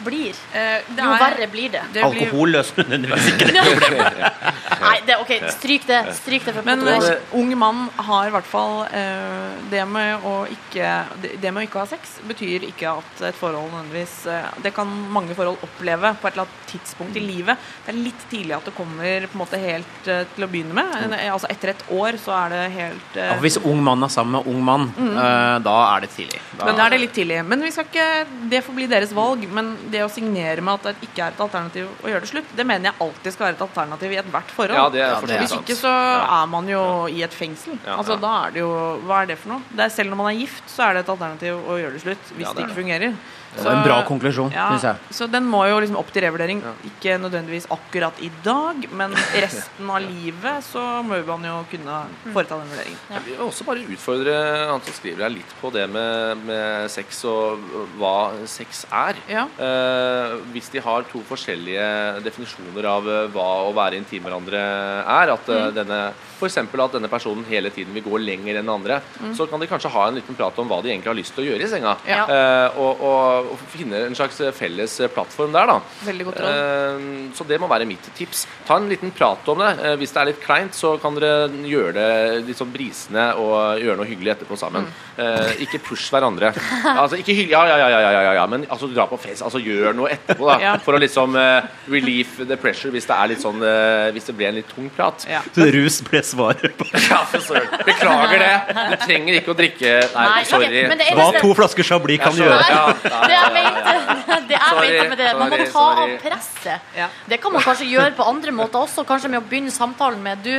blir, 0.05 0.33
Eh, 0.53 0.59
er, 0.59 0.81
jo 0.97 1.11
er- 1.13 1.19
verre 1.23 1.47
blir 1.51 1.69
det. 1.73 1.81
det 1.93 2.03
blir- 2.03 2.25
Alkohol 2.27 2.49
løser 2.55 2.77
nødvendigvis 2.83 3.27
ikke 3.33 3.47
det. 3.51 4.31
Nei, 4.87 4.95
det, 5.07 5.15
OK, 5.21 5.31
stryk 5.51 5.85
det. 5.89 5.99
Stryk 6.17 6.45
det 6.45 6.53
Men 6.65 6.83
eh, 6.87 7.07
ung 7.37 7.51
mann 7.59 7.89
har 8.07 8.27
i 8.27 8.33
hvert 8.33 8.47
fall 8.47 8.85
eh, 8.91 9.57
det, 9.71 9.83
med 9.89 10.23
å 10.27 10.33
ikke, 10.51 10.91
det, 11.23 11.51
med 11.51 11.61
å 11.61 11.65
ikke 11.67 11.81
ha 11.81 11.87
sex 11.89 12.17
betyr 12.27 12.67
ikke 12.69 12.91
at 12.99 13.23
et 13.31 13.35
forhold 13.39 13.71
nødvendigvis 13.73 14.15
eh, 14.31 14.47
Det 14.63 14.73
kan 14.75 14.87
mange 15.13 15.35
forhold 15.37 15.57
oppleve 15.65 16.13
på 16.21 16.27
et 16.29 16.37
eller 16.37 16.45
annet 16.47 16.71
tidspunkt 16.71 17.15
i 17.17 17.23
livet. 17.23 17.57
Det 17.85 17.93
er 17.93 17.99
litt 17.99 18.25
tidlig 18.31 18.55
at 18.57 18.65
det 18.69 18.75
kommer 18.77 19.27
på 19.27 19.37
en 19.37 19.41
måte 19.43 19.59
helt 19.61 20.07
eh, 20.11 20.23
til 20.35 20.47
å 20.47 20.51
begynne 20.51 20.77
med. 20.77 20.95
Eh, 21.17 21.27
Altså 21.37 21.49
Etter 21.51 21.73
et 21.73 21.83
år 21.93 22.17
så 22.21 22.33
er 22.37 22.53
det 22.53 22.61
helt 22.77 23.17
eh, 23.19 23.31
Ja, 23.33 23.37
hvis 23.43 23.57
ung 23.63 23.81
mann 23.85 24.03
er 24.05 24.11
sammen 24.13 24.37
med 24.39 24.47
ung 24.53 24.61
mann, 24.65 24.87
eh, 24.97 25.57
da 25.65 25.75
er 25.95 26.05
det 26.05 26.11
tidlig. 26.15 26.39
Da, 26.57 26.65
Men 26.69 26.77
da 26.79 26.85
er 26.87 26.95
det 26.95 27.01
litt 27.03 27.13
tidlig. 27.17 27.41
Men 27.45 27.61
vi 27.65 27.71
skal 27.75 27.85
ikke, 27.89 28.07
det 28.51 28.63
får 28.65 28.77
bli 28.77 28.87
deres 28.91 29.13
valg. 29.17 29.43
Men 29.57 29.71
det 29.93 30.03
å 30.05 30.09
signere 30.11 30.63
med 30.63 30.77
at 30.77 30.89
det 30.91 31.07
ikke 31.09 31.25
er 31.25 31.33
et 31.35 31.41
alternativ 31.47 31.89
å 32.03 32.11
gjøre 32.11 32.25
det 32.25 32.31
slutt, 32.31 32.51
det 32.57 32.65
mener 32.67 32.91
jeg 32.91 32.99
alltid 33.07 33.35
skal 33.35 33.47
være 33.47 33.57
et 33.57 33.63
alternativ 33.67 34.13
i 34.13 34.19
ethvert 34.21 34.53
forhold. 34.53 34.77
Ja, 34.77 34.87
det 34.93 35.07
for 35.17 35.31
det 35.31 35.39
Hvis 35.43 35.55
ikke 35.57 35.77
så 35.79 35.93
er 36.21 36.51
man 36.51 36.69
jo 36.71 36.83
i 37.11 37.23
et 37.25 37.35
fengsel. 37.35 37.79
Altså 37.97 38.19
da 38.21 38.33
er 38.45 38.55
det 38.55 38.63
jo 38.63 38.71
Hva 39.07 39.23
er 39.23 39.31
det 39.31 39.39
for 39.41 39.55
noe? 39.55 39.65
Det 39.71 39.87
er 39.87 39.93
Selv 39.97 40.13
når 40.13 40.21
man 40.21 40.31
er 40.31 40.39
gift, 40.43 40.69
så 40.69 40.87
er 40.87 40.97
det 40.97 41.05
et 41.05 41.11
alternativ 41.15 41.57
å 41.57 41.79
gjøre 41.81 41.97
det 41.97 42.03
slutt 42.05 42.31
hvis 42.35 42.47
det 42.47 42.55
det 42.57 42.67
ikke 42.67 42.79
fungerer. 42.81 43.17
Det 43.55 43.63
var 43.65 43.77
en 43.77 43.85
bra 43.85 43.97
konklusjon, 44.07 44.51
ja, 44.53 44.67
syns 44.73 44.85
jeg. 44.89 45.15
Så 45.17 45.27
den 45.31 45.47
må 45.49 45.63
jo 45.69 45.79
liksom 45.81 45.97
opp 45.99 46.11
til 46.13 46.25
revurdering. 46.27 46.61
Ikke 46.89 47.15
nødvendigvis 47.21 47.65
akkurat 47.73 48.19
i 48.21 48.29
dag, 48.45 48.83
men 48.91 49.15
resten 49.33 49.89
av 49.89 50.03
livet 50.03 50.65
så 50.67 50.83
må 51.07 51.19
man 51.25 51.47
jo 51.47 51.55
kunne 51.71 51.97
foreta 52.33 52.59
den 52.59 52.69
vurderingen. 52.73 53.01
Jeg 53.15 53.25
vil 53.25 53.41
også 53.47 53.67
bare 53.67 53.85
utfordre 53.95 54.35
han 54.73 54.83
som 54.85 54.97
skriver 54.99 55.25
her 55.25 55.33
litt 55.33 55.55
på 55.61 55.71
det 55.73 55.87
med, 55.89 56.43
med 56.47 56.91
sex 56.93 57.23
og 57.29 57.65
hva 57.97 58.15
sex 58.49 58.85
er. 58.91 59.17
Ja. 59.31 59.47
Eh, 59.57 60.37
hvis 60.53 60.69
de 60.73 60.83
har 60.83 61.07
to 61.09 61.23
forskjellige 61.27 61.87
definisjoner 62.25 62.89
av 62.91 63.09
eh, 63.09 63.23
hva 63.33 63.47
å 63.67 63.73
være 63.77 63.97
intim 63.99 64.27
hverandre 64.27 64.61
er, 64.61 65.33
at 65.33 65.47
Mm. 65.47 65.53
uh, 65.57 65.69
denne 65.71 65.97
F.eks. 66.37 66.57
at 66.59 66.93
denne 66.93 67.09
personen 67.09 67.45
hele 67.49 67.69
tiden 67.73 67.93
vil 67.95 68.03
gå 68.05 68.19
lenger 68.21 68.59
enn 68.59 68.69
andre, 68.69 68.99
så 69.37 69.47
kan 69.49 69.61
de 69.61 69.69
kanskje 69.69 69.89
ha 69.93 70.07
en 70.09 70.17
liten 70.19 70.35
prat 70.37 70.57
om 70.59 70.67
hva 70.69 70.81
de 70.83 70.91
egentlig 70.91 71.09
har 71.09 71.17
lyst 71.17 71.33
til 71.33 71.45
å 71.45 71.47
gjøre 71.47 71.65
i 71.65 71.69
senga. 71.71 71.95
Mm. 72.03 72.09
Ja. 72.11 72.25
Eh, 72.27 72.77
og, 72.83 73.01
og, 73.07 73.46
og 73.51 73.59
finne 73.71 74.03
en 74.07 74.15
slags 74.17 74.39
felles 74.57 74.97
plattform 75.13 75.53
der, 75.55 75.67
da. 75.71 75.77
Veldig 76.07 76.25
godt 76.29 76.41
råd. 76.43 76.57
Eh, 76.57 77.05
Så 77.37 77.45
det 77.47 77.59
må 77.61 77.67
være 77.69 77.85
mitt 77.87 78.05
tips. 78.17 78.45
Ta 78.67 78.77
en 78.77 78.87
liten 78.89 79.11
prat 79.11 79.47
om 79.51 79.59
det. 79.63 79.71
Eh, 79.85 79.95
Hvis 79.99 80.13
det 80.13 80.21
er 80.21 80.29
litt 80.31 80.41
kleint, 80.43 80.73
så 80.77 80.95
kan 81.01 81.15
dere 81.15 81.47
gjøre 81.67 81.93
det 81.97 82.45
litt 82.47 82.57
sånn 82.59 82.71
brisende 82.73 83.27
og 83.37 83.79
gjøre 83.81 83.97
noe 84.01 84.07
hyggelig 84.09 84.35
etterpå 84.35 84.57
sammen. 84.59 84.87
Mm. 84.87 85.23
Eh, 85.23 85.51
Ikke 85.67 85.79
push 85.83 86.09
hverandre. 86.13 86.53
Altså, 86.87 87.17
ikke 87.19 87.33
hyggelig, 87.35 87.51
ja, 87.55 87.65
ja, 87.67 87.77
ja, 87.77 87.87
ja, 87.89 87.99
ja, 88.11 88.21
ja, 88.27 88.33
ja, 88.41 88.45
men 88.47 88.65
altså, 88.69 88.87
dra 88.93 89.05
på 89.09 89.19
fest. 89.19 89.41
Altså, 89.45 89.59
gjør 89.63 89.93
noe 89.95 90.09
etterpå, 90.15 90.45
da. 90.51 90.57
Ja. 90.67 90.73
For 90.83 90.97
å 90.97 90.99
liksom 90.99 91.35
uh, 91.37 91.61
relieve 91.87 92.45
the 92.49 92.57
pressure 92.59 92.91
hvis 92.91 93.05
det 93.07 93.13
er 93.15 93.29
litt 93.31 93.41
sånn 93.43 93.61
uh, 93.61 94.09
Hvis 94.15 94.25
det 94.27 94.33
blir 94.35 94.47
en 94.49 94.55
litt 94.57 94.67
tung 94.73 94.89
prat. 94.95 95.23
Ja. 95.29 95.39
Så 95.55 95.67
rus 95.71 95.99
ble 96.03 96.21
svaret 96.25 96.73
på 96.79 96.87
Ja, 97.11 97.21
for 97.29 97.39
søren. 97.45 97.69
Beklager 97.87 98.41
det. 98.41 98.51
Du 98.91 98.95
trenger 99.05 99.37
ikke 99.39 99.53
å 99.53 99.57
drikke 99.57 99.93
Nei, 100.15 100.25
Nei, 100.33 100.43
sorry. 100.49 100.65
Okay, 100.67 101.11
er- 101.11 101.15
Hva 101.19 101.27
to 101.39 101.53
flasker 101.57 101.85
Chablis 101.87 102.19
kan 102.23 102.33
gjøre. 102.35 102.57
Ja, 102.67 102.83
Ja, 103.07 103.21
Det 103.27 103.37
jeg 103.37 103.53
mente, 103.53 104.39
det 104.47 104.55
jeg 104.57 104.63
Sorry, 104.69 104.89
mente 104.91 105.09
med 105.11 105.17
det, 105.21 105.29
man 105.39 105.49
må 105.53 105.57
sorry, 105.57 105.71
ta 105.73 105.85
av 106.03 106.13
presset. 106.23 106.91
Ja. 106.97 107.07
Det 107.29 107.39
kan 107.43 107.53
man 107.55 107.65
kanskje 107.65 107.87
gjøre 107.91 108.15
på 108.17 108.27
andre 108.27 108.53
måter 108.55 108.81
også. 108.83 109.05
Kanskje 109.07 109.31
med 109.33 109.41
å 109.41 109.47
begynne 109.49 109.73
samtalen 109.73 110.23
med 110.23 110.43
Du, 110.45 110.53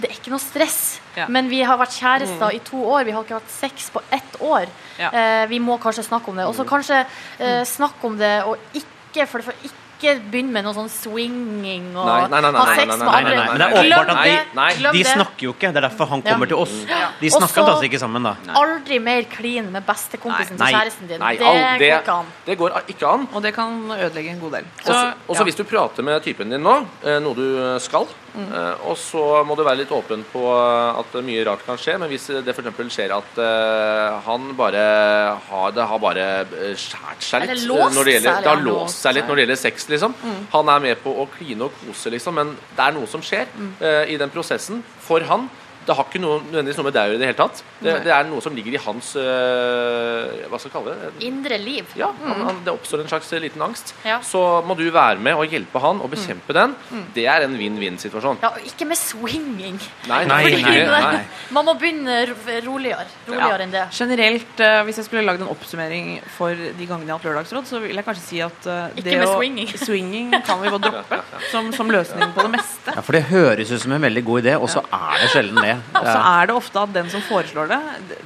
det 0.00 0.10
er 0.10 0.14
ikke 0.18 0.32
noe 0.34 0.42
stress, 0.42 1.00
Ja. 1.16 1.26
men 1.32 1.48
vi 1.48 1.62
har 1.64 1.78
vært 1.80 1.96
kjærester 1.96 2.52
i 2.54 2.60
to 2.64 2.82
år. 2.84 3.04
Vi 3.08 3.12
har 3.16 3.24
ikke 3.24 3.38
hatt 3.40 3.50
sex 3.52 3.88
på 3.94 4.02
ett 4.12 4.36
år. 4.44 4.66
Ja. 5.00 5.10
Eh, 5.10 5.46
vi 5.48 5.58
må 5.60 5.78
kanskje 5.80 6.04
snakke 6.04 6.28
om 6.32 6.36
det. 6.36 6.44
Og 6.46 6.54
så 6.58 6.66
kanskje 6.68 7.02
eh, 7.38 7.62
snakke 7.64 8.04
om 8.06 8.18
det 8.20 8.34
og 8.44 8.56
ikke 8.76 9.26
for, 9.26 9.40
for 9.46 9.52
ikke 9.64 9.85
begynne 10.00 10.52
med 10.52 10.64
noe 10.64 10.74
sånn 10.76 10.88
swinging 10.92 11.96
og 11.96 12.06
Nei, 12.06 12.28
nei, 12.28 12.40
nei, 12.40 12.50
nei, 12.50 12.60
ha 12.60 12.64
nei, 12.66 12.76
sex 12.76 12.86
nei, 12.88 12.96
med 12.96 13.08
andre. 13.08 13.22
nei, 13.22 13.36
nei, 13.36 13.46
men 13.46 13.58
det 13.58 13.66
Glem 13.86 14.06
det, 14.06 14.16
de- 14.16 14.56
nei, 14.56 14.92
De 14.92 15.04
snakker 15.04 15.42
jo 15.46 15.52
ikke. 15.54 15.72
Det 15.72 15.76
er 15.82 15.88
derfor 15.88 16.06
han 16.08 16.22
Ja. 16.24 16.32
kommer 16.32 16.46
til 16.46 16.56
oss. 16.56 16.74
De 17.20 17.30
snakker 17.30 17.62
så- 17.62 17.66
altså 17.72 17.84
ikke 17.88 17.98
sammen, 18.00 18.22
da. 18.22 18.34
Aldri 18.54 18.98
mer 19.00 19.22
klin 19.24 19.70
med 19.72 19.86
bestekompisen 19.86 20.56
til 20.56 20.66
kjæresten 20.66 21.08
din. 21.08 21.20
Nei, 21.20 21.36
det 21.36 21.46
all- 21.46 21.78
går 21.78 22.00
ikke 22.02 22.08
an. 22.18 22.26
det 22.46 22.58
går 22.58 22.70
ikke 22.88 23.06
an. 23.12 23.28
Og 23.34 23.42
det 23.42 23.54
kan 23.54 23.90
ødelegge 23.90 24.30
en 24.30 24.40
god 24.40 24.52
del. 24.52 24.64
Også, 24.84 25.14
også 25.28 25.38
ja. 25.40 25.44
hvis 25.44 25.56
du 25.56 25.64
prater 25.64 26.02
med 26.02 26.22
typen 26.22 26.50
din 26.50 26.62
nå, 26.62 26.86
eh, 27.04 27.18
noe 27.20 27.34
du 27.34 27.78
skal, 27.80 28.06
Mm. 28.36 28.52
eh, 28.52 28.74
og 28.84 28.96
så 28.98 29.44
må 29.46 29.56
du 29.56 29.64
være 29.64 29.78
litt 29.78 29.88
åpen 29.90 30.22
på 30.30 30.42
eh, 30.44 30.98
at 31.00 31.24
mye 31.24 31.44
rart 31.46 31.64
kan 31.64 31.76
skje, 31.78 31.98
men 31.98 32.10
hvis 32.10 32.26
det 32.44 32.54
f.eks. 32.54 32.92
skjer 32.92 33.10
at 33.16 33.38
eh, 33.38 34.20
han 34.26 34.52
bare 34.54 35.38
har 35.48 35.70
Det 35.72 35.86
har 35.86 35.98
bare 35.98 36.40
eh, 36.40 36.74
skjært 36.74 37.20
seg 37.20 37.40
litt 37.40 37.50
Eller 37.50 37.66
låst 37.66 37.92
eh, 37.92 37.96
når 37.96 38.04
det 38.04 38.12
gjelder, 38.22 38.42
Det 38.42 38.46
har 38.46 38.56
låst 38.62 39.00
seg 39.02 39.14
litt 39.14 39.24
når 39.26 39.36
det 39.36 39.46
gjelder 39.46 39.56
sex, 39.56 39.85
liksom. 39.92 40.14
Mm. 40.22 40.46
Han 40.52 40.68
er 40.68 40.82
med 40.84 41.02
på 41.02 41.12
å 41.12 41.28
kline 41.36 41.66
og 41.66 41.72
kose, 41.82 42.10
liksom, 42.10 42.34
men 42.34 42.54
det 42.76 42.84
er 42.86 42.96
noe 42.96 43.06
som 43.10 43.22
skjer 43.24 43.46
Mm. 43.56 43.72
uh, 43.80 44.04
i 44.10 44.16
den 44.16 44.30
prosessen 44.30 44.82
for 45.00 45.20
han. 45.20 45.48
Det 45.86 45.94
har 45.94 46.06
ikke 46.08 46.20
noe, 46.22 46.40
nødvendigvis 46.50 46.78
noe 46.80 46.86
med 46.88 46.94
deg 46.96 47.14
i 47.14 47.18
det 47.20 47.26
hele 47.30 47.38
tatt. 47.38 47.60
Det, 47.78 47.92
det 48.04 48.12
er 48.14 48.24
noe 48.26 48.42
som 48.42 48.54
ligger 48.56 48.74
i 48.74 48.80
hans 48.82 49.12
øh, 49.20 50.48
Hva 50.50 50.58
skal 50.58 50.70
vi 50.70 50.74
kalle 50.74 50.94
det? 50.96 51.10
Indre 51.28 51.58
liv. 51.62 51.92
Ja, 51.98 52.08
han, 52.24 52.40
han, 52.48 52.58
det 52.66 52.72
oppstår 52.74 53.02
en 53.04 53.10
slags 53.10 53.30
liten 53.42 53.62
angst. 53.62 53.92
Ja. 54.06 54.18
Så 54.24 54.40
må 54.66 54.74
du 54.78 54.84
være 54.94 55.20
med 55.22 55.38
og 55.38 55.46
hjelpe 55.52 55.80
han 55.82 56.00
og 56.02 56.10
bekjempe 56.12 56.56
den. 56.56 56.74
Det 57.14 57.26
er 57.30 57.46
en 57.46 57.54
vinn-vinn-situasjon. 57.58 58.40
Ja, 58.42 58.50
og 58.56 58.66
ikke 58.66 58.88
med 58.90 58.98
swinging. 59.00 59.78
Nei, 60.10 60.22
Nei, 60.28 60.42
nei, 60.62 60.74
nei. 60.96 61.22
Man 61.54 61.66
må 61.68 61.76
begynne 61.78 62.18
roligere, 62.66 63.06
roligere. 63.28 63.50
ja. 63.52 63.62
enn 63.66 63.74
det. 63.74 63.84
Generelt, 63.96 64.60
eh, 64.66 64.80
hvis 64.88 65.00
jeg 65.02 65.08
skulle 65.08 65.24
lagd 65.26 65.44
en 65.44 65.50
oppsummering 65.52 66.10
for 66.36 66.54
de 66.56 66.88
gangene 66.88 67.06
jeg 67.06 67.14
har 67.14 67.20
hatt 67.20 67.28
lørdagsråd, 67.30 67.68
så 67.70 67.80
vil 67.84 67.94
jeg 68.00 68.06
kanskje 68.06 68.24
si 68.26 68.42
at 68.44 68.66
eh, 68.70 68.98
Ikke 68.98 69.06
det 69.10 69.18
med 69.22 69.28
å- 69.30 69.36
swinging. 69.38 69.70
swinging 69.86 70.34
kan 70.46 70.62
vi 70.64 70.72
godt 70.74 70.88
droppe 70.90 71.20
som, 71.52 71.70
som 71.76 71.90
løsning 71.94 72.34
på 72.36 72.46
det 72.48 72.52
meste. 72.58 72.96
Ja, 72.96 73.04
For 73.06 73.16
det 73.18 73.24
høres 73.30 73.70
ut 73.74 73.82
som 73.86 73.94
en 73.96 74.02
veldig 74.08 74.24
god 74.26 74.42
idé, 74.44 74.56
og 74.58 74.70
så 74.72 74.82
er 74.90 75.22
det 75.22 75.30
sjelden 75.34 75.62
det. 75.62 75.75
Og 75.94 76.04
så 76.06 76.18
er 76.18 76.50
det 76.50 76.56
ofte 76.56 76.82
at 76.82 76.92
den 76.94 77.08
som 77.12 77.22
foreslår 77.26 77.70
det, 77.72 77.80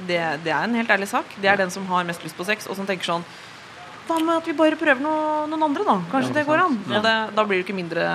det, 0.07 0.19
det 0.45 0.51
er 0.51 0.65
en 0.65 0.75
helt 0.79 0.91
ærlig 0.97 1.07
sak. 1.11 1.37
Det 1.41 1.49
er 1.51 1.59
den 1.61 1.71
som 1.73 1.87
har 1.91 2.05
mest 2.07 2.23
lyst 2.25 2.37
på 2.37 2.47
sex, 2.47 2.67
og 2.69 2.77
som 2.79 2.87
tenker 2.89 3.07
sånn 3.13 3.25
Hva 4.07 4.17
med 4.19 4.41
at 4.41 4.47
vi 4.49 4.55
bare 4.57 4.75
prøver 4.75 4.99
noe, 5.03 5.43
noen 5.47 5.65
andre, 5.67 5.83
da? 5.87 5.95
Kanskje 6.11 6.33
det 6.39 6.43
går 6.47 6.63
an? 6.63 6.77
Og 6.89 7.03
det, 7.05 7.13
da 7.37 7.45
blir 7.47 7.61
du 7.61 7.63
ikke 7.63 7.75
mindre, 7.77 8.05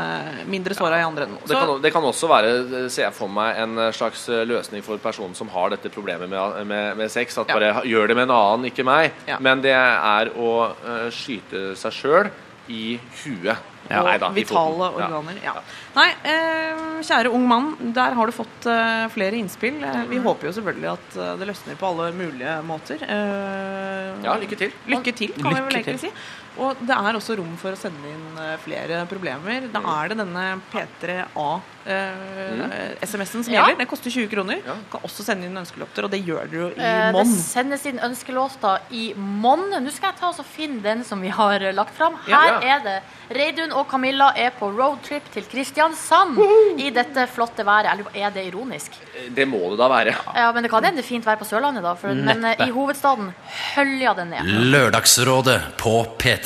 mindre 0.50 0.74
såra 0.76 0.98
i 1.00 1.04
andre 1.06 1.28
enden. 1.28 1.38
Det 1.46 1.56
kan, 1.56 1.70
det 1.84 1.92
kan 1.94 2.08
også 2.08 2.28
være, 2.28 2.50
eh, 2.80 2.88
ser 2.92 3.06
jeg 3.06 3.16
for 3.16 3.32
meg, 3.32 3.60
en 3.62 3.84
slags 3.96 4.26
eh, 4.28 4.42
løsning 4.50 4.84
for 4.84 5.00
personen 5.00 5.36
som 5.38 5.48
har 5.54 5.70
dette 5.72 5.92
problemet 5.94 6.28
med, 6.28 6.58
med, 6.66 6.96
med 6.98 7.12
sex. 7.14 7.38
At 7.40 7.52
bare 7.54 7.86
gjør 7.86 8.10
det 8.10 8.18
med 8.18 8.26
en 8.26 8.34
annen, 8.36 8.66
ikke 8.72 8.84
meg. 8.84 9.14
Men 9.40 9.62
det 9.64 9.76
er 9.78 10.34
å 10.34 10.50
eh, 10.74 11.06
skyte 11.14 11.70
seg 11.78 11.96
sjøl 12.02 12.34
i 12.68 12.98
huet. 13.24 13.56
Ja. 13.86 14.00
og 14.00 14.08
Nei 14.08 14.16
da, 14.18 14.28
i 14.32 14.40
vitale. 14.40 14.86
Ja. 14.98 15.06
organer. 15.06 15.36
Ja. 15.44 15.52
Nei, 15.94 16.08
eh, 16.26 16.80
kjære 17.06 17.30
ung 17.30 17.44
mann, 17.46 17.68
der 17.94 18.16
har 18.18 18.26
du 18.26 18.34
fått 18.34 18.66
eh, 18.66 19.04
flere 19.14 19.38
innspill. 19.38 19.78
Eh, 19.86 20.00
vi 20.10 20.18
håper 20.24 20.48
jo 20.48 20.54
selvfølgelig 20.56 20.90
at 20.96 21.38
det 21.38 21.46
løsner 21.52 21.78
på 21.78 21.86
alle 21.92 22.08
mulige 22.16 22.56
måter. 22.66 23.02
Eh, 23.06 24.24
Ja, 24.26 24.34
lykke 24.40 24.56
til. 24.58 24.72
Lykke 24.90 25.12
til, 25.14 25.32
kan 25.38 25.54
vi 25.54 25.60
vel 25.68 25.76
egentlig 25.82 26.00
si. 26.08 26.10
Og 26.58 26.76
det 26.80 26.90
er 26.96 27.14
også 27.18 27.36
rom 27.38 27.56
for 27.60 27.70
å 27.72 27.76
sende 27.80 28.08
inn 28.08 28.38
eh, 28.40 28.56
flere 28.64 29.02
problemer. 29.10 29.60
Da 29.72 29.80
er 30.00 30.08
det 30.12 30.16
denne 30.22 30.44
P3A-SMS-en 30.72 33.44
som 33.44 33.52
Ja. 33.52 33.60
gjelder. 33.66 33.78
Den 33.78 33.86
koster 33.86 34.10
20 34.10 34.28
kroner. 34.32 34.56
Ja. 34.66 34.72
Kan 34.90 35.00
også 35.04 35.22
sende 35.24 35.44
inn 35.46 35.56
ønskelåter, 35.56 36.04
og 36.04 36.10
det 36.10 36.24
gjør 36.26 36.46
dere 36.50 36.60
jo 36.60 36.68
i 36.76 37.12
monn. 37.12 37.26
Det 37.26 37.36
sendes 37.44 37.86
inn 37.86 37.98
ønskelåter 37.98 38.78
i 38.90 39.12
monn. 39.16 39.70
Nå 39.82 39.90
skal 39.92 40.10
jeg 40.12 40.20
ta 40.20 40.26
og 40.32 40.44
finne 40.46 40.82
den 40.82 41.04
som 41.04 41.20
vi 41.20 41.28
har 41.28 41.60
eh, 41.62 41.72
lagt 41.76 41.94
fram. 41.96 42.14
Ja. 42.26 42.40
Her 42.40 42.52
er 42.62 42.80
det 42.86 43.00
Reidun 43.36 43.72
og 43.74 43.88
Camilla 43.90 44.28
er 44.38 44.50
på 44.54 44.68
roadtrip 44.70 45.24
til 45.34 45.42
Kristiansand 45.50 46.38
i 46.78 46.90
dette 46.94 47.26
flotte 47.28 47.64
været. 47.66 47.86
Eller 47.92 48.04
Er 48.14 48.30
det 48.30 48.44
ironisk? 48.46 48.92
Det 49.34 49.48
må 49.48 49.58
det 49.70 49.78
da 49.78 49.88
være. 49.90 50.14
Ja, 50.34 50.52
men 50.52 50.62
det 50.62 50.70
kan 50.70 50.84
hende 50.84 51.02
fint 51.02 51.24
vær 51.26 51.36
på 51.36 51.44
Sørlandet, 51.44 51.82
da. 51.82 51.94
For, 51.94 52.08
men 52.14 52.44
eh, 52.44 52.54
i 52.66 52.70
hovedstaden 52.70 53.34
hølja 53.74 54.14
det 54.14 54.26
ned. 54.30 54.42
Lørdagsrådet 54.72 55.60
på 55.76 56.06
P3. 56.18 56.45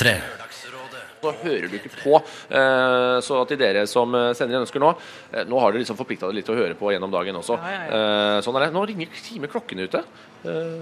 Så 1.21 1.33
hører 1.43 1.67
du 1.69 1.75
ikke 1.77 1.91
på. 2.01 2.15
Eh, 2.49 3.17
Så 3.21 3.43
til 3.51 3.59
dere 3.61 3.83
som 3.91 4.15
eh, 4.17 4.31
sender 4.37 4.57
inn 4.57 4.65
ønsker 4.65 4.81
nå 4.81 4.95
eh, 5.35 5.45
Nå 5.45 5.59
har 5.61 5.75
dere 5.75 5.83
liksom 5.83 5.99
forplikta 5.99 6.27
dere 6.31 6.39
litt 6.39 6.47
til 6.49 6.57
å 6.57 6.61
høre 6.63 6.79
på 6.79 6.95
gjennom 6.95 7.13
dagen 7.13 7.37
også. 7.37 7.59
Ja, 7.61 7.75
ja, 7.75 7.83
Eh, 7.91 8.39
Sånn 8.47 8.57
er 8.57 8.65
det. 8.67 8.71
Nå 8.77 8.87
ringer 8.89 9.13
time 9.27 9.51
klokken 9.53 9.85
ute. 9.85 10.01
Eh, 10.49 10.81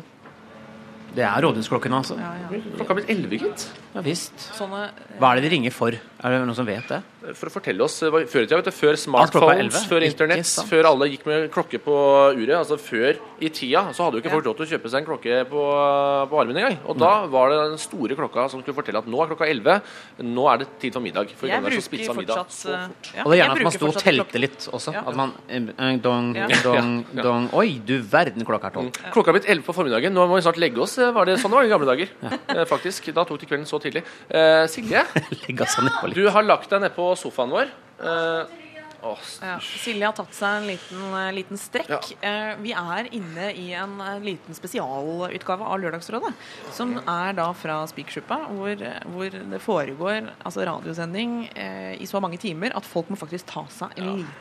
Det 1.18 1.24
er 1.24 1.40
rådhusklokken, 1.42 1.94
altså. 1.96 2.18
Ja, 2.20 2.30
ja. 2.44 2.60
Klokka 2.76 2.92
er 2.94 2.98
blitt 3.00 3.10
elleve, 3.10 3.38
gitt. 3.42 3.62
Ja 3.96 4.02
visst. 4.04 4.34
Sånne 4.54 4.90
Hva 5.18 5.30
er 5.32 5.40
det 5.40 5.48
de 5.48 5.54
ringer 5.56 5.72
for? 5.74 5.96
Er 6.18 6.32
det 6.34 6.38
noen 6.42 6.56
som 6.58 6.66
vet 6.66 6.88
det? 6.90 6.96
For 7.38 7.46
å 7.46 7.52
fortelle 7.52 7.84
oss 7.84 7.98
Før 8.00 8.42
i 8.42 8.46
tida, 8.48 8.56
vet 8.58 8.66
du, 8.66 8.72
før 8.74 8.96
smartphones, 8.98 9.84
før 9.86 10.02
internett, 10.06 10.48
før 10.66 10.86
alle 10.90 11.06
gikk 11.12 11.26
med 11.28 11.44
klokke 11.54 11.78
på 11.84 11.94
uret 12.38 12.54
Altså 12.56 12.78
før 12.80 13.18
i 13.44 13.50
tida 13.54 13.84
så 13.94 14.06
hadde 14.06 14.18
jo 14.18 14.22
ikke 14.22 14.30
Ja. 14.32 14.34
folk 14.34 14.46
lov 14.48 14.56
til 14.58 14.66
å 14.66 14.70
kjøpe 14.72 14.90
seg 14.90 14.98
en 15.02 15.06
klokke 15.06 15.34
på, 15.46 15.62
på 16.30 16.38
armen 16.40 16.56
engang. 16.58 16.76
Og 16.90 16.96
da 16.98 17.10
var 17.30 17.52
det 17.52 17.58
den 17.70 17.78
store 17.78 18.16
klokka 18.18 18.48
som 18.50 18.62
skulle 18.64 18.74
fortelle 18.74 18.98
at 18.98 19.06
nå 19.06 19.20
er 19.22 19.30
klokka 19.30 19.46
11, 19.46 19.76
nå 20.26 20.46
er 20.50 20.58
det 20.64 20.68
tid 20.82 20.96
for 20.96 21.04
middag. 21.04 21.30
For 21.38 21.46
Jeg 21.46 21.62
så 21.62 21.90
bruker 21.92 22.18
middag 22.18 22.34
fortsatt 22.34 22.56
så 22.56 22.72
eh, 22.74 22.88
fort. 22.88 23.10
ja, 23.14 23.22
Og 23.22 23.30
det 23.30 23.36
er 23.36 23.40
gjerne 23.44 23.54
at 23.60 23.62
man 23.68 23.76
sto 23.76 23.86
og 23.92 24.00
telte 24.02 24.42
litt 24.42 24.66
også. 24.74 24.94
Ja. 24.96 25.04
At 25.06 25.18
man 25.20 25.34
eh, 25.46 25.96
Dong, 26.02 26.32
dong, 26.64 26.90
dong 27.14 27.46
Oi, 27.54 27.68
du 27.86 27.94
verden, 28.02 28.42
klokka 28.48 28.72
er 28.72 28.76
tolv. 28.80 28.90
Klokka 29.14 29.30
er 29.30 29.38
blitt 29.38 29.48
11 29.54 29.62
på 29.68 29.76
formiddagen. 29.78 30.14
Nå 30.18 30.26
må 30.26 30.40
vi 30.40 30.44
snart 30.48 30.58
legge 30.58 30.82
oss. 30.82 30.96
eh, 30.98 31.12
Var 31.14 31.30
det 31.30 31.38
sånn 31.42 31.54
det 31.54 31.60
var 31.60 31.68
i 31.68 31.72
gamle 31.72 31.90
dager? 31.92 32.66
Faktisk. 32.74 33.12
Da 33.14 33.22
tok 33.28 33.38
det 33.44 33.50
kvelden 33.52 33.68
så 33.70 33.78
tidlig. 33.86 34.02
Eh, 34.34 34.66
Silje, 34.70 35.04
Legge 35.46 35.62
litt. 36.08 36.18
du 36.18 36.28
har 36.34 36.42
lagt 36.46 36.70
deg 36.72 36.80
ned 36.84 36.94
på 36.96 37.10
sofaen 37.18 37.50
vår. 37.54 37.70
Eh, 38.00 38.56
åh, 39.02 39.18
Ja, 39.42 39.58
Silje 39.62 40.06
har 40.08 40.12
tatt 40.18 40.34
seg 40.34 40.56
en 40.58 40.66
liten, 40.66 41.04
eh, 41.14 41.32
liten 41.36 41.58
strekk. 41.60 41.88
Ja. 41.88 42.00
Eh, 42.20 42.56
vi 42.62 42.72
er 42.72 43.08
inne 43.14 43.52
i 43.54 43.68
en 43.78 44.00
eh, 44.00 44.18
liten 44.24 44.54
spesialutgave 44.58 45.62
av 45.64 45.78
Lørdagsrådet. 45.80 46.32
Som 46.74 46.96
er 46.98 47.32
da 47.38 47.52
fra 47.52 47.80
Spikersuppa, 47.86 48.40
hvor, 48.50 48.74
eh, 48.82 49.00
hvor 49.06 49.30
det 49.30 49.60
foregår 49.62 50.30
altså 50.44 50.66
radiosending 50.66 51.48
eh, 51.54 51.94
i 52.02 52.06
så 52.06 52.20
mange 52.20 52.38
timer 52.38 52.74
at 52.76 52.84
folk 52.84 53.08
må 53.10 53.16
faktisk 53.20 53.46
ta 53.46 53.64
seg 53.70 53.96
en 53.98 54.12
liten 54.16 54.34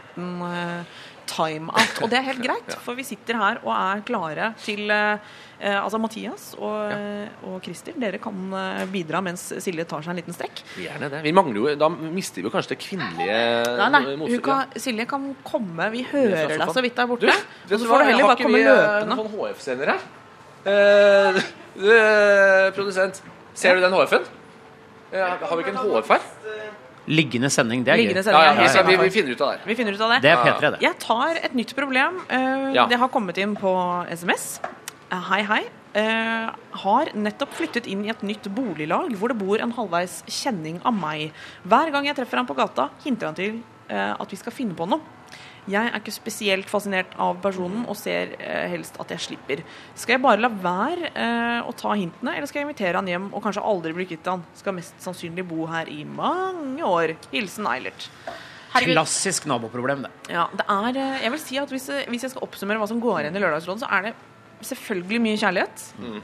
eh, 0.48 1.04
time-out. 1.28 2.00
Og 2.04 2.12
det 2.12 2.20
er 2.20 2.26
helt 2.30 2.42
greit, 2.44 2.76
for 2.86 2.98
vi 2.98 3.06
sitter 3.08 3.38
her 3.40 3.60
og 3.64 3.72
er 3.74 4.04
klare 4.08 4.52
til 4.64 4.92
eh, 4.94 5.28
eh, 5.60 5.76
Altså 5.76 6.00
Mathias 6.02 6.50
og, 6.58 6.76
ja. 6.92 7.28
og 7.50 7.58
Christer, 7.66 7.98
dere 8.00 8.22
kan 8.24 8.56
bidra 8.94 9.22
mens 9.26 9.50
Silje 9.64 9.88
tar 9.90 10.06
seg 10.06 10.14
en 10.14 10.22
liten 10.22 10.36
strekk. 10.36 10.64
gjerne 10.80 11.12
det. 11.14 11.22
Vi 11.26 11.34
mangler 11.36 11.60
jo, 11.60 11.76
Da 11.80 11.90
mister 11.92 12.42
vi 12.42 12.48
jo 12.48 12.54
kanskje 12.54 12.76
det 12.76 12.80
kvinnelige 12.86 13.42
Nei, 13.82 13.90
nei, 13.98 14.40
kan, 14.46 14.78
Silje 14.80 15.08
kan 15.10 15.32
komme. 15.48 15.92
Vi 15.94 16.06
hører 16.12 16.56
deg 16.56 16.74
så 16.74 16.86
vidt 16.86 16.98
der 16.98 17.10
Du, 17.10 17.16
borte. 17.16 17.38
Du, 17.68 17.76
Og 17.76 17.82
så 17.82 17.92
får 17.92 18.04
du 18.04 18.10
heller 18.12 18.26
Har 18.26 18.34
bare 18.34 18.40
ikke 18.40 18.56
løpende. 18.56 18.58
vi, 18.58 19.04
ikke 19.04 19.14
vi 19.14 19.16
Noen 19.16 19.34
HF-scener 19.36 19.94
her? 19.96 20.08
Uh, 20.68 21.38
uh, 21.80 22.66
produsent, 22.76 23.22
ser 23.56 23.78
du 23.78 23.86
den 23.86 23.94
HF-en? 23.96 24.26
Ja, 25.14 25.38
har 25.40 25.56
vi 25.56 25.64
ikke 25.64 25.72
en 25.78 25.80
HF 25.80 26.12
her? 26.12 26.26
Liggende 27.08 27.50
sending, 27.54 27.84
det 27.88 27.94
er 27.94 27.98
Liggende 28.02 28.20
gøy. 28.20 28.28
sending. 28.28 28.44
Ja, 28.44 28.54
ja, 28.64 28.74
ja, 28.76 28.82
vi, 28.84 28.96
vi, 28.98 29.04
vi 29.08 29.10
finner 29.16 29.32
ut 29.32 29.42
av 29.42 29.52
det. 29.54 29.60
Vi 29.66 29.76
finner 29.80 29.94
ut 29.96 30.02
av 30.02 30.10
det. 30.12 30.22
Det 30.26 30.32
er 30.34 30.42
P3, 30.44 30.72
det. 30.76 30.80
Jeg 30.84 30.98
tar 31.00 31.40
et 31.44 31.54
nytt 31.56 31.74
problem. 31.76 32.22
Eh, 32.30 32.74
Ja. 32.76 32.86
Det 32.92 33.00
har 33.00 33.08
kommet 33.10 33.38
inn 33.38 33.56
på 33.56 33.72
SMS. 34.12 34.60
Eh, 35.12 35.22
Hei, 35.32 35.42
hei. 35.44 35.62
Uh, 35.98 36.52
har 36.84 37.10
nettopp 37.16 37.54
flyttet 37.58 37.88
inn 37.90 38.04
i 38.06 38.10
et 38.12 38.20
nytt 38.22 38.46
boliglag 38.54 39.16
hvor 39.18 39.32
det 39.32 39.38
bor 39.40 39.58
en 39.64 39.72
halvveis 39.74 40.20
kjenning 40.30 40.76
av 40.86 40.94
meg. 40.94 41.32
Hver 41.66 41.90
gang 41.92 42.06
jeg 42.06 42.16
treffer 42.20 42.38
han 42.38 42.46
på 42.46 42.54
gata, 42.54 42.90
hinter 43.04 43.26
han 43.32 43.34
til 43.40 43.56
uh, 43.90 44.14
at 44.20 44.30
vi 44.30 44.38
skal 44.38 44.54
finne 44.54 44.76
på 44.78 44.86
noe. 44.86 45.02
Jeg 45.68 45.90
er 45.90 46.00
ikke 46.00 46.14
spesielt 46.16 46.70
fascinert 46.72 47.16
av 47.20 47.42
personen 47.44 47.84
og 47.90 47.98
ser 48.00 48.36
eh, 48.40 48.68
helst 48.72 48.96
at 49.04 49.12
jeg 49.12 49.24
slipper. 49.26 49.64
Skal 50.00 50.16
jeg 50.16 50.24
bare 50.24 50.40
la 50.40 50.50
være 50.52 51.12
eh, 51.12 51.68
å 51.68 51.74
ta 51.76 51.96
hintene, 51.98 52.38
eller 52.38 52.50
skal 52.50 52.62
jeg 52.62 52.70
invitere 52.70 53.02
han 53.02 53.10
hjem 53.12 53.30
og 53.34 53.44
kanskje 53.44 53.66
aldri 53.68 53.96
bli 53.98 54.08
kvitt 54.14 54.30
han? 54.32 54.46
Skal 54.58 54.78
mest 54.78 54.96
sannsynlig 55.04 55.48
bo 55.50 55.68
her 55.72 55.92
i 55.92 56.04
mange 56.08 56.88
år. 56.88 57.18
Hilsen 57.34 57.68
Eilert. 57.68 58.08
Herregud. 58.72 58.96
Klassisk 58.96 59.48
naboproblem, 59.50 60.06
det. 60.08 60.14
Ja, 60.32 60.48
det 60.56 60.66
er, 60.72 60.90
eh, 61.04 61.22
jeg 61.26 61.36
vil 61.36 61.44
si 61.44 61.60
at 61.60 61.76
hvis, 61.76 61.92
hvis 62.08 62.28
jeg 62.28 62.36
skal 62.36 62.48
oppsummere 62.48 62.82
hva 62.82 62.90
som 62.90 63.04
går 63.04 63.26
igjen 63.26 63.40
i 63.40 63.44
Lørdagsrådet, 63.44 63.84
så 63.84 63.92
er 64.00 64.10
det 64.10 64.16
selvfølgelig 64.62 65.20
mye 65.22 65.38
kjærlighet 65.38 65.82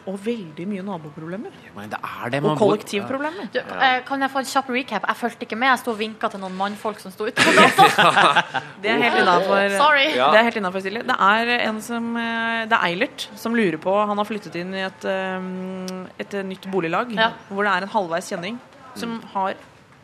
og 0.10 0.16
veldig 0.26 0.66
mye 0.68 0.82
naboproblemer. 0.86 1.52
Ja, 1.68 1.84
det 1.92 2.00
er 2.00 2.30
det 2.34 2.40
Og 2.44 2.58
kollektivproblemer. 2.58 3.50
Du, 3.54 3.60
eh, 3.60 4.00
kan 4.08 4.22
jeg 4.26 4.32
få 4.34 4.40
en 4.42 4.46
kjapp 4.50 4.70
recap? 4.74 5.06
Jeg 5.08 5.16
fulgte 5.20 5.46
ikke 5.46 5.56
med. 5.58 5.68
Jeg 5.70 5.80
sto 5.84 5.92
og 5.92 6.00
vinka 6.00 6.30
til 6.34 6.40
noen 6.42 6.56
mannfolk 6.58 7.00
som 7.00 7.12
sto 7.14 7.28
ute 7.30 7.36
på 7.38 7.54
gata. 7.60 8.62
Det 8.82 8.90
er 8.90 9.04
helt 9.06 9.20
innafor. 9.22 9.78
Sorry. 9.78 10.08
Ja. 10.18 10.32
Det 10.34 10.40
er 10.40 10.48
helt 10.50 10.58
innenfor, 10.62 10.82
Silje. 10.86 11.04
Det 11.04 11.18
er 11.30 11.54
en 11.70 11.82
som 11.82 12.10
eh, 12.18 12.64
Det 12.66 12.78
er 12.80 12.88
Eilert 12.90 13.28
som 13.36 13.54
lurer 13.56 13.78
på 13.78 13.94
Han 14.08 14.18
har 14.18 14.26
flyttet 14.30 14.56
inn 14.62 14.74
i 14.74 14.82
et, 14.88 15.06
eh, 15.06 16.10
et 16.26 16.34
nytt 16.48 16.66
boliglag 16.74 17.14
Ja. 17.14 17.32
hvor 17.50 17.64
det 17.68 17.74
er 17.76 17.86
en 17.86 17.94
halvveis 17.94 18.30
kjenning 18.34 18.58
som 18.96 19.20
har 19.34 19.54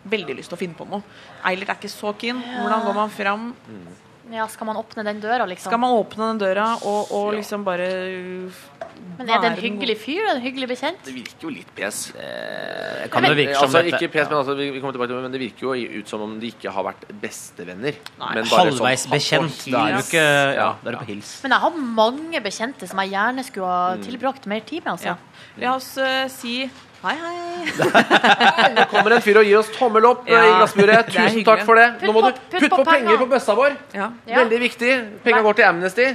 veldig 0.09 0.37
lyst 0.37 0.49
til 0.49 0.55
å 0.57 0.59
finne 0.61 0.77
på 0.77 0.85
noe. 0.89 1.01
Eilert 1.45 1.69
er 1.69 1.77
ikke 1.81 1.91
så 1.91 2.13
keen. 2.17 2.39
Hvordan 2.41 2.85
går 2.85 2.95
man 2.95 3.09
fram? 3.13 3.49
Ja, 4.29 4.45
skal 4.47 4.67
man 4.69 4.77
åpne 4.77 5.03
den 5.07 5.21
døra, 5.23 5.45
liksom? 5.49 5.71
Skal 5.71 5.81
man 5.81 5.95
åpne 5.97 6.33
den 6.33 6.41
døra 6.43 6.65
og, 6.85 7.09
og 7.15 7.31
liksom 7.33 7.63
bare 7.65 7.87
Men 9.17 9.29
er 9.29 9.41
det 9.41 9.49
en 9.49 9.57
hyggelig 9.57 9.95
fyr? 10.03 10.27
En 10.35 10.41
hyggelig 10.43 10.67
bekjent? 10.69 10.99
Det 11.05 11.13
virker 11.15 11.47
jo 11.47 11.53
litt 11.53 11.71
pes. 11.75 12.01
Eh, 12.13 13.07
kan 13.09 13.25
det 13.25 13.31
virke 13.39 13.55
som 13.57 13.65
altså, 13.67 13.81
dette 13.81 13.97
ikke 13.97 14.11
pes, 14.13 14.27
men, 14.29 14.37
altså, 14.37 14.55
vi, 14.59 14.69
kommer 14.77 14.97
tilbake 14.97 15.09
til 15.09 15.17
det, 15.17 15.23
men 15.25 15.35
det 15.35 15.41
virker 15.41 15.65
jo 15.65 16.01
ut 16.01 16.13
som 16.13 16.25
om 16.27 16.35
de 16.41 16.51
ikke 16.53 16.73
har 16.75 16.87
vært 16.91 17.07
bestevenner. 17.23 17.97
Nei. 18.21 18.31
men 18.37 18.51
bare 18.51 18.67
Halvveis 18.67 19.07
sånn, 19.07 19.15
bekjent. 19.15 19.63
Da 19.65 19.85
er 19.87 19.97
du 19.97 20.03
ikke 20.05 20.25
Ja, 20.27 20.53
Ja, 20.59 20.69
da 20.83 20.91
er 20.91 20.99
du 20.99 21.01
på 21.01 21.09
hils. 21.09 21.33
Men 21.45 21.57
jeg 21.57 21.65
har 21.65 21.81
mange 22.03 22.43
bekjente 22.45 22.91
som 22.91 23.01
jeg 23.03 23.15
gjerne 23.15 23.47
skulle 23.47 23.73
ha 23.73 23.97
tilbrakt 24.03 24.45
mer 24.51 24.61
tid 24.61 24.85
med. 24.85 24.93
Altså. 24.93 25.15
Ja. 25.15 25.28
La 25.61 25.75
oss 25.75 25.97
uh, 25.97 26.27
si 26.31 26.61
hei, 27.03 27.15
hei. 27.15 27.45
Nå 28.75 28.85
kommer 28.91 29.15
en 29.17 29.21
fyr 29.23 29.39
og 29.41 29.45
gir 29.47 29.57
oss 29.59 29.69
tommel 29.75 30.05
opp 30.09 30.27
eh, 30.27 30.33
Ja, 30.35 30.41
i 30.45 30.55
glassburet. 30.59 31.11
Tusen 31.13 31.43
takk 31.47 31.63
for 31.67 31.79
det. 31.79 31.87
Putt 31.99 32.07
Nå 32.09 32.13
må 32.15 32.21
på- 32.25 32.31
du 32.31 32.33
putt 32.39 32.49
putte 32.55 32.69
på 32.69 32.79
på 32.81 32.85
penger 32.91 33.05
penger. 33.07 33.21
på 33.23 33.29
bøssa 33.33 33.55
vår. 33.59 33.77
Ja. 33.95 34.09
Ja. 34.27 34.39
Veldig 34.43 34.59
viktig. 34.65 34.91
Penga 35.23 35.41
går 35.45 35.53
til 35.59 35.67
Amnesty. 35.69 36.07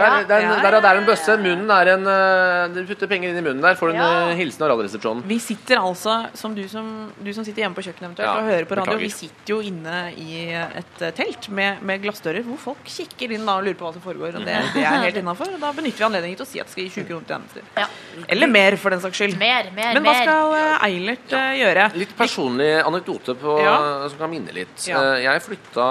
Der, 0.00 0.06
Ja. 0.06 0.22
der, 0.24 0.40
Ja, 0.40 0.54
der, 0.64 0.72
ja, 0.76 0.80
der 0.80 0.88
er 0.94 1.00
en 1.02 1.06
bøsse. 1.06 1.36
Munnen 1.40 1.70
er 1.70 1.90
en 1.94 2.06
eh, 2.08 2.74
Du 2.74 2.80
putter 2.88 3.06
penger 3.10 3.30
inn 3.30 3.38
i 3.38 3.44
munnen 3.44 3.60
der. 3.62 3.74
Får 3.76 3.90
en 3.92 3.96
Ja. 4.00 4.08
eh, 4.30 4.34
hilsen 4.40 4.64
av 4.64 4.70
Radioresepsjonen. 4.72 5.22
Vi 5.28 5.38
sitter 5.38 5.76
altså, 5.82 6.14
som 6.34 6.54
du 6.56 6.62
som, 6.68 7.12
du 7.22 7.32
som 7.36 7.44
sitter 7.44 7.62
hjemme 7.64 7.76
på 7.76 7.84
kjøkkenet 7.84 8.08
eventuelt 8.10 8.28
Ja, 8.30 8.36
og 8.40 8.48
hører 8.48 8.64
på 8.70 8.76
radio, 8.80 8.96
beklager. 8.96 9.04
vi 9.04 9.10
sitter 9.10 9.52
jo 9.54 9.60
inne 9.60 9.96
i 10.16 10.50
et 10.54 11.02
eh, 11.02 11.10
telt 11.20 11.48
med, 11.50 11.82
med 11.82 12.02
glassdører 12.02 12.42
hvor 12.46 12.58
folk 12.58 12.84
kikker 12.84 13.30
inn 13.36 13.44
da 13.46 13.58
og 13.60 13.64
lurer 13.68 13.78
på 13.78 13.86
hva 13.88 13.92
som 13.92 14.02
foregår. 14.02 14.34
Og 14.40 14.44
det, 14.48 14.56
det 14.74 14.84
er 14.84 15.04
helt 15.04 15.16
innafor. 15.22 15.52
Da 15.60 15.72
benytter 15.76 15.98
vi 15.98 16.08
anledningen 16.08 16.36
til 16.40 16.46
å 16.46 16.50
si 16.50 16.60
at 16.60 16.66
det 16.66 16.72
skal 16.72 16.84
gi 16.84 16.90
20 17.02 17.08
kroner 17.10 17.26
til 17.26 17.36
tjenester. 17.36 17.62
Ja. 17.76 17.86
Eller 18.28 18.46
mer, 18.48 18.76
for 18.80 18.90
den 18.90 19.00
saks 19.04 19.16
skyld. 19.20 19.36
Mer, 19.38 19.70
mer, 19.76 19.94
Men 19.94 20.02
hva 20.08 20.14
skal 20.22 20.54
Eilert 20.88 21.32
eh, 21.36 21.52
gjøre? 21.60 21.90
Litt 22.00 22.16
personlig 22.16 22.70
anekdote 22.84 23.34
på, 23.36 23.58
Ja. 23.62 24.08
som 24.08 24.18
kan 24.18 24.30
minne 24.30 24.52
litt. 24.54 24.86
Ja. 24.88 24.96
Eh, 25.14 25.22
Jeg 25.28 25.42
flytta 25.44 25.84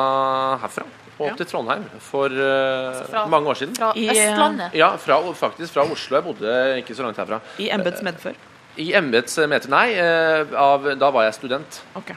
herfra 0.63 0.83
og 1.19 1.25
opp 1.25 1.31
Ja. 1.33 1.35
til 1.35 1.45
Trondheim 1.51 1.83
for 1.99 2.25
uh, 2.31 3.03
Fra- 3.09 3.25
mange 3.27 3.47
år 3.51 3.55
siden. 3.59 3.75
Fra 3.75 3.91
I, 3.95 4.07
Østlandet. 4.09 4.73
Ja, 4.73 4.95
fra, 4.97 5.19
faktisk 5.33 5.73
fra 5.73 5.83
Oslo. 5.83 6.15
Jeg 6.17 6.23
bodde 6.23 6.53
ikke 6.81 6.95
så 6.95 7.03
langt 7.03 7.17
herfra. 7.17 7.41
I 7.59 7.69
embets 7.75 8.01
medfør? 8.01 8.33
I 8.79 8.93
embets 8.95 9.35
medfør, 9.37 9.69
nei. 9.69 9.91
eh, 9.99 10.45
Av, 10.55 10.87
da 10.97 11.09
var 11.11 11.23
jeg 11.27 11.33
student. 11.33 11.81
Okay. 11.99 12.15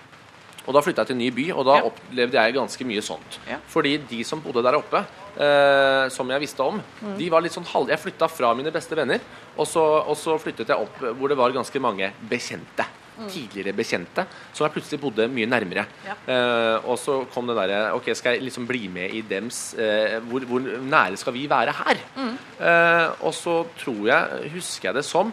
Og 0.66 0.74
da 0.76 0.80
flytta 0.80 1.02
jeg 1.02 1.06
til 1.10 1.16
en 1.16 1.18
ny 1.24 1.30
by, 1.34 1.48
og 1.58 1.64
da 1.66 1.74
Ja. 1.80 1.88
opplevde 1.88 2.38
jeg 2.38 2.54
ganske 2.54 2.84
mye 2.86 3.02
sånt. 3.02 3.38
Ja. 3.50 3.56
Fordi 3.66 3.96
de 3.98 4.22
som 4.24 4.40
bodde 4.40 4.62
der 4.62 4.76
oppe, 4.78 5.00
eh, 5.42 6.08
som 6.08 6.28
jeg 6.30 6.40
visste 6.40 6.60
om, 6.62 6.80
Mm. 7.02 7.16
de 7.18 7.28
var 7.30 7.40
litt 7.42 7.52
sånn 7.52 7.66
halv... 7.66 7.88
Jeg 7.88 7.98
flytta 7.98 8.28
fra 8.30 8.54
mine 8.54 8.70
beste 8.70 8.94
venner, 8.94 9.18
og 9.58 9.66
så, 9.66 9.82
og 10.06 10.14
så 10.16 10.38
flyttet 10.38 10.68
jeg 10.68 10.76
opp 10.78 11.00
hvor 11.18 11.28
det 11.28 11.36
var 11.36 11.50
ganske 11.50 11.80
mange 11.80 12.12
bekjente. 12.30 12.86
Tidligere 13.30 13.74
bekjente, 13.76 14.24
som 14.52 14.66
jeg 14.66 14.74
plutselig 14.74 15.00
bodde 15.02 15.28
mye 15.32 15.48
nærmere. 15.48 15.86
Mm. 15.88 16.04
Ja. 16.08 16.16
Uh, 16.26 16.90
og 16.92 16.98
så 17.00 17.18
kom 17.32 17.48
det 17.50 17.56
derre 17.58 17.80
Ok, 17.96 18.12
skal 18.18 18.36
jeg 18.36 18.46
liksom 18.46 18.66
bli 18.68 18.86
med 18.92 19.14
i 19.16 19.22
dems 19.26 19.72
uh, 19.78 20.18
hvor, 20.28 20.46
hvor 20.48 20.62
nære 20.62 21.18
skal 21.20 21.36
vi 21.36 21.48
være 21.50 21.74
her? 21.82 22.04
Mm. 22.16 22.36
Uh, 22.60 23.26
og 23.28 23.34
så 23.36 23.58
tror 23.80 24.06
jeg, 24.08 24.52
husker 24.54 24.90
jeg 24.90 25.00
det 25.00 25.04
som, 25.06 25.32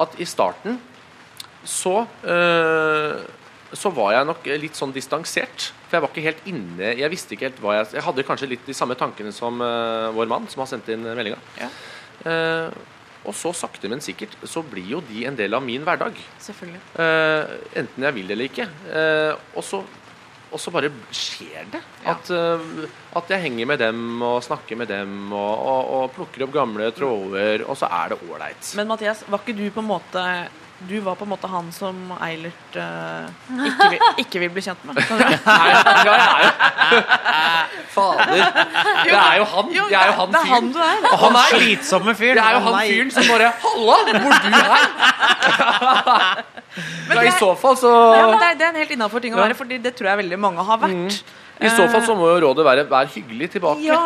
at 0.00 0.18
i 0.18 0.28
starten 0.28 0.80
så 1.62 2.02
så 3.72 3.88
var 3.94 4.10
jeg 4.12 4.26
nok 4.26 4.48
litt 4.60 4.76
sånn 4.76 4.90
distansert. 4.92 5.68
For 5.86 5.96
jeg 5.96 6.02
var 6.02 6.10
ikke 6.10 6.24
helt 6.24 6.48
inne 6.50 6.90
Jeg 6.98 7.10
visste 7.12 7.36
ikke 7.36 7.46
helt 7.46 7.60
hva 7.62 7.76
jeg 7.76 7.86
Jeg 7.94 8.04
hadde 8.04 8.24
kanskje 8.26 8.48
litt 8.50 8.66
de 8.66 8.74
samme 8.76 8.96
tankene 8.98 9.30
som 9.32 9.62
vår 10.16 10.28
mann, 10.28 10.48
som 10.50 10.64
har 10.64 10.68
sendt 10.72 10.90
inn 10.92 11.06
meldinga. 11.06 11.38
Ja. 11.60 11.70
Og 13.22 13.34
så 13.38 13.52
sakte, 13.54 13.90
men 13.90 14.02
sikkert 14.02 14.34
så 14.48 14.64
blir 14.66 14.96
jo 14.96 15.02
de 15.06 15.26
en 15.28 15.36
del 15.38 15.54
av 15.54 15.62
min 15.64 15.84
hverdag. 15.86 16.16
Selvfølgelig. 16.42 16.80
Eh, 16.98 17.52
enten 17.82 18.06
jeg 18.08 18.16
vil 18.18 18.32
eller 18.34 18.50
ikke. 18.50 18.66
Eh, 18.90 19.42
og, 19.54 19.62
så, 19.66 19.82
og 20.50 20.62
så 20.62 20.72
bare 20.74 20.90
skjer 21.14 21.68
det. 21.70 21.82
Ja. 22.02 22.16
At, 22.16 22.32
eh, 22.34 22.88
at 23.20 23.30
jeg 23.30 23.44
henger 23.46 23.70
med 23.70 23.82
dem 23.84 24.24
og 24.26 24.40
snakker 24.42 24.80
med 24.80 24.90
dem 24.90 25.30
og, 25.30 25.52
og, 25.54 25.92
og 25.98 26.16
plukker 26.16 26.48
opp 26.48 26.56
gamle 26.56 26.90
tråder, 26.96 27.66
og 27.68 27.78
så 27.78 27.90
er 28.02 28.12
det 28.14 28.20
ålreit. 28.26 28.74
Men 28.80 28.90
Mathias, 28.90 29.22
var 29.30 29.44
ikke 29.44 29.58
du 29.60 29.68
på 29.70 29.84
en 29.84 29.92
måte 29.92 30.26
Du 30.88 30.96
var 31.00 31.14
på 31.14 31.24
en 31.24 31.30
måte 31.30 31.46
han 31.48 31.68
som 31.72 31.94
Eilert 32.24 32.76
uh, 32.76 33.28
ikke, 33.54 33.88
vil, 33.92 34.00
ikke 34.24 34.40
vil 34.42 34.50
bli 34.56 34.62
kjent 34.64 34.82
med? 34.88 34.96
Nei, 34.98 35.02
ja, 35.70 35.78
jeg 36.02 36.12
er 36.12 36.42
jo 36.42 36.50
Fader. 37.92 38.32
Det 38.32 39.12
er 39.14 39.36
jo 39.38 39.44
han. 39.52 39.70
Jeg 39.76 39.84
er 40.00 40.06
jo 40.10 40.14
han 40.18 40.32
det 40.32 40.40
er 40.40 40.48
han 40.50 40.72
fyren. 40.72 40.72
du 40.72 40.80
er. 40.82 40.96
Og 41.12 41.18
han 41.22 41.38
er 41.38 41.46
Slitsomme 41.52 42.14
fyren. 42.18 42.36
Det 42.40 42.44
er 42.44 42.52
jo 42.56 42.60
han 42.66 42.76
fyren 42.88 43.10
som 43.14 43.22
bare 43.30 43.52
Halla, 43.62 43.96
bor 44.08 44.32
du 44.42 44.48
her? 44.72 44.84
Ja, 47.12 47.22
I 47.28 47.32
så 47.36 47.50
fall 47.60 47.76
så 47.76 47.92
Ja, 48.16 48.26
men 48.30 48.38
det, 48.40 48.46
er, 48.48 48.54
det 48.58 48.64
er 48.66 48.70
en 48.72 48.80
helt 48.80 48.94
innafor 48.96 49.20
ting 49.24 49.34
å 49.36 49.40
være, 49.42 49.56
Fordi 49.58 49.78
det 49.84 49.92
tror 49.98 50.08
jeg 50.12 50.20
veldig 50.24 50.38
mange 50.40 50.64
har 50.64 50.78
vært. 50.80 51.22
I 51.62 51.70
så 51.70 51.84
fall 51.92 52.02
så 52.06 52.14
må 52.18 52.30
jo 52.32 52.38
rådet 52.46 52.64
være 52.66 52.84
vær 52.90 53.10
hyggelig 53.12 53.50
tilbake. 53.54 53.84
Ja, 53.86 54.00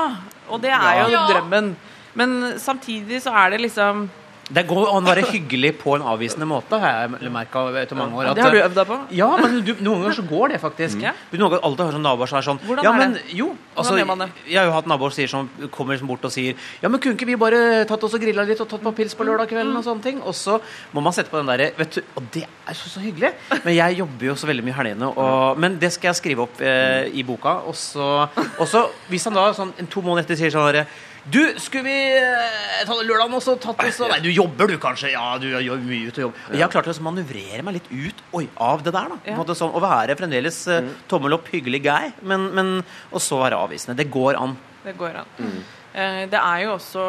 og 0.51 0.61
det 0.65 0.73
er 0.75 1.03
jo 1.05 1.09
Ja. 1.15 1.23
drømmen. 1.31 1.73
Men 2.17 2.37
samtidig 2.61 3.23
så 3.25 3.31
er 3.37 3.51
det 3.55 3.61
liksom 3.65 4.07
Det 4.47 4.63
går 4.69 4.85
an 4.93 5.03
å 5.03 5.11
være 5.11 5.25
hyggelig 5.33 5.73
på 5.81 5.97
en 5.97 6.05
avvisende 6.07 6.47
måte, 6.47 6.79
har 6.79 7.07
jeg 7.09 7.31
merka 7.35 7.65
etter 7.81 7.99
mange 7.99 8.15
år. 8.21 8.29
Det 8.37 8.45
har 8.45 8.55
du 8.55 8.61
øvd 8.61 8.77
deg 8.79 8.87
på? 8.87 8.99
Ja, 9.19 9.31
men 9.41 9.57
du, 9.67 9.73
noen 9.81 10.05
ganger 10.05 10.17
så 10.21 10.25
går 10.29 10.55
det 10.55 10.61
faktisk. 10.63 11.01
Ja. 11.03 11.15
Noen 11.33 11.49
ganger 11.49 11.65
alltid 11.67 11.83
har 11.83 11.97
sånn 11.97 12.07
naboer 12.07 12.31
som 12.31 12.39
er 12.39 12.47
sånn 12.47 12.61
Hvordan 12.63 12.87
ja, 12.87 12.93
er 12.95 13.17
det? 13.17 13.25
Jo, 13.35 13.49
altså, 13.75 13.97
gjør 13.99 14.09
man 14.13 14.23
det? 14.23 14.29
Jeg 14.47 14.61
har 14.61 14.69
jo 14.69 14.75
hatt 14.77 14.91
naboer 14.93 15.17
som 15.17 15.49
kommer 15.75 15.97
liksom 15.97 16.11
bort 16.13 16.29
og 16.29 16.35
sier 16.35 16.55
Ja, 16.83 16.91
men 16.93 17.03
kunne 17.03 17.19
ikke 17.19 17.29
vi 17.29 17.39
bare 17.41 17.83
tatt 17.91 18.07
oss 18.07 18.15
og 18.15 18.23
grilla 18.23 18.45
litt 18.47 18.63
og 18.63 18.71
tatt 18.71 18.85
på 18.85 18.93
pils 19.01 19.17
på 19.19 19.27
lørdag 19.27 19.51
kvelden 19.51 19.75
og 19.81 19.87
sånne 19.87 20.07
ting? 20.07 20.23
Og 20.23 20.37
så 20.39 20.61
må 20.95 21.03
man 21.03 21.17
sette 21.17 21.33
på 21.33 21.41
den 21.41 21.51
derre 21.51 21.73
Vet 21.81 21.99
du, 21.99 22.01
og 22.15 22.31
det 22.37 22.45
er 22.47 22.79
så, 22.79 22.93
så 22.93 23.03
hyggelig. 23.03 23.33
Men 23.65 23.75
jeg 23.75 23.99
jobber 23.99 24.31
jo 24.31 24.39
så 24.39 24.49
veldig 24.49 24.65
mye 24.67 24.75
i 24.75 24.79
helgene, 24.79 25.11
og 25.11 25.59
Men 25.63 25.81
det 25.83 25.91
skal 25.97 26.13
jeg 26.13 26.21
skrive 26.21 26.47
opp 26.47 26.63
eh, 26.63 27.11
i 27.11 27.27
boka. 27.27 27.59
Og 27.67 27.77
så, 27.77 28.87
hvis 29.11 29.27
han 29.27 29.37
da 29.37 29.51
sånn 29.57 29.75
en 29.81 29.91
to 29.91 30.03
måneder 30.05 30.27
etter 30.27 30.39
sier 30.39 30.55
sånn 30.55 30.71
derre 30.71 30.87
du, 31.33 31.41
skulle 31.59 31.85
vi 31.89 31.95
eh, 32.21 32.83
ta 32.87 32.95
lørdagen 33.03 33.35
også? 33.35 33.57
Tatt 33.63 33.81
oss 33.83 33.99
og 34.05 34.13
Nei, 34.13 34.21
du 34.23 34.29
jobber 34.31 34.71
du 34.71 34.77
kanskje? 34.83 35.11
Ja, 35.15 35.37
du 35.43 35.49
gjør 35.51 35.81
mye 35.83 36.07
ut 36.11 36.19
og 36.21 36.25
jobb. 36.29 36.41
Jeg 36.55 36.63
har 36.63 36.71
klart 36.71 36.91
å 36.93 36.95
manøvrere 37.03 37.65
meg 37.67 37.81
litt 37.81 37.89
ut 37.91 38.23
oi, 38.39 38.45
av 38.63 38.85
det 38.87 38.93
der. 38.95 39.09
da 39.11 39.19
Ja. 39.33 39.37
sånn, 39.59 39.75
Å 39.75 39.83
være 39.83 40.15
fremdeles 40.19 40.61
eh, 40.71 40.87
tommel 41.09 41.35
opp, 41.35 41.49
hyggelig 41.51 41.83
guy, 41.83 42.13
men, 42.23 42.51
men 42.55 42.85
og 43.11 43.21
så 43.21 43.43
være 43.43 43.59
avvisende. 43.59 43.97
Det 43.99 44.11
går 44.11 44.39
an. 44.39 44.57
Det 44.85 44.95
går 44.97 45.17
an. 45.25 45.27
Eh, 45.43 45.57
Det 45.97 46.37
er 46.39 46.59
jo 46.67 46.75
også 46.75 47.03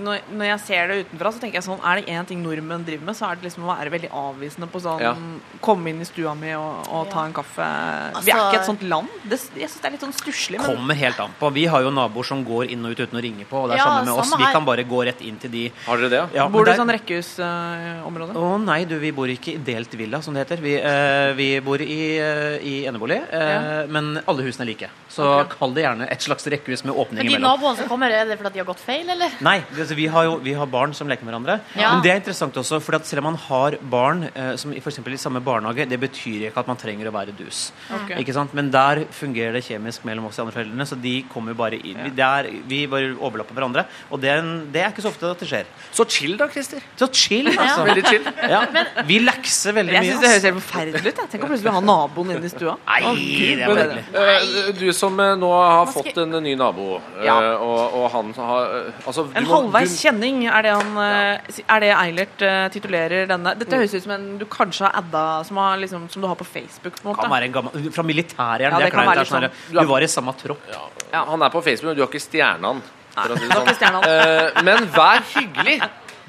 når, 0.00 0.44
jeg 0.46 0.60
ser 0.64 0.88
det 0.88 0.96
utenfra, 1.02 1.32
så 1.34 1.42
tenker 1.42 1.58
jeg 1.58 1.66
sånn 1.66 1.82
Er 1.84 2.00
det 2.00 2.12
én 2.12 2.28
ting 2.28 2.40
nordmenn 2.40 2.86
driver 2.86 3.04
med, 3.10 3.16
så 3.18 3.26
er 3.28 3.36
det 3.36 3.44
liksom 3.50 3.66
å 3.66 3.72
være 3.74 3.92
veldig 3.92 4.10
avvisende 4.16 4.68
på 4.72 4.80
sånn 4.80 5.02
Ja. 5.02 5.12
Komme 5.62 5.92
inn 5.92 6.00
i 6.00 6.06
stua 6.08 6.32
mi 6.38 6.54
og, 6.56 6.88
og 6.88 7.10
ta 7.12 7.26
en 7.26 7.34
kaffe. 7.36 7.62
vi 7.62 8.16
Altså- 8.22 8.32
er 8.32 8.40
ikke 8.48 8.60
et 8.60 8.70
sånt 8.70 8.82
land. 8.88 9.08
Det, 9.28 9.38
jeg 9.60 9.68
syns 9.68 9.82
det 9.82 9.88
er 9.90 9.94
litt 9.96 10.06
sånn 10.06 10.16
stusslig. 10.16 10.58
Men 10.58 10.76
Kommer 10.76 10.94
helt 10.98 11.20
an 11.20 11.34
på. 11.38 11.52
Vi 11.52 11.66
har 11.66 11.82
jo 11.84 11.90
naboer 11.94 12.24
som 12.24 12.44
går 12.44 12.70
inn 12.72 12.84
og 12.86 12.92
ut 12.96 13.02
uten 13.04 13.18
å 13.18 13.22
ringe 13.22 13.44
på. 13.48 13.62
Og 13.62 13.68
det 13.68 13.76
er 13.76 13.82
Ja, 13.82 13.84
samme 13.84 14.06
med 14.08 14.14
oss. 14.22 14.32
Vi 14.38 14.48
kan 14.56 14.64
bare 14.64 14.84
gå 14.88 15.04
rett 15.06 15.20
inn 15.20 15.36
til 15.38 15.50
de 15.50 15.72
Har 15.86 15.96
dere 15.98 16.10
det, 16.10 16.20
ja? 16.22 16.28
ja, 16.34 16.48
bor 16.48 16.64
du 16.64 16.70
i 16.72 16.74
sånn 16.74 16.90
rekkehusområde? 16.96 18.34
Å 18.34 18.64
nei, 18.64 18.84
du, 18.88 18.98
vi 18.98 19.12
bor 19.12 19.28
ikke 19.28 19.54
i 19.54 19.58
delt 19.58 19.92
villa, 19.98 20.22
som 20.22 20.34
det 20.34 20.46
heter. 20.46 20.62
Vi, 20.62 20.74
eh, 20.80 21.32
vi 21.38 21.48
bor 21.60 21.80
i, 21.80 22.00
eh, 22.18 22.58
i 22.62 22.74
enebolig, 22.88 23.20
eh, 23.30 23.86
men 23.88 24.20
alle 24.26 24.42
husene 24.46 24.66
er 24.66 24.72
like. 24.72 24.90
Så 25.08 25.22
okay. 25.26 25.56
kall 25.58 25.74
det 25.74 25.84
gjerne 25.84 26.08
et 26.10 26.20
slags 26.24 26.46
rekkehus 26.46 26.84
med 26.84 26.94
åpning 26.94 27.26
imellom. 27.26 27.60
Som 27.82 27.88
kommer, 27.90 28.10
er 28.14 28.24
det 28.30 28.38
fordi 28.40 28.54
de 28.56 28.62
har 28.62 28.68
gått 28.70 28.80
feil, 28.82 29.08
eller? 29.12 29.30
Nei, 29.44 29.58
det- 29.70 29.82
altså, 29.84 29.96
vi 29.98 30.06
har 30.06 30.24
jo 30.28 30.36
vi 30.42 30.54
har 30.56 30.66
barn 30.66 30.94
som 30.94 31.08
leker 31.10 31.24
med 31.26 31.34
hverandre. 31.34 31.60
Ja. 31.76 31.92
Men 31.94 32.02
det 32.02 32.10
er 32.12 32.20
interessant 32.22 32.54
også, 32.56 32.80
for 32.82 32.96
at 32.96 33.06
selv 33.06 33.22
om 33.24 33.32
man 33.32 33.38
har 33.48 33.76
barn 33.82 34.24
eh, 34.34 34.54
som 34.56 34.72
f.eks. 34.72 34.98
i 34.98 35.16
samme 35.20 35.42
barnehage, 35.44 35.88
det 35.88 35.98
betyr 36.00 36.48
ikke 36.50 36.58
at 36.62 36.66
man 36.70 36.76
trenger 36.80 37.08
å 37.10 37.12
være 37.14 37.34
dus. 37.36 37.72
Okay. 37.90 38.22
Ikke 38.22 38.32
sant? 38.36 38.54
Men 38.54 38.70
der 38.70 39.04
fungerer 39.10 39.52
det 39.58 39.64
kjemisk 39.66 40.04
mellom 40.08 40.26
oss 40.26 40.36
de 40.36 40.42
andre 40.46 40.54
foreldrene, 40.56 40.86
så 40.88 40.96
de 41.00 41.14
kommer 41.32 41.54
bare 41.54 41.76
inn. 41.82 41.98
Vi, 42.04 42.10
det 42.16 42.24
er, 42.24 42.48
vi 42.68 42.86
bare 42.86 43.12
overlapper 43.18 43.54
hverandre, 43.58 43.84
og 44.10 44.20
det 44.22 44.30
er, 44.32 44.38
en, 44.42 44.70
det 44.72 44.82
er 44.82 44.90
ikke 44.92 45.02
så 45.04 45.10
ofte 45.12 45.30
at 45.30 45.38
det 45.42 45.48
skjer. 45.50 45.66
Så 45.92 46.06
chill, 46.08 46.36
da, 46.40 46.48
Christer. 46.52 46.80
Så 46.96 47.08
chill, 47.12 47.48
altså. 47.52 47.84
Veldig 47.88 48.04
chill. 48.08 48.24
Ja. 48.52 48.62
Vi 49.08 49.18
lekser 49.22 49.72
veldig 49.76 49.92
Jeg 49.96 50.02
mye. 50.06 50.12
syns 50.12 50.20
det 50.22 50.30
høres 50.32 50.46
helt 50.48 50.60
forferdelig 50.62 51.00
ut. 51.06 51.20
Jeg. 51.22 51.28
Tenk 51.32 51.44
å 51.44 51.50
plutselig 51.52 51.72
ha 51.76 51.80
naboen 51.80 52.30
inne 52.36 52.44
i 52.48 52.52
stua. 52.52 52.76
Nei, 52.86 53.00
det 53.56 53.66
er 53.66 53.74
veldig. 53.76 54.04
Eh, 54.22 54.72
Du 54.78 54.86
som 54.96 55.18
eh, 55.20 55.34
nå 55.38 55.50
har 55.52 55.86
fått 55.92 56.16
en 56.22 56.36
ny 56.42 56.54
nabo, 56.58 56.96
eh, 57.18 57.24
Ja. 57.26 57.36
og, 57.56 57.71
og 57.72 58.04
han 58.12 58.32
har 58.36 58.74
eh, 58.78 59.00
altså, 59.06 59.24
du 59.28 59.36
En 59.38 59.44
må- 59.46 59.54
halvveis 59.56 59.90
du- 59.94 60.00
kjenning, 60.08 60.46
er 60.48 60.62
det, 60.62 60.72
han, 60.72 60.92
ja. 60.96 61.38
er 61.76 61.80
det 61.80 61.90
Eilert 61.96 62.42
uh, 62.42 62.68
titulerer 62.74 63.26
denne? 63.30 63.54
Dette 63.58 63.76
høres 63.76 63.94
ut 63.94 64.02
som 64.06 64.12
en 64.16 64.38
du 64.38 64.44
kanskje 64.46 64.86
har 64.86 64.96
adda, 65.02 65.24
som, 65.48 65.56
har, 65.56 65.76
liksom, 65.78 66.08
som 66.10 66.22
du 66.22 66.28
har 66.28 66.36
på 66.36 66.44
Facebook. 66.46 67.00
på 67.02 67.14
Kan 67.18 67.30
være 67.30 67.44
en 67.50 67.52
gammel 67.52 67.90
Fra 67.92 68.02
militæret, 68.02 68.60
Ja, 68.66 68.70
det 68.78 68.84
det 68.84 68.92
kan 68.92 69.06
være 69.06 69.22
litt 69.24 69.32
er 69.32 69.50
sånn 69.50 69.80
Du 69.80 69.86
var 69.92 70.00
i 70.02 70.06
samme 70.06 70.34
tropp. 70.38 70.60
Ja, 71.12 71.24
han 71.24 71.42
er 71.42 71.50
på 71.50 71.62
Facebook, 71.62 71.90
men 71.92 71.96
du 71.96 72.02
har 72.02 72.08
ikke 72.12 72.20
stjerna 72.22 72.72
han. 72.74 72.82
sånn. 73.14 74.04
Eh, 74.08 74.62
men 74.64 74.86
vær 74.94 75.20
hyggelig. 75.34 75.80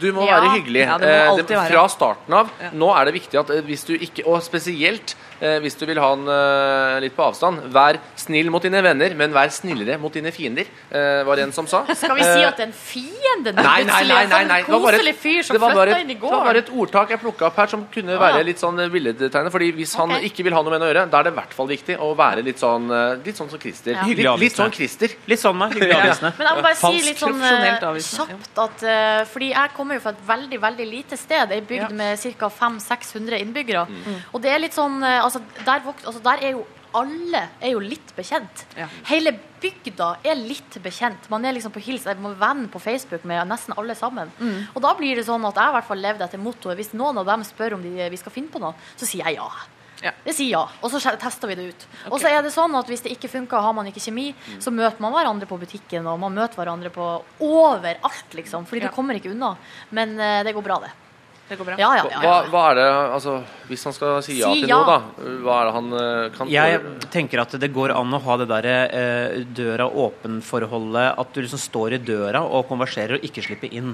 Du 0.02 0.12
må 0.12 0.26
Ja. 0.28 0.39
være 0.41 0.50
hyggelig. 0.58 0.82
Ja, 0.88 0.98
det 0.98 1.08
må 1.30 1.39
Eh, 1.39 1.44
det. 1.48 1.72
Fra 1.72 1.88
starten 1.88 2.34
av. 2.34 2.50
Ja. 2.60 2.70
Nå 2.74 2.89
er 2.98 3.06
det 3.06 3.14
viktig 3.14 3.39
at 3.39 3.50
eh, 3.52 3.62
hvis 3.62 3.86
du 3.86 3.94
ikke 3.98 4.26
Og 4.28 4.41
spesielt 4.44 5.16
eh, 5.44 5.58
hvis 5.64 5.76
du 5.80 5.84
vil 5.89 6.00
ha 6.00 6.10
han 6.14 6.24
eh, 6.32 7.00
litt 7.04 7.16
på 7.18 7.26
avstand, 7.28 7.68
vær 7.76 8.00
snill 8.20 8.50
mot 8.54 8.64
dine 8.64 8.80
venner, 8.86 9.14
men 9.20 9.36
vær 9.36 9.52
snillere 9.54 10.00
mot 10.00 10.14
dine 10.16 10.32
fiender, 10.32 10.70
eh, 10.89 11.22
var 11.28 11.36
det 11.39 11.48
en 11.50 11.54
som 11.56 11.68
sa. 11.68 11.84
Skal 11.91 12.16
vi 12.16 12.24
si 12.24 12.44
at 12.48 12.58
det 12.58 12.66
er 12.66 12.72
en 12.72 12.76
fiende? 12.78 13.54
Nei, 13.58 13.64
nei, 13.64 13.78
plutselig? 13.84 14.14
nei, 14.14 14.26
nei, 14.32 14.41
En 14.44 14.48
nei. 14.54 14.62
Det 14.64 14.72
var 14.74 14.84
bare 14.88 14.98
koselig 15.02 15.14
et, 15.16 15.22
fyr 15.24 15.41
som 15.44 15.58
det 15.58 15.62
var 15.66 15.76
bare, 15.76 15.98
et- 16.00 16.08
det 16.08 16.20
var 16.22 16.46
bare 16.48 16.64
et 16.64 16.70
ordtak 16.72 17.10
jeg 17.14 17.20
plukka 17.24 17.48
opp 17.50 17.56
her 17.62 17.68
som 17.68 17.86
kunne 17.94 18.18
være 18.20 18.44
litt 18.46 18.60
sånn 18.62 18.78
billedtegnet. 18.94 19.52
Fordi 19.52 19.72
hvis 19.74 19.96
han 20.00 20.10
ikke 20.24 20.44
vil 20.48 20.54
ha 20.54 20.62
noe 20.64 20.72
med 20.72 20.80
henne 20.80 20.89
å 20.89 20.94
gjøre, 20.94 21.10
da 21.12 21.20
er 21.20 21.24
det 21.30 21.34
i 21.34 21.38
hvert 21.41 21.54
fall 21.54 21.68
viktig 21.68 21.98
å 22.00 22.16
være 22.16 22.44
litt 22.46 22.60
sånn 22.62 22.89
Litt 23.24 23.38
sånn 23.38 23.50
som 23.50 23.60
Christer. 23.60 23.94
Ja. 23.94 24.04
Litt, 24.06 24.39
litt 24.39 24.56
sånn 24.56 24.72
Christer. 24.74 25.10
Litt 25.28 25.39
sånn 25.41 25.58
meg. 25.58 25.74
Hyggelig 25.74 25.96
avvisende. 26.00 26.34
Men 26.38 26.48
jeg 26.48 26.56
må 26.58 26.64
bare 26.64 26.80
si 26.80 27.02
litt 27.08 27.20
sånn 27.22 27.39
kjapt 27.41 28.60
at 28.64 28.84
uh, 28.86 29.26
Fordi 29.30 29.50
jeg 29.54 29.74
kommer 29.76 29.98
jo 29.98 30.04
fra 30.06 30.14
et 30.16 30.24
veldig 30.28 30.60
veldig 30.64 30.88
lite 30.89 31.18
sted. 31.20 31.52
Ei 31.52 31.62
bygd 31.62 31.89
Ja. 31.89 31.89
med 31.89 32.20
ca. 32.39 32.50
500-600 32.50 33.39
innbyggere. 33.41 33.86
Mm. 33.89 34.18
Og 34.34 34.41
det 34.44 34.52
er 34.54 34.60
litt 34.62 34.76
sånn 34.76 35.02
eh, 35.04 35.20
altså, 35.34 35.65
der, 35.65 35.91
altså, 36.05 36.23
der 36.23 36.47
er 36.47 36.57
jo 36.57 36.63
alle 36.93 37.39
er 37.57 37.73
jo 37.73 37.81
litt 37.81 38.13
bekjent. 38.13 38.65
Ja. 38.77 38.86
Hele 39.09 39.34
bygda 39.63 40.09
er 40.29 40.38
litt 40.38 40.77
bekjent. 40.84 41.25
Man 41.34 41.45
er 41.45 41.55
liksom 41.55 41.73
på 41.73 41.81
hils, 41.81 42.05
man 42.05 42.36
er 42.36 42.41
venn 42.41 42.67
på 42.69 42.81
Facebook 42.84 43.25
med 43.29 43.47
nesten 43.49 43.73
alle 43.77 43.95
sammen. 43.97 44.29
Mm. 44.38 44.59
Og 44.75 44.81
da 44.86 44.93
blir 44.99 45.17
det 45.17 45.25
sånn 45.25 45.45
at 45.49 45.57
jeg 45.57 45.73
i 45.73 45.77
hvert 45.77 45.89
fall 45.89 46.03
levde 46.03 46.27
etter 46.27 46.41
mottoet 46.41 46.77
hvis 46.77 46.93
noen 46.93 47.17
av 47.21 47.29
dem 47.31 47.45
spør 47.47 47.79
om 47.79 47.86
de, 47.86 47.95
vi 48.13 48.19
skal 48.21 48.36
finne 48.36 48.53
på 48.53 48.61
noe, 48.61 48.75
så 48.93 49.09
sier 49.09 49.25
jeg 49.25 49.39
ja. 49.39 49.49
Ja. 50.03 50.11
Det 50.25 50.34
sier 50.36 50.51
ja, 50.51 50.61
og 50.84 50.91
så 50.91 50.99
tester 50.99 51.47
vi 51.47 51.55
det 51.55 51.65
ut. 51.71 51.84
Og 52.09 52.17
så 52.19 52.27
er 52.27 52.41
det 52.43 52.51
sånn 52.51 52.73
at 52.75 52.89
hvis 52.91 53.05
det 53.05 53.13
ikke 53.15 53.29
funker, 53.31 53.63
har 53.63 53.75
man 53.75 53.88
ikke 53.88 54.03
kjemi, 54.03 54.34
så 54.59 54.73
møter 54.73 54.99
man 55.03 55.15
hverandre 55.15 55.47
på 55.47 55.55
butikken, 55.61 56.09
og 56.11 56.19
man 56.19 56.36
møter 56.36 56.59
hverandre 56.59 56.91
på 56.91 57.05
overalt, 57.47 58.36
liksom. 58.36 58.67
Fordi 58.67 58.84
Ja. 58.84 58.89
du 58.91 58.95
kommer 58.97 59.15
ikke 59.15 59.31
unna. 59.31 59.53
Men 59.95 60.17
uh, 60.19 60.43
det 60.43 60.53
går 60.53 60.65
bra, 60.65 60.81
det. 60.84 60.91
Det 61.50 61.58
går 61.60 61.66
bra. 61.68 61.76
Ja, 61.78 61.89
ja, 62.00 62.04
ja. 62.10 62.20
Hva, 62.24 62.36
hva 62.50 62.62
er 62.72 62.78
det 62.80 62.84
Altså, 63.14 63.34
hvis 63.68 63.82
han 63.84 63.94
skal 63.94 64.22
si 64.24 64.38
ja 64.39 64.48
Si 64.54 64.62
til 64.64 64.72
ja. 64.72 64.78
noe, 64.80 64.88
da, 64.88 65.26
hva 65.44 65.58
er 65.60 65.66
det 65.68 65.74
han 65.76 65.89
eh, 66.00 66.30
kan 66.38 66.52
Jeg 66.52 66.80
tenker 67.12 67.41
at 67.44 67.56
det 67.60 67.70
går 67.76 67.91
an 67.94 68.16
å 68.16 68.20
ha 68.24 68.38
det 68.39 68.48
derre 68.48 68.76
eh, 68.88 69.36
døra 69.54 69.89
åpen-forholdet. 69.89 71.20
At 71.20 71.34
du 71.36 71.41
liksom 71.44 71.60
står 71.62 71.98
i 71.98 72.00
døra 72.04 72.41
og 72.48 72.64
konverserer 72.70 73.18
og 73.20 73.26
ikke 73.28 73.44
slipper 73.46 73.74
inn. 73.76 73.91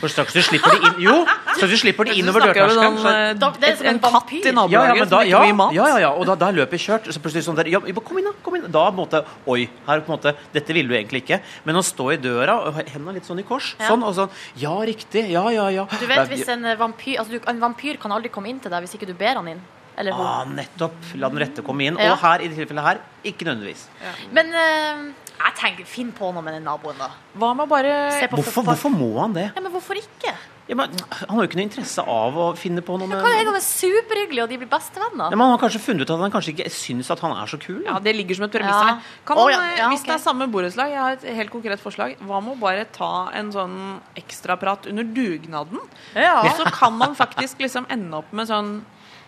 For 0.00 0.12
straks 0.12 0.36
du 0.36 0.42
slipper 0.44 0.76
de 0.76 0.90
inn 0.90 1.00
Jo! 1.08 1.16
Straks 1.56 1.72
du 1.72 1.78
slipper 1.80 2.10
de 2.10 2.18
inn 2.20 2.28
over 2.30 2.44
dørterskelen. 2.50 3.00
så- 3.00 3.58
det 3.60 3.68
er 3.70 3.76
som 3.80 3.86
en 3.94 3.98
katt 4.04 4.32
i 4.32 4.40
ja, 4.40 4.44
ja, 4.44 4.52
nabolaget 4.60 4.98
men 5.00 5.08
som 5.08 5.18
ikke 5.20 5.30
ja, 5.30 5.40
vil 5.40 5.50
gi 5.50 5.56
mat. 5.62 5.72
ja, 5.74 5.86
ja, 5.88 5.98
ja, 6.04 6.10
og 6.12 6.26
da, 6.28 6.34
da 6.36 6.48
er 6.52 6.58
løpet 6.60 6.80
kjørt. 6.84 7.08
Så 7.12 7.20
plutselig 7.24 7.44
sånn 7.48 7.56
der, 7.56 7.72
ja, 7.72 7.80
Kom 7.80 8.18
inn, 8.18 8.24
da! 8.28 8.32
kom 8.44 8.56
inn 8.56 8.68
Da 8.70 8.86
på 8.90 8.94
en 8.94 9.00
måte 9.00 9.24
Oi, 9.46 9.68
her 9.86 10.00
på 10.04 10.12
en 10.12 10.18
måte 10.18 10.34
Dette 10.52 10.72
ville 10.76 10.88
du 10.88 10.94
egentlig 10.96 11.24
ikke. 11.24 11.40
Men 11.64 11.76
å 11.80 11.82
stå 11.84 12.12
i 12.14 12.16
døra 12.20 12.58
og 12.68 12.74
hendene 12.84 13.14
litt 13.18 13.24
sånn 13.28 13.40
i 13.40 13.46
kors, 13.46 13.74
Ja. 13.80 13.88
sånn 13.88 14.04
og 14.04 14.14
sånn 14.14 14.30
Ja, 14.60 14.76
riktig. 14.84 15.30
Ja, 15.30 15.48
ja, 15.50 15.68
ja. 15.68 15.84
Du 16.00 16.06
vet 16.06 16.28
hvis 16.28 16.48
en 16.48 16.64
eh, 16.64 16.76
vampyr 16.90 17.20
Altså, 17.22 17.38
du, 17.38 17.50
en 17.50 17.62
vampyr 17.62 18.00
kan 18.02 18.12
aldri 18.12 18.32
komme 18.32 18.52
inn 18.52 18.60
til 18.62 18.72
deg 18.72 18.84
hvis 18.84 18.98
ikke 18.98 19.08
du 19.08 19.14
ber 19.18 19.40
han 19.40 19.48
inn. 19.54 19.62
Eller 20.00 20.16
hun. 20.16 20.26
Ah, 20.26 20.44
nettopp. 20.48 21.10
La 21.20 21.28
den 21.32 21.42
rette 21.42 21.64
komme 21.66 21.88
inn. 21.88 21.98
Ja. 22.00 22.14
Og 22.14 22.22
her, 22.22 22.44
i 22.44 22.48
det 22.48 22.56
tilfellet 22.60 22.86
her, 22.86 23.00
ikke 23.26 23.48
nødvendigvis. 23.48 23.88
Men 24.36 24.54
eh, 24.56 25.02
jeg 25.40 25.56
tenker, 25.60 25.88
finn 25.88 26.12
på 26.16 26.30
noe 26.34 26.44
med 26.44 26.56
den 26.56 26.64
naboen, 26.68 26.96
da. 27.00 27.10
Hva 27.36 27.52
med 27.56 27.66
å 27.66 27.70
bare 27.70 27.96
Se 28.16 28.28
på 28.30 28.40
Hvorfor, 28.40 28.66
hvorfor 28.70 28.92
må 28.94 29.10
han 29.18 29.36
det? 29.36 29.50
Ja, 29.50 29.64
men 29.64 29.72
hvorfor 29.74 30.00
ikke? 30.00 30.32
Ja, 30.70 30.76
men, 30.78 30.92
han 31.10 31.32
har 31.34 31.42
jo 31.42 31.48
ikke 31.50 31.58
noe 31.58 31.66
interesse 31.66 32.02
av 32.06 32.36
å 32.38 32.44
finne 32.54 32.78
på 32.86 32.94
noe 32.94 33.08
med 33.10 33.18
kan 33.18 33.26
jo 33.26 33.36
hende 33.40 33.50
han 33.50 33.58
er 33.58 33.64
superhyggelig, 33.66 34.42
og 34.44 34.48
de 34.52 34.58
blir 34.60 34.70
bestevenner. 34.70 35.32
ja, 35.32 35.36
men 35.36 35.42
Han 35.42 35.54
har 35.56 35.62
kanskje 35.64 35.80
funnet 35.82 36.06
ut 36.06 36.12
at 36.14 36.20
han 36.22 36.30
kanskje 36.30 36.52
ikke 36.54 36.70
syns 36.70 37.10
at 37.10 37.18
han 37.24 37.34
er 37.34 37.50
så 37.50 37.58
kul. 37.58 37.82
Ja, 37.88 37.98
Det 37.98 38.14
ligger 38.14 38.38
som 38.38 38.44
et 38.46 38.52
premiss 38.54 38.70
Ja. 38.70 38.84
her. 38.94 39.02
Kan 39.26 39.36
Oh, 39.42 39.48
ja. 39.50 39.58
eh, 39.58 39.78
Ja, 39.80 39.88
Hvis 39.90 40.04
okay. 40.04 40.14
det 40.14 40.20
er 40.20 40.24
samme 40.30 40.46
borettslag, 40.52 40.90
jeg 40.94 41.02
har 41.02 41.12
et 41.18 41.26
helt 41.40 41.50
konkret 41.50 41.80
forslag. 41.82 42.16
Hva 42.22 42.40
med 42.40 42.54
å 42.56 42.60
bare 42.60 42.84
ta 42.92 43.30
en 43.34 43.50
sånn 43.50 44.00
ekstraprat 44.16 44.86
under 44.86 45.02
dugnaden? 45.04 45.80
Ja. 46.14 46.42
Så 46.56 46.64
kan 46.70 46.96
man 46.96 47.14
faktisk 47.16 47.58
liksom 47.58 47.86
ende 47.90 48.14
opp 48.16 48.32
med 48.32 48.46
sånn 48.46 48.84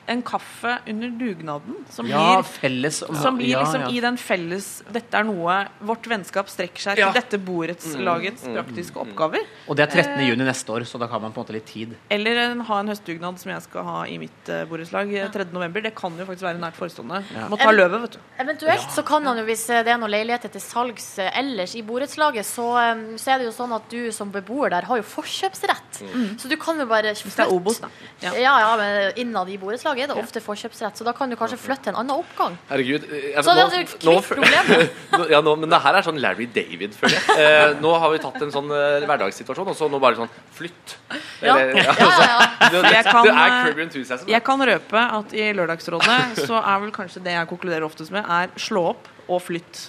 en 0.07 0.23
kaffe 0.27 0.79
under 0.89 1.11
dugnaden 1.15 1.77
som 1.91 2.07
Ja, 2.09 2.41
blir 2.41 2.49
felles 2.49 3.03
som 3.23 3.37
blir 3.39 3.53
ja, 3.53 3.61
liksom 3.63 3.85
ja. 3.87 3.91
i 3.91 4.01
den 4.03 4.17
felles 4.19 4.83
Dette 4.93 5.19
er 5.21 5.27
noe 5.29 5.59
Vårt 5.81 6.07
vennskap 6.11 6.51
strekker 6.51 6.83
seg 6.83 6.99
Ja. 6.99 7.11
til 7.13 7.21
dette 7.21 7.39
borettslagets 7.43 8.45
praktiske 8.49 8.99
oppgaver. 9.03 9.45
Og 9.69 9.77
det 9.79 9.87
er 9.87 10.03
13. 10.03 10.25
juni 10.27 10.45
neste 10.47 10.73
år, 10.75 10.85
så 10.89 10.99
da 11.01 11.07
har 11.11 11.21
man 11.23 11.33
på 11.33 11.41
en 11.41 11.47
måte 11.47 11.55
litt 11.55 11.67
tid. 11.71 11.95
Eller 12.13 12.41
en, 12.47 12.61
ha 12.69 12.81
en 12.83 12.91
høstdugnad 12.93 13.39
som 13.41 13.53
jeg 13.53 13.65
skal 13.65 13.87
ha 13.87 13.99
i 14.11 14.19
mitt 14.21 14.51
uh, 14.51 14.65
borettslag 14.71 15.13
eh, 15.15 15.31
3. 15.33 15.47
november. 15.55 15.85
Det 15.85 15.95
kan 15.99 16.17
jo 16.19 16.27
faktisk 16.29 16.47
være 16.47 16.61
nært 16.63 16.79
forestående. 16.79 17.23
Må 17.51 17.59
ta 17.61 17.71
løvet, 17.75 18.03
vet 18.07 18.17
du. 18.19 18.21
Eventuelt 18.45 18.91
så 18.95 19.05
kan 19.07 19.27
han 19.29 19.39
jo, 19.41 19.47
hvis 19.49 19.65
eh, 19.71 19.83
det 19.87 19.95
er 19.95 20.01
noen 20.03 20.13
leiligheter 20.15 20.53
til 20.55 20.65
salgs 20.65 21.09
eh, 21.23 21.31
ellers 21.41 21.77
i 21.79 21.83
borettslaget, 21.87 22.47
så, 22.49 22.69
um, 22.93 23.05
så 23.21 23.35
er 23.35 23.43
det 23.43 23.49
jo 23.51 23.55
sånn 23.57 23.75
at 23.77 23.89
du 23.93 24.11
som 24.15 24.33
beboer 24.35 24.73
der 24.75 24.89
har 24.89 25.01
jo 25.01 25.07
forkjøpsrett. 25.15 26.03
Så 26.41 26.49
du 26.51 26.57
kan 26.61 26.79
jo 26.81 26.87
bare 26.91 27.13
Hvis 27.15 27.37
det 27.37 27.45
er 27.45 27.53
Obos, 27.53 27.79
da. 27.83 27.91
Ja. 28.23 28.33
Ja. 28.41 28.55
ja, 28.65 28.71
men 28.81 29.19
innad 29.21 29.51
i 29.53 29.59
borettslaget 29.61 29.92
er 30.01 30.07
det 30.09 30.17
ofte 30.17 30.41
forkjøpsrett, 30.41 30.97
så 30.97 31.05
da 31.05 31.13
kan 31.13 31.29
du 31.31 31.37
kanskje 31.37 31.59
flytte 31.59 31.85
til 31.85 31.93
en 31.93 31.99
annen 32.03 32.17
oppgang. 32.23 32.57
Herregud. 32.71 33.05
eh, 33.13 33.33
jeg- 33.35 33.45
Så 33.45 33.55
det 33.55 33.65
nå- 33.65 33.71
hadde 33.71 33.85
kvitt 33.85 34.05
nå- 34.09 34.23
problemet. 34.23 35.31
Ja, 35.31 35.41
nå, 35.41 35.57
men 35.59 35.69
det 35.71 35.81
her 35.83 35.95
er 35.95 36.03
sånn 36.03 36.21
Larry 36.21 36.47
David, 36.47 36.95
føler 36.95 37.19
jeg. 37.19 37.39
Eh, 37.39 37.75
nå 37.81 37.93
har 37.99 38.11
vi 38.11 38.19
tatt 38.19 38.41
en 38.43 38.51
sånn 38.51 38.71
eh, 38.73 39.07
hverdagssituasjon, 39.07 39.69
og 39.69 39.77
så 39.77 39.91
nå 39.91 40.01
bare 40.01 40.17
sånn 40.17 40.31
Flytt. 40.53 40.97
Eller- 41.43 41.75
Ja, 41.77 41.93
ja, 41.93 41.93
ja. 41.93 42.39
Det, 42.71 42.83
det, 42.83 42.93
Jeg 42.93 43.05
kan, 43.05 43.25
det 43.25 43.33
er 43.35 43.69
eh, 43.69 43.83
Enthusiasm. 43.83 44.29
Jeg 44.29 44.45
kan 44.45 44.61
røpe 44.61 45.01
at 45.19 45.33
i 45.35 45.53
Lørdagsrådet 45.53 46.47
så 46.47 46.57
er 46.63 46.81
vel 46.81 46.91
kanskje 46.93 47.23
det 47.25 47.33
jeg 47.37 47.49
konkluderer 47.49 47.85
oftest 47.85 48.11
med, 48.15 48.25
er 48.29 48.49
slå 48.57 48.91
opp 48.95 49.09
og 49.39 49.43
flytt. 49.45 49.85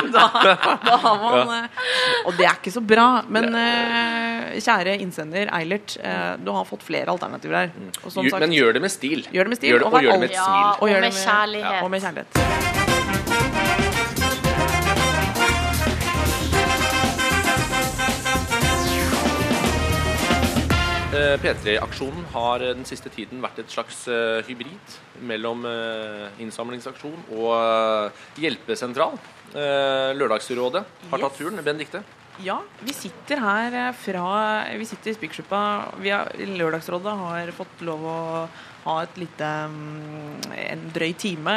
Da, 0.00 0.22
da 0.84 0.94
har 1.02 1.16
man 1.20 1.50
ja. 1.52 1.66
Og 2.24 2.32
det 2.38 2.46
er 2.48 2.54
ikke 2.56 2.72
så 2.72 2.80
bra, 2.80 3.04
men 3.28 3.50
eh, 3.58 4.54
kjære 4.64 4.94
innsender 5.02 5.50
Eilert, 5.58 5.96
eh, 6.00 6.32
du 6.40 6.48
har 6.56 6.64
fått 6.68 6.86
flere 6.86 7.12
alternativer 7.12 7.58
her. 7.66 7.74
Og 8.00 8.08
sagt, 8.14 8.32
Men 8.40 8.54
gjør 8.56 8.78
det 8.78 8.84
med 8.86 8.94
stil. 8.94 9.26
Gjør 9.28 9.44
det 9.50 9.54
med 9.54 9.60
stil, 9.60 9.74
Gjør 9.74 9.84
det, 9.84 9.90
og 9.90 9.98
og 9.98 10.06
gjør 10.06 10.16
det 10.16 10.20
med 10.24 10.30
et 10.30 10.38
Ja, 10.38 10.48
smil. 10.48 10.66
og 10.80 10.88
gjør 10.94 11.00
med 11.04 11.12
det 11.12 11.24
kjærlighet. 11.26 11.82
og 11.84 11.90
med 11.90 12.00
kjærlighet. 12.08 12.69
P3-aksjonen 21.10 22.28
har 22.30 22.62
eh, 22.62 22.70
den 22.76 22.86
siste 22.86 23.10
tiden 23.10 23.40
vært 23.42 23.58
et 23.58 23.72
slags 23.72 24.04
eh, 24.06 24.44
hybrid 24.46 24.94
mellom 25.26 25.64
eh, 25.66 26.28
innsamlingsaksjon 26.44 27.24
og 27.34 27.50
eh, 27.56 28.20
hjelpesentral. 28.44 29.18
Eh, 29.50 30.12
Lørdagsrådet 30.14 30.84
har 31.10 31.24
tatt 31.24 31.38
turen. 31.40 31.58
Benedicte? 31.66 32.04
Ja, 32.40 32.60
vi 32.86 32.94
sitter 32.94 33.42
her 33.42 33.74
eh, 33.88 33.90
fra 33.98 34.28
Vi 34.78 34.86
sitter 34.86 35.10
i 35.10 35.16
Spikersuppa. 35.18 35.62
Lørdagsrådet 36.54 37.16
har 37.24 37.54
fått 37.58 37.82
lov 37.90 38.06
å 38.06 38.18
ha 38.86 38.96
et 39.02 39.18
lite 39.20 39.48
mm, 39.74 40.54
en 40.62 40.86
drøy 40.94 41.10
time 41.18 41.56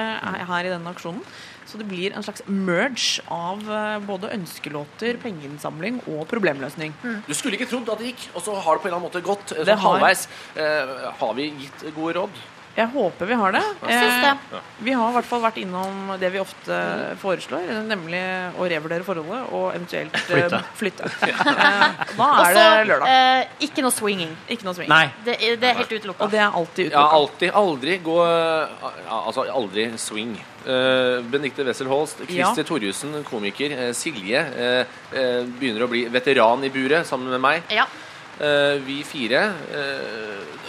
her 0.50 0.66
i 0.66 0.74
denne 0.74 0.98
aksjonen. 0.98 1.22
Så 1.66 1.78
det 1.80 1.88
blir 1.88 2.14
en 2.14 2.24
slags 2.24 2.42
merge 2.48 3.22
av 3.32 3.62
eh, 3.72 4.00
både 4.06 4.30
ønskelåter, 4.36 5.18
pengeinnsamling 5.24 6.02
og 6.08 6.26
problemløsning. 6.28 6.94
Du 7.28 7.34
skulle 7.34 7.56
ikke 7.58 7.70
trodd 7.72 7.90
at 7.94 8.00
det 8.04 8.12
gikk, 8.14 8.30
og 8.36 8.44
så 8.44 8.56
har 8.60 8.76
det 8.76 8.82
på 8.84 8.90
en 8.90 8.94
eller 8.94 9.00
annen 9.00 9.10
måte 9.12 9.24
gått. 9.24 9.52
eh, 9.56 9.64
Det 9.64 9.74
Sånn 9.74 9.80
har- 9.80 10.00
halvveis. 10.00 10.28
Eh, 10.56 11.12
har 11.20 11.34
vi 11.34 11.50
gitt 11.52 11.88
gode 11.96 12.14
råd? 12.20 12.30
Jeg 12.76 12.88
håper 12.90 13.28
vi 13.30 13.36
har 13.38 13.52
det. 13.54 13.62
Eh, 13.88 14.34
Vi 14.82 14.92
har 14.98 15.10
i 15.10 15.14
hvert 15.14 15.26
fall 15.30 15.42
vært 15.44 15.58
innom 15.62 16.18
det 16.20 16.32
vi 16.34 16.40
ofte 16.40 17.16
foreslår, 17.22 17.68
nemlig 17.86 18.22
å 18.58 18.66
revurdere 18.68 19.04
forholdet 19.06 19.52
og 19.54 19.76
eventuelt 19.76 20.16
eh, 20.16 20.50
Flytte. 20.50 20.64
flytte. 20.76 21.12
Eh, 21.24 22.18
Da 22.18 22.30
er 22.42 22.56
så 22.56 22.64
det 22.82 22.88
lørdag. 22.90 23.08
eh, 23.08 23.46
ikke 23.62 23.82
noe 23.86 23.92
swinging. 23.94 24.36
Ikke 24.50 24.64
noe 24.66 24.74
swinging. 24.74 24.90
Nei. 24.90 25.12
Det, 25.24 25.38
det 25.62 25.70
er 25.70 25.74
helt 25.76 25.94
utelukka. 25.94 26.24
Og 26.26 26.32
det 26.32 26.40
er 26.40 26.50
alltid 26.50 26.92
Ja, 26.92 27.06
utelukket. 27.06 27.14
alltid. 27.14 27.52
Aldri 27.54 28.00
gå 28.04 28.18
ja, 28.26 29.22
Altså 29.28 29.46
aldri 29.54 29.92
swing. 29.98 30.34
Uh, 30.64 31.20
Benedikte 31.28 31.66
Wessel 31.68 31.88
Holst, 31.92 32.22
Ja. 32.32 32.54
Torjussen, 32.56 33.18
komiker. 33.28 33.74
Uh, 33.76 33.92
Silje 33.98 34.40
uh, 34.40 35.44
begynner 35.60 35.84
å 35.84 35.90
bli 35.92 36.06
veteran 36.12 36.64
i 36.64 36.72
buret 36.72 37.08
sammen 37.08 37.30
med 37.34 37.44
meg. 37.44 37.64
Ja. 37.74 37.88
Vi 38.34 38.96
fire 39.06 39.44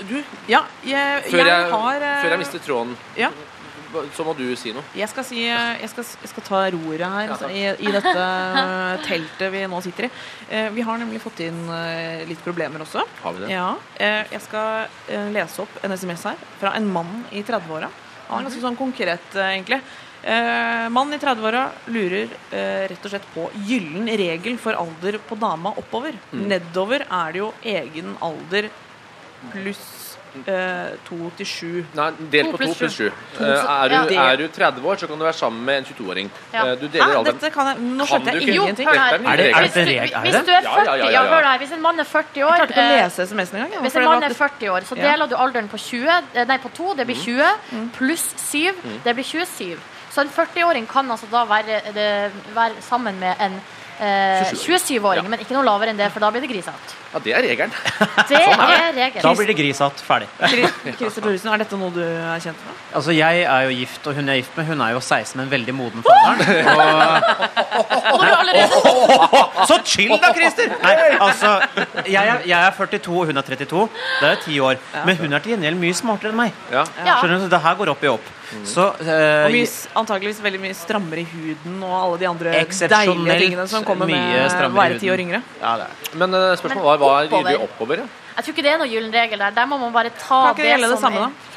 Du, 0.04 0.18
Ja, 0.50 0.58
jeg, 0.84 1.22
før 1.30 1.38
jeg 1.40 1.46
jeg, 1.48 1.70
har 1.72 2.02
før 2.20 2.34
jeg 2.34 2.40
mister 2.42 2.60
tråden, 2.60 2.90
Ja, 3.16 3.30
så 4.12 4.26
må 4.28 4.34
du 4.36 4.42
si 4.60 4.74
noe. 4.76 4.84
jeg 4.92 5.08
skal 5.08 5.24
si 5.24 5.46
Jeg 5.46 5.88
skal, 5.88 6.04
jeg 6.26 6.28
skal 6.34 6.44
ta 6.44 6.60
roret 6.74 7.06
her 7.14 7.32
altså, 7.32 7.48
i, 7.48 7.64
i 7.72 7.94
dette 7.94 8.26
teltet 9.08 9.48
vi 9.56 9.64
nå 9.64 9.80
sitter 9.80 10.10
i. 10.10 10.12
Vi 10.76 10.84
har 10.84 11.00
nemlig 11.00 11.22
fått 11.24 11.40
inn 11.46 11.64
litt 12.28 12.44
problemer 12.44 12.84
også. 12.84 13.06
Har 13.24 13.32
vi 13.32 13.46
det? 13.46 13.52
Ja, 13.56 13.70
Jeg 13.96 14.44
skal 14.44 15.32
lese 15.32 15.64
opp 15.64 15.80
en 15.80 15.96
SMS 15.96 16.28
her 16.34 16.44
fra 16.60 16.76
en 16.76 16.92
mann 16.92 17.22
i 17.32 17.40
30-åra. 17.48 17.88
Han 18.28 18.40
er 18.40 18.48
ganske 18.48 18.64
sånn 18.64 18.78
konkret, 18.78 19.28
eh, 19.36 19.50
egentlig. 19.54 19.80
Eh, 20.24 20.88
mann 20.88 21.12
i 21.12 21.18
30-åra 21.20 21.66
lurer 21.92 22.30
eh, 22.50 22.86
rett 22.88 23.04
og 23.04 23.12
slett 23.12 23.26
på 23.34 23.50
gyllen 23.68 24.08
regel 24.08 24.56
for 24.56 24.78
alder 24.78 25.18
på 25.20 25.36
dama 25.36 25.74
oppover. 25.76 26.16
Mm. 26.32 26.46
Nedover 26.48 27.04
er 27.04 27.34
det 27.34 27.42
jo 27.42 27.50
egen 27.74 28.14
alder 28.24 28.70
pluss 29.52 30.13
to 31.08 31.30
til 31.38 31.46
sju. 31.46 31.84
Nei, 31.94 32.10
del 32.30 32.48
på 32.50 32.58
to 32.58 32.74
pluss 32.74 32.96
sju. 32.96 33.08
To, 33.38 33.44
Eh, 33.44 33.50
er, 33.50 33.90
ja. 33.90 34.00
du, 34.08 34.14
er 34.14 34.36
du 34.36 34.48
30 34.48 34.84
år, 34.90 34.96
så 34.96 35.06
kan 35.06 35.18
du 35.18 35.24
være 35.24 35.32
sammen 35.38 35.64
med 35.64 35.78
en 35.78 35.84
22-åring. 35.84 36.30
Ja. 36.52 36.64
Eh, 36.72 36.76
du 36.80 36.86
deler 36.88 37.04
alderen. 37.16 37.24
dette 37.38 37.50
kan 37.54 37.66
jeg 37.70 37.76
Nå 37.80 38.04
skjønte 38.06 38.32
jeg 38.34 38.48
ingenting. 38.54 38.88
er 38.88 38.94
Er 38.94 39.36
det- 39.36 39.50
er 39.54 39.60
Hvis 39.62 39.72
det 39.72 39.86
du- 39.86 39.92
er 39.94 40.20
Hvis 40.24 40.32
du 40.34 40.52
er 40.52 40.62
40, 40.62 40.84
ja, 40.84 40.84
ja, 40.84 40.96
ja, 40.96 41.04
ja, 41.04 41.22
ja. 41.22 41.28
hør 41.28 41.42
her. 41.50 41.58
Hvis 41.58 41.72
en 41.72 41.82
mann 41.82 42.00
er 42.00 42.04
40 42.04 42.42
år 42.44 42.48
Jeg 42.50 42.56
klarte 42.58 42.70
ikke 42.70 42.80
å 42.80 42.98
eh, 42.98 43.04
lese 43.04 43.22
SMS-en 43.28 43.56
engang. 43.64 43.82
Hvis 43.82 43.96
en 43.96 44.04
mann 44.04 44.22
er 44.22 44.34
40 44.34 44.68
år, 44.70 44.80
så 44.80 44.94
deler 44.94 45.26
du 45.26 45.34
alderen 45.36 45.68
på 45.68 45.78
20, 45.78 46.08
eh, 46.34 46.44
nei, 46.44 46.58
på 46.58 46.68
2, 46.74 46.94
det 46.96 47.06
blir 47.06 47.16
20, 47.16 47.90
pluss 47.98 48.34
7, 48.36 48.72
det 49.04 49.14
blir 49.14 49.24
27. 49.24 49.78
Så 50.14 50.20
en 50.20 50.28
40-åring 50.30 50.86
kan 50.86 51.10
altså 51.10 51.26
da 51.30 51.44
være, 51.44 51.80
det, 51.94 52.30
være 52.54 52.72
sammen 52.80 53.18
med 53.18 53.34
en 53.40 53.60
eh, 54.00 54.52
27-åring, 54.54 55.22
Ja. 55.24 55.28
men 55.30 55.38
ikke 55.44 55.54
noe 55.56 55.64
lavere 55.66 55.90
enn 55.94 55.98
det, 56.00 56.10
for 56.12 56.20
da 56.20 56.30
blir 56.34 56.40
det 56.44 56.50
grisete. 56.50 56.94
Ja, 57.14 57.18
det 57.22 57.34
er 57.36 57.42
regelen. 57.46 57.70
Det 58.28 58.38
er 58.40 58.92
regelen. 58.96 59.22
Da 59.22 59.32
blir 59.38 59.46
det 59.46 59.54
grisete. 59.56 60.02
Ferdig. 60.02 60.26
Christer 60.98 61.22
Thoresen, 61.22 61.52
er 61.54 61.62
dette 61.62 61.78
noe 61.78 61.92
du 61.94 62.00
er 62.02 62.40
kjent 62.42 62.58
med? 62.64 62.80
Altså, 62.94 63.14
Jeg 63.14 63.42
er 63.44 63.68
jo 63.68 63.76
gift, 63.78 64.06
og 64.10 64.14
hun 64.18 64.26
jeg 64.28 64.34
er 64.34 64.42
gift 64.42 64.56
med, 64.58 64.66
hun 64.66 64.80
er 64.82 64.90
jo 64.96 65.00
16, 65.00 65.38
men 65.38 65.50
veldig 65.52 65.74
moden 65.74 66.02
for 66.02 66.10
alderen. 66.26 66.66
Og 66.74 68.14
Og 68.14 68.18
når 68.18 68.26
du 68.26 68.34
allerede 68.34 69.66
Så 69.70 69.78
chill 69.84 70.10
da, 70.18 70.32
Christer! 70.34 70.74
Nei, 70.82 70.94
altså, 71.20 71.52
jeg 72.06 72.26
er, 72.34 72.42
jeg 72.46 72.58
er 72.66 72.70
42, 72.76 73.18
og 73.20 73.26
hun 73.30 73.36
er 73.36 73.42
32. 73.42 73.88
Det 74.20 74.28
er 74.30 74.40
ti 74.44 74.58
år. 74.60 74.80
Men 75.06 75.16
hun 75.22 75.32
er 75.32 75.38
til 75.44 75.54
gjengjeld 75.54 75.78
mye 75.80 75.94
smartere 75.94 76.34
enn 76.34 76.40
meg. 76.42 76.52
Ja. 76.72 76.82
Ja. 77.06 77.18
Skjønner 77.20 77.44
du? 77.44 77.48
Det 77.54 77.60
her 77.64 77.78
går 77.78 77.92
opp 77.94 78.02
i 78.04 78.10
opp. 78.10 78.32
Så 78.68 78.84
eh, 79.02 79.46
Og 79.46 79.54
mye, 79.54 79.70
antakeligvis 80.00 80.42
veldig 80.44 80.60
mye 80.62 80.76
strammere 80.78 81.24
i 81.24 81.26
huden 81.28 81.80
og 81.82 81.94
alle 82.00 82.18
de 82.22 82.28
andre 82.30 82.52
deilige 82.64 83.38
tingene 83.42 83.66
som 83.70 83.86
kommer 83.86 84.10
med 84.10 84.36
å 84.68 84.70
være 84.76 85.00
ti 85.02 85.10
år 85.12 85.24
yngre. 85.24 85.42
ja. 85.62 85.88
Men 86.14 86.36
uh, 86.36 86.52
spørsmålet 86.60 86.86
var 86.86 87.02
hva 87.02 87.16
gir 87.26 87.48
vi 87.50 87.56
oppover? 87.66 88.04
Ja? 88.04 88.10
Jeg 88.34 88.46
tror 88.46 88.54
ikke 88.56 88.64
det 88.66 88.70
er 88.72 88.78
noen 88.82 88.90
gyllen 88.90 89.12
regel 89.14 89.42
der. 89.44 89.54
Der 89.54 89.66
må 89.70 89.78
man 89.78 89.92
bare 89.94 90.10
ta 90.14 90.40
Kan 90.48 90.56
ikke 90.56 90.64
det 90.64 90.72
gjelde 90.72 90.94
det 90.94 91.02
samme, 91.02 91.26
da? 91.26 91.52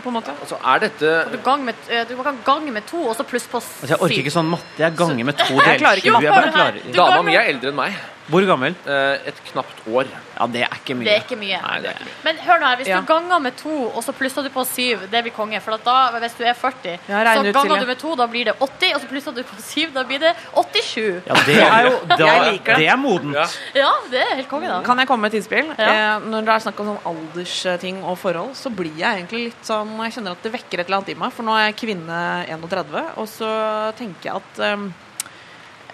På 0.00 0.08
en 0.08 0.16
måte. 0.16 0.32
Altså, 0.40 0.56
er 0.72 0.78
dette 0.84 1.10
Du, 1.32 1.36
gang 1.44 1.64
med, 1.66 1.80
eh, 1.90 2.06
du 2.08 2.14
kan 2.22 2.38
gange 2.46 2.72
med 2.72 2.86
to, 2.88 3.02
og 3.10 3.16
så 3.18 3.26
pluss 3.26 3.48
på 3.50 3.60
syv. 3.60 3.82
Altså, 3.82 3.90
jeg 3.94 4.00
orker 4.06 4.22
ikke 4.22 4.32
sånn 4.36 4.48
matte. 4.48 4.78
Jeg 4.78 4.96
ganger 4.96 5.28
med 5.28 5.42
to 5.42 5.58
deler. 5.58 6.80
Du 6.86 6.96
Dama 6.96 7.22
mi 7.26 7.36
er 7.36 7.50
eldre 7.50 7.72
enn 7.72 7.76
meg. 7.76 7.98
Hvor 8.30 8.44
gammel? 8.46 8.74
Eh, 8.86 9.28
et 9.30 9.38
knapt 9.50 9.80
år. 9.90 10.06
Ja, 10.38 10.46
det 10.46 10.62
er 10.62 10.74
ikke 10.78 10.94
mye. 10.96 11.04
Det 11.08 11.14
er 11.16 11.22
ikke 11.24 11.36
mye. 11.40 11.58
Nei, 11.60 11.76
det 11.82 11.90
er 11.90 11.96
ikke 11.98 12.06
mye. 12.08 12.18
Men 12.24 12.36
hør 12.46 12.60
nå 12.62 12.66
her, 12.70 12.76
hvis 12.80 12.86
Ja. 12.88 13.00
du 13.00 13.06
ganger 13.06 13.38
med 13.40 13.56
to, 13.58 13.74
og 13.90 14.02
så 14.06 14.12
plusser 14.16 14.42
du 14.46 14.50
på 14.54 14.64
syv, 14.66 15.02
det 15.10 15.22
blir 15.24 15.32
konge. 15.34 15.60
For 15.60 15.72
at 15.74 15.84
da, 15.84 15.96
hvis 16.20 16.36
du 16.38 16.44
er 16.44 16.54
40, 16.54 16.98
Ja, 17.08 17.24
så 17.34 17.52
ganger 17.52 17.80
du 17.80 17.86
med 17.86 17.98
to, 17.98 18.14
da 18.16 18.26
blir 18.26 18.44
det 18.44 18.54
80, 18.60 18.94
og 18.94 19.00
så 19.02 19.08
plusser 19.10 19.34
du 19.34 19.42
på 19.42 19.58
syv, 19.60 19.92
da 19.92 20.04
blir 20.04 20.18
det 20.20 20.34
87. 20.54 21.22
Ja, 21.26 21.34
det 21.46 21.58
er 21.58 21.82
jo 21.90 21.98
da, 22.06 22.16
Jeg 22.16 22.52
liker 22.52 22.72
det. 22.74 22.76
Det 22.78 22.88
er 22.88 22.96
modent. 22.96 23.34
Ja. 23.34 23.46
Ja, 23.74 23.90
det 24.10 24.20
er 24.22 24.34
helt 24.36 24.48
konge, 24.48 24.68
da. 24.68 24.80
Kan 24.86 24.98
jeg 24.98 25.08
komme 25.08 25.22
med 25.22 25.34
et 25.34 25.38
innspill? 25.42 25.74
Ja. 25.78 26.16
Eh, 26.16 26.20
når 26.30 26.40
det 26.46 26.54
er 26.54 26.64
snakk 26.70 26.80
om 26.80 26.86
sånn 26.94 27.04
aldersting 27.12 28.02
og 28.04 28.16
forhold, 28.18 28.54
så 28.54 28.70
blir 28.74 28.94
jeg 28.96 29.24
egentlig 29.24 29.44
litt 29.50 29.64
sånn 29.66 29.96
Jeg 30.00 30.12
kjenner 30.14 30.32
at 30.32 30.42
det 30.42 30.52
vekker 30.52 30.80
et 30.80 30.86
eller 30.86 30.98
annet 31.02 31.08
i 31.10 31.14
meg. 31.14 31.32
For 31.32 31.42
nå 31.42 31.52
er 31.58 31.72
jeg 31.72 31.76
kvinne 31.82 32.46
31, 32.48 33.04
og 33.16 33.26
så 33.28 33.50
tenker 33.98 34.30
jeg 34.30 34.34
at 34.36 34.60
eh, 34.64 34.76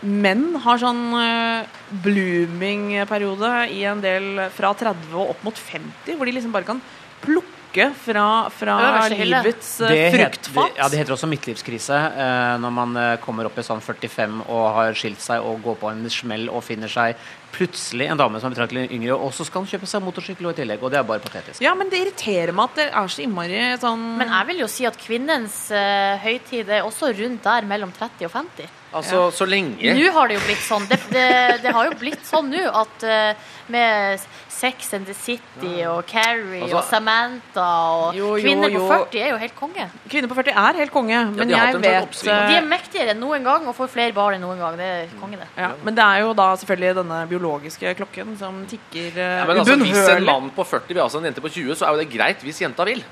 menn 0.02 0.48
har 0.64 0.80
sånn 0.82 1.02
uh, 1.14 1.80
blooming-periode 2.04 3.52
i 3.74 3.84
en 3.88 4.02
del 4.04 4.46
fra 4.56 4.74
30 4.76 5.14
og 5.14 5.34
opp 5.34 5.44
mot 5.46 5.58
50, 5.58 6.16
hvor 6.16 6.28
de 6.28 6.36
liksom 6.36 6.54
bare 6.54 6.68
kan 6.68 6.82
plukke 7.22 7.90
fra, 8.04 8.50
fra 8.50 8.76
livets 9.08 9.80
eh, 9.80 9.88
Det 9.88 10.04
fruktfat. 10.14 10.78
ja, 10.78 10.88
det 10.88 11.00
heter 11.02 11.12
også 11.12 11.28
midtlivskrise 11.28 11.96
eh, 11.96 12.52
når 12.62 12.72
man 12.72 12.96
eh, 12.96 13.16
kommer 13.20 13.48
opp 13.48 13.58
i 13.60 13.64
sånn 13.66 13.82
45 13.84 14.38
og 14.46 14.62
har 14.78 14.96
skilt 14.96 15.20
seg 15.20 15.44
og 15.44 15.60
går 15.64 15.76
på 15.82 15.90
en 15.92 16.06
smell 16.12 16.48
og 16.48 16.64
finner 16.64 16.88
seg 16.92 17.18
plutselig 17.56 18.08
en 18.12 18.20
dame 18.20 18.40
som 18.40 18.50
er 18.50 18.56
betraktelig 18.56 18.88
yngre, 18.92 19.16
og 19.16 19.32
så 19.32 19.44
skal 19.48 19.62
han 19.62 19.70
kjøpe 19.70 19.88
seg 19.88 20.02
motorsykkel 20.04 20.48
og 20.48 20.56
i 20.56 20.58
tillegg, 20.60 20.82
og 20.84 20.92
det 20.92 20.98
er 21.00 21.06
bare 21.08 21.24
patetisk. 21.24 21.62
Ja, 21.64 21.72
men 21.78 21.88
det 21.92 22.02
irriterer 22.02 22.52
meg 22.56 22.72
at 22.72 22.80
det 22.80 22.88
er 22.90 23.12
så 23.12 23.22
innmari 23.24 23.62
sånn 23.80 24.02
Men 24.20 24.32
jeg 24.34 24.48
vil 24.50 24.60
jo 24.60 24.68
si 24.68 24.84
at 24.88 24.98
kvinnens 25.00 25.62
uh, 25.72 26.20
høytid 26.20 26.68
er 26.68 26.84
også 26.84 27.14
rundt 27.16 27.46
der 27.46 27.68
mellom 27.68 27.94
30 27.96 28.28
og 28.28 28.34
50. 28.34 28.68
Altså, 28.96 29.26
så 29.34 29.46
lenge 29.48 29.94
Nå 29.96 30.10
har 30.16 30.30
det 30.30 30.38
jo 30.38 30.44
blitt 30.46 30.64
sånn. 30.64 30.88
Det, 30.90 30.98
det, 31.12 31.28
det 31.64 31.74
har 31.76 31.90
jo 31.90 31.94
blitt 32.00 32.24
sånn 32.26 32.50
nå 32.52 32.64
at 32.82 33.06
uh, 33.06 33.54
med 33.72 34.26
Sex 34.56 34.94
and 34.96 35.04
the 35.06 35.14
City 35.14 35.82
og 35.84 36.06
Carrie 36.08 36.62
Altså- 36.62 36.78
og 36.78 36.84
Samantha 36.88 37.66
og 37.92 38.14
Jo, 38.16 38.36
jo, 38.36 38.44
Kvinner 38.44 38.72
på 38.72 38.86
40 38.88 39.20
er 39.20 39.28
jo 39.34 39.40
helt 39.42 39.56
konge. 39.58 39.88
Kvinner 40.08 40.30
på 40.30 40.38
40 40.38 40.60
er 40.62 40.80
helt 40.80 40.94
konge, 40.94 41.18
men 41.34 41.52
ja, 41.52 41.66
jeg 41.66 41.76
sånn 41.76 41.84
vet 41.84 42.22
De 42.24 42.56
er 42.56 42.70
mektigere 42.70 43.12
enn 43.12 43.20
noen 43.20 43.44
gang 43.44 43.66
og 43.68 43.76
får 43.76 43.92
flere 43.92 44.16
barn 44.16 44.38
enn 44.38 44.46
noen 44.46 44.62
gang. 44.62 44.78
Det 44.80 44.88
er 44.94 45.12
konge, 45.20 45.40
det. 45.42 45.50
Ja, 45.58 45.72
men 45.84 45.98
det 45.98 46.06
er 46.06 46.24
jo 46.24 46.32
da 46.38 46.48
selvfølgelig 46.62 46.96
denne 47.02 47.20
biologiske 47.28 47.94
klokken 48.00 48.32
som 48.40 48.64
tikker 48.70 49.12
uh, 49.18 49.28
ja, 49.42 49.44
men 49.44 49.60
altså, 49.60 49.76
Hvis 49.82 50.10
en 50.14 50.24
mann 50.24 50.50
på 50.56 50.64
40 50.64 50.94
vil 50.94 51.04
ha 51.04 51.08
seg 51.12 51.20
en 51.20 51.30
jente 51.32 51.44
på 51.44 51.52
20, 51.52 51.76
så 51.76 51.88
er 51.88 51.96
jo 51.96 52.04
det 52.04 52.10
greit 52.16 52.44
hvis 52.46 52.64
jenta 52.64 52.88
vil. 52.88 53.04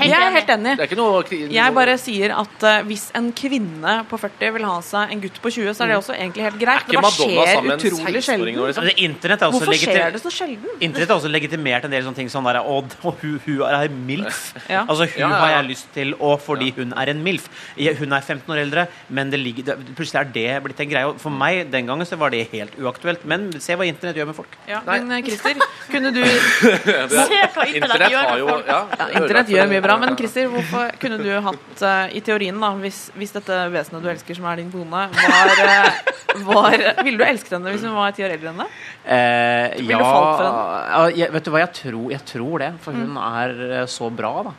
Helt 0.00 0.10
Jeg 0.10 0.26
er 0.26 0.34
helt 0.36 0.50
enig. 0.54 0.72
Det 0.78 0.84
er 0.84 0.88
ikke 0.88 0.98
noe 0.98 1.50
Jeg 1.54 1.74
bare 1.76 1.96
sier 2.00 2.32
at 2.36 2.64
uh, 2.66 2.76
hvis 2.88 3.06
en 3.18 3.30
kvinne 3.36 3.94
på 4.10 4.18
40 4.20 4.54
vil 4.56 4.66
ha 4.68 4.76
seg 4.86 5.12
en 5.14 5.22
gutt 5.24 5.40
på 5.44 5.52
20, 5.52 5.74
så 5.76 5.84
er 5.84 5.92
det 5.92 5.98
også 6.00 6.14
egentlig 6.16 6.46
helt 6.46 6.58
greit. 6.60 6.88
Men 6.90 7.04
det 7.04 7.12
skjer 7.16 7.70
utrolig 7.74 8.22
sjelden. 8.24 8.60
liksom? 8.60 8.88
Det, 8.88 8.94
internett 9.06 9.44
er 9.44 9.50
også 9.50 9.60
Hvorfor 9.60 9.80
skjer 9.80 10.14
det 10.16 10.22
så 10.22 10.32
sjelden? 10.34 10.70
Internett 10.80 11.10
er 11.10 11.16
også 11.18 11.30
legitimert 11.32 11.86
en 11.88 11.94
del 11.94 12.06
sånne 12.06 12.20
ting 12.22 12.30
sånn 12.32 12.48
der 12.48 12.60
Å, 12.62 12.76
og 13.04 13.20
hun, 13.22 13.36
hun 13.46 13.62
er 13.68 13.88
MILF. 13.92 14.42
Ja. 14.70 14.84
Altså, 14.86 15.06
hun 15.10 15.18
Ja, 15.18 15.26
ja, 15.26 15.34
ja. 15.34 15.38
har 15.42 15.50
jeg 15.56 15.68
lyst 15.72 15.88
til 15.94 16.12
å 16.22 16.34
fordi 16.40 16.70
hun 16.76 16.92
er 16.96 17.10
en 17.12 17.22
MILF. 17.24 17.48
Hun 18.00 18.12
er 18.16 18.22
15 18.22 18.54
år 18.54 18.60
eldre, 18.62 18.86
men 19.08 19.32
det 19.32 19.40
ligger, 19.42 19.80
plutselig 19.98 20.20
er 20.20 20.30
det 20.34 20.48
blitt 20.64 20.80
en 20.84 20.90
greie. 20.92 21.08
Og 21.10 21.18
For 21.20 21.34
meg 21.34 21.70
den 21.72 21.88
gangen 21.90 22.06
så 22.08 22.18
var 22.20 22.32
det 22.32 22.44
helt 22.52 22.76
uaktuelt. 22.78 23.24
Men 23.28 23.48
se 23.60 23.74
hva 23.76 23.86
internett 23.88 24.16
gjør 24.20 24.30
med 24.30 24.38
folk. 24.38 24.54
Ja, 24.70 24.80
Nei. 24.86 25.00
men 25.02 25.18
eh, 25.18 25.24
Christer, 25.26 25.58
kunne 25.90 26.12
du 26.14 26.22
Se 27.10 27.40
hva 27.56 27.66
internett 27.66 28.14
gjør 28.14 28.30
med 28.30 28.48
folk. 28.52 28.70
Internett 29.20 29.52
gjør 29.52 29.70
mye 29.74 29.82
bra. 29.84 29.89
Bra. 29.90 29.98
Men 30.02 30.16
Christer, 30.18 30.48
hvorfor 30.52 30.94
kunne 31.02 31.18
du 31.20 31.28
hatt 31.46 31.82
eh, 31.90 32.16
i 32.18 32.22
teorien, 32.24 32.56
da, 32.62 32.70
hvis, 32.82 33.02
hvis 33.18 33.34
dette 33.36 33.58
vesenet 33.74 34.04
du 34.04 34.08
elsker, 34.12 34.38
som 34.38 34.48
er 34.50 34.62
din 34.62 34.70
kone, 34.72 35.02
var, 35.10 35.62
eh, 35.66 36.00
var 36.46 36.76
Ville 37.04 37.18
du 37.18 37.24
elsket 37.26 37.56
henne 37.56 37.74
hvis 37.74 37.84
hun 37.86 37.96
var 37.96 38.14
ti 38.16 38.24
år 38.26 38.34
eldre 38.36 38.52
enn 38.52 38.62
deg? 38.62 38.78
Eh, 39.04 39.80
ja, 39.88 39.98
du 39.98 40.04
falt 40.06 40.40
for 40.40 40.46
ja 40.46 41.02
jeg, 41.16 41.32
vet 41.34 41.46
du 41.46 41.52
hva, 41.52 41.62
jeg 41.64 41.74
tror, 41.80 42.06
jeg 42.14 42.24
tror 42.32 42.64
det. 42.64 42.70
For 42.84 43.02
hun 43.02 43.20
er 43.20 43.54
eh, 43.68 43.84
så 43.90 44.10
bra 44.14 44.32
da, 44.50 44.56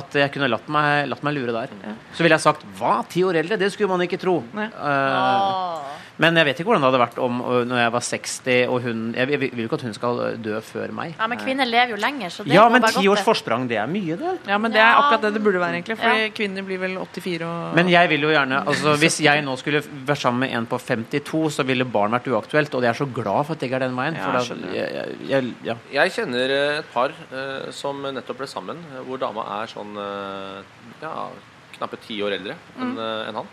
at 0.00 0.20
jeg 0.24 0.34
kunne 0.34 0.50
latt 0.52 0.70
meg, 0.72 1.08
latt 1.10 1.26
meg 1.26 1.36
lure 1.38 1.56
der. 1.56 1.74
Så 2.14 2.24
ville 2.24 2.36
jeg 2.36 2.44
sagt 2.44 2.64
hva? 2.78 2.98
Ti 3.10 3.24
år 3.26 3.42
eldre? 3.44 3.60
Det 3.60 3.72
skulle 3.74 3.92
man 3.92 4.04
ikke 4.04 4.20
tro. 4.22 4.40
Ja. 4.54 4.70
Uh. 4.74 6.00
Men 6.22 6.36
jeg 6.38 6.46
vet 6.46 6.60
ikke 6.60 6.68
hvordan 6.70 6.84
det 6.84 6.90
hadde 6.90 7.02
vært 7.02 7.18
om 7.24 7.40
når 7.68 7.80
jeg 7.80 7.92
var 7.94 8.04
60 8.08 8.68
og 8.70 8.82
hun 8.84 9.00
Jeg 9.16 9.26
vil 9.40 9.62
jo 9.62 9.66
ikke 9.66 9.78
at 9.80 9.86
hun 9.88 9.94
skal 9.96 10.20
dø 10.44 10.60
før 10.62 10.92
meg. 10.94 11.14
Ja, 11.18 11.26
men 11.30 11.40
kvinner 11.40 11.66
lever 11.68 11.94
jo 11.94 11.98
lenger, 12.00 12.30
så 12.30 12.44
det 12.46 12.54
Ja, 12.54 12.68
men 12.70 12.84
ti 12.86 13.06
års 13.10 13.24
forsprang, 13.26 13.66
det 13.68 13.78
er 13.80 13.88
mye, 13.90 14.16
det. 14.20 14.34
Ja, 14.46 14.58
men 14.58 14.72
det 14.74 14.80
er 14.80 14.94
akkurat 14.94 15.24
det 15.26 15.32
det 15.34 15.42
burde 15.42 15.62
være, 15.62 15.80
egentlig. 15.80 15.98
Fordi 15.98 16.22
Ja. 16.24 16.28
kvinner 16.36 16.62
blir 16.66 16.78
vel 16.78 16.96
84 16.98 17.42
og 17.48 17.74
Men 17.74 17.88
jeg 17.88 18.08
vil 18.08 18.20
jo 18.20 18.30
gjerne 18.30 18.62
altså 18.66 18.96
Hvis 19.00 19.20
jeg 19.24 19.42
nå 19.44 19.56
skulle 19.58 19.82
vært 19.82 20.22
sammen 20.22 20.40
med 20.40 20.54
en 20.56 20.66
på 20.66 20.78
52, 20.78 21.50
så 21.50 21.66
ville 21.66 21.84
barn 21.84 22.12
vært 22.12 22.28
uaktuelt. 22.28 22.74
Og 22.74 22.82
jeg 22.82 22.90
er 22.90 23.00
så 23.00 23.08
glad 23.12 23.46
for 23.46 23.52
at 23.54 23.60
det 23.60 23.70
ikke 23.70 23.80
er 23.80 23.86
den 23.88 23.96
veien. 23.96 24.14
Ja, 24.14 24.38
For 24.38 24.54
jeg, 24.54 24.94
jeg, 24.94 25.18
jeg, 25.28 25.54
ja. 25.64 25.74
Jeg 25.92 26.12
kjenner 26.12 26.54
et 26.78 26.92
par 26.92 27.10
uh, 27.10 27.70
som 27.70 28.02
nettopp 28.02 28.38
ble 28.38 28.46
sammen, 28.50 28.78
hvor 29.06 29.18
dama 29.18 29.44
er 29.62 29.66
sånn 29.72 29.96
uh, 29.98 30.62
ja, 31.02 31.28
knappe 31.76 31.98
ti 32.06 32.20
år 32.22 32.38
eldre 32.38 32.56
enn 32.78 32.96
uh, 32.98 33.28
enn 33.28 33.42
han. 33.42 33.52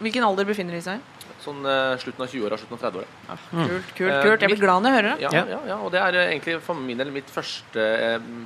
Hvilken 0.00 0.24
alder 0.24 0.46
befinner 0.48 0.76
de 0.76 0.82
seg 0.84 1.00
i? 1.00 1.26
Sånn 1.40 1.62
uh, 1.64 1.96
slutten 1.96 2.20
av 2.20 2.28
20-åra, 2.28 2.56
slutten 2.60 2.76
av 2.76 2.82
30-åra. 2.82 3.36
Kult, 3.50 3.92
kult, 3.96 4.10
Eh, 4.12 4.24
kult. 4.26 4.42
Jeg 4.44 4.50
blir 4.50 4.60
glad 4.60 4.82
når 4.84 4.90
jeg 4.92 4.96
hører 4.98 5.08
det. 5.08 5.22
Ja, 5.24 5.30
Ja. 5.32 5.44
ja. 5.48 5.60
Ja, 5.70 5.76
og 5.80 5.92
det 5.94 6.00
er 6.04 6.18
eh, 6.20 6.32
egentlig 6.34 6.56
for 6.60 6.76
min 6.76 7.00
del 7.00 7.12
mitt 7.14 7.30
første 7.32 7.84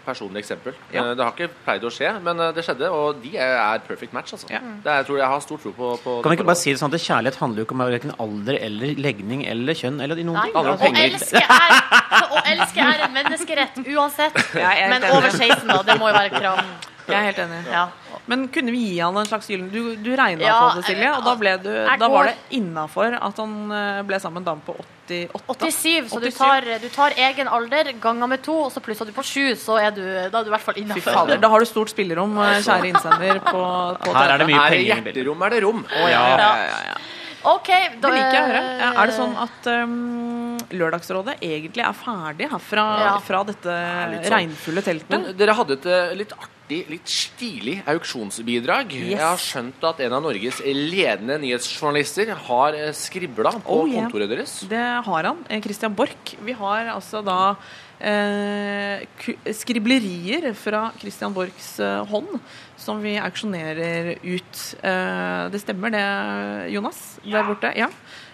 personlige 0.06 0.44
eksempel. 0.44 0.76
Ja. 0.94 1.02
Det 1.18 1.24
har 1.26 1.34
ikke 1.34 1.48
pleid 1.64 1.86
å 1.88 1.90
skje, 1.90 2.12
men 2.22 2.42
det 2.54 2.62
skjedde, 2.66 2.90
og 2.94 3.18
de 3.24 3.32
er, 3.34 3.56
er 3.58 3.82
perfect 3.88 4.14
match. 4.14 4.36
Altså. 4.36 4.46
Ja. 4.52 4.60
Det 4.62 4.92
er, 4.92 5.00
jeg 5.02 5.08
tror 5.10 5.18
jeg 5.24 5.32
har 5.34 5.42
stor 5.42 5.62
tro 5.64 5.74
på, 5.74 5.90
på 6.04 6.16
Kan 6.22 6.34
vi 6.34 6.38
ikke 6.38 6.48
bare 6.52 6.60
si 6.62 6.70
det 6.70 6.82
sånn 6.84 6.94
at 6.94 7.02
kjærlighet 7.02 7.40
handler 7.42 7.64
jo 7.64 7.66
ikke 7.68 7.78
om 7.78 7.84
verken 7.84 8.14
alder 8.26 8.60
eller 8.62 8.94
legning 9.08 9.42
eller 9.50 9.74
kjønn 9.82 9.98
eller 10.04 10.22
noen 10.22 10.38
Nei, 10.38 10.54
ting? 10.54 10.94
å 10.94 11.04
elske, 11.08 11.42
er, 11.42 11.76
å 12.30 12.44
elske 12.54 12.88
er 12.92 13.06
en 13.08 13.18
menneskerett 13.18 13.82
uansett. 13.84 14.38
Jeg 14.64 14.90
Men 14.94 15.10
over 15.10 15.30
16, 15.34 15.66
da. 15.66 15.82
Det 15.82 15.98
må 15.98 16.12
jo 16.12 16.18
være 16.20 16.30
kram 16.30 16.54
krav. 16.54 16.64
Jeg 17.08 17.16
er 17.18 17.26
helt 17.28 17.38
enig. 17.44 17.60
Ja. 17.68 17.84
Men 18.26 18.46
kunne 18.48 18.72
vi 18.72 18.78
gi 18.94 19.00
han 19.04 19.16
en 19.20 19.26
slags 19.28 19.50
gyllen 19.50 19.66
Du, 19.68 19.96
du 20.00 20.10
regna 20.16 20.40
Ja, 20.46 20.54
på 20.72 20.78
det, 20.80 20.86
Silje, 20.88 21.10
og 21.12 21.26
da, 21.26 21.34
ble 21.36 21.50
du, 21.60 21.70
da 22.00 22.08
var 22.08 22.30
det 22.30 22.36
innafor 22.56 23.16
at 23.18 23.40
han 23.42 23.56
eh, 23.76 24.02
ble 24.08 24.20
sammen 24.22 24.40
med 24.40 24.46
en 24.46 24.50
dame 24.54 24.64
på 24.64 24.76
88. 24.80 25.68
87, 25.68 26.08
så 26.08 26.20
du 26.22 26.30
tar, 26.32 26.64
du 26.80 26.86
tar 26.88 27.12
egen 27.26 27.50
alder 27.52 27.90
ganger 28.00 28.30
med 28.32 28.40
to, 28.46 28.54
og 28.64 28.70
så 28.72 28.80
plusser 28.80 29.04
du 29.04 29.12
på 29.12 29.24
sju, 29.28 29.50
så 29.60 29.76
er 29.76 29.90
du, 29.92 30.00
da 30.32 30.40
er 30.40 30.46
du 30.46 30.48
i 30.48 30.54
hvert 30.54 30.64
fall 30.64 30.78
innafor. 30.80 31.34
da 31.36 31.50
har 31.52 31.60
du 31.60 31.68
stort 31.68 31.92
spillerom, 31.92 32.32
eh, 32.40 32.62
kjære 32.64 32.88
innsender. 32.94 33.42
På, 33.44 33.60
på 34.00 34.14
Her 34.16 34.32
er 34.38 34.40
det 34.40 34.48
mye 34.48 34.62
Er 34.62 34.72
penger 34.72 35.02
bildet. 35.04 35.20
hjerterom, 35.20 35.44
er 35.44 35.52
det 35.52 35.60
rom. 35.66 35.84
Oh, 35.84 36.06
ja, 36.08 36.22
ja, 36.32 36.48
ja, 36.64 36.80
ja. 36.88 36.96
OK, 37.44 37.68
da 38.00 38.08
Det 38.08 38.14
liker 38.16 38.32
jeg 38.32 38.40
å 38.40 38.52
høre. 38.54 38.92
Er 39.02 39.10
det 39.10 39.14
sånn 39.18 39.34
at 39.44 39.66
um, 39.84 40.43
Lørdagsrådet 40.70 41.36
egentlig 41.42 41.82
er 41.84 41.92
ferdig 41.92 42.48
her 42.50 42.58
fra, 42.58 42.84
Ja. 43.04 43.18
fra 43.20 43.44
dette 43.44 43.64
sånn. 43.68 44.30
regnfulle 44.32 44.82
teltet? 44.82 45.10
Men 45.10 45.36
dere 45.36 45.54
hadde 45.54 45.72
et 45.78 45.86
eh, 45.86 46.14
litt 46.16 46.32
artig, 46.32 46.80
litt 46.88 47.06
stilig 47.06 47.82
auksjonsbidrag. 47.86 48.92
Yes. 48.92 49.10
Jeg 49.10 49.20
har 49.20 49.36
skjønt 49.36 49.84
at 49.84 50.00
en 50.00 50.12
av 50.16 50.22
Norges 50.22 50.60
ledende 50.64 51.38
nyhetsjournalister 51.42 52.34
har 52.48 52.74
eh, 52.74 52.92
skribla 52.92 53.52
på 53.60 53.80
Oh, 53.82 53.86
yeah. 53.88 54.04
kontoret 54.08 54.28
deres. 54.30 54.60
Det 54.68 55.04
har 55.04 55.22
han. 55.24 55.44
eh, 55.50 55.60
Christian 55.60 55.94
Borch. 55.94 56.36
Vi 56.40 56.52
har 56.52 56.86
altså 56.94 57.22
da 57.24 57.56
eh, 58.00 59.04
skriblerier 59.52 60.52
fra 60.56 60.90
Christian 61.00 61.32
Borchs 61.36 61.78
eh, 61.80 62.04
hånd 62.10 62.38
som 62.80 63.00
vi 63.04 63.14
auksjonerer 63.20 64.14
ut. 64.22 64.62
Eh, 64.82 65.48
det 65.52 65.60
stemmer 65.62 65.90
det, 65.94 66.04
Jonas? 66.74 67.18
Der 67.24 67.44
borte? 67.46 67.70
Ja. 67.78 67.88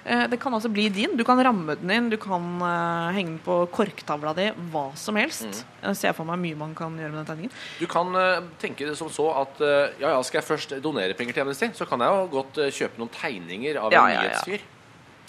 Eh, 0.04 0.24
det 0.32 0.38
kan 0.40 0.54
altså 0.56 0.70
bli 0.72 0.88
din. 0.88 1.16
Du 1.16 1.24
kan 1.28 1.40
ramme 1.44 1.76
den 1.80 1.90
inn, 1.92 2.08
du 2.12 2.16
kan 2.20 2.44
eh, 2.64 3.12
henge 3.16 3.34
den 3.34 3.38
på 3.44 3.58
korktavla 3.74 4.32
di, 4.36 4.48
hva 4.72 4.86
som 4.98 5.18
helst. 5.20 5.62
Jeg 5.82 5.98
ser 6.00 6.16
for 6.16 6.28
meg 6.28 6.40
mye 6.42 6.58
man 6.60 6.74
kan 6.78 6.96
gjøre 6.98 7.12
med 7.12 7.22
den 7.22 7.30
tegningen. 7.30 7.54
Du 7.80 7.86
kan 7.90 8.14
eh, 8.16 8.42
tenke 8.62 8.88
det 8.88 8.96
som 8.98 9.12
så 9.12 9.28
at 9.42 9.60
ja, 10.00 10.12
ja, 10.14 10.18
skal 10.26 10.40
jeg 10.40 10.48
først 10.48 10.76
donere 10.84 11.16
penger 11.18 11.36
til 11.36 11.44
Amnesty, 11.44 11.70
så 11.76 11.86
kan 11.88 12.02
jeg 12.04 12.16
jo 12.16 12.28
godt 12.38 12.60
kjøpe 12.72 13.00
noen 13.00 13.12
tegninger 13.14 13.80
av 13.80 13.92
Ja, 13.94 14.04
en 14.06 14.14
ja, 14.14 14.20
ja. 14.20 14.28
nyhetsfyr. 14.28 14.68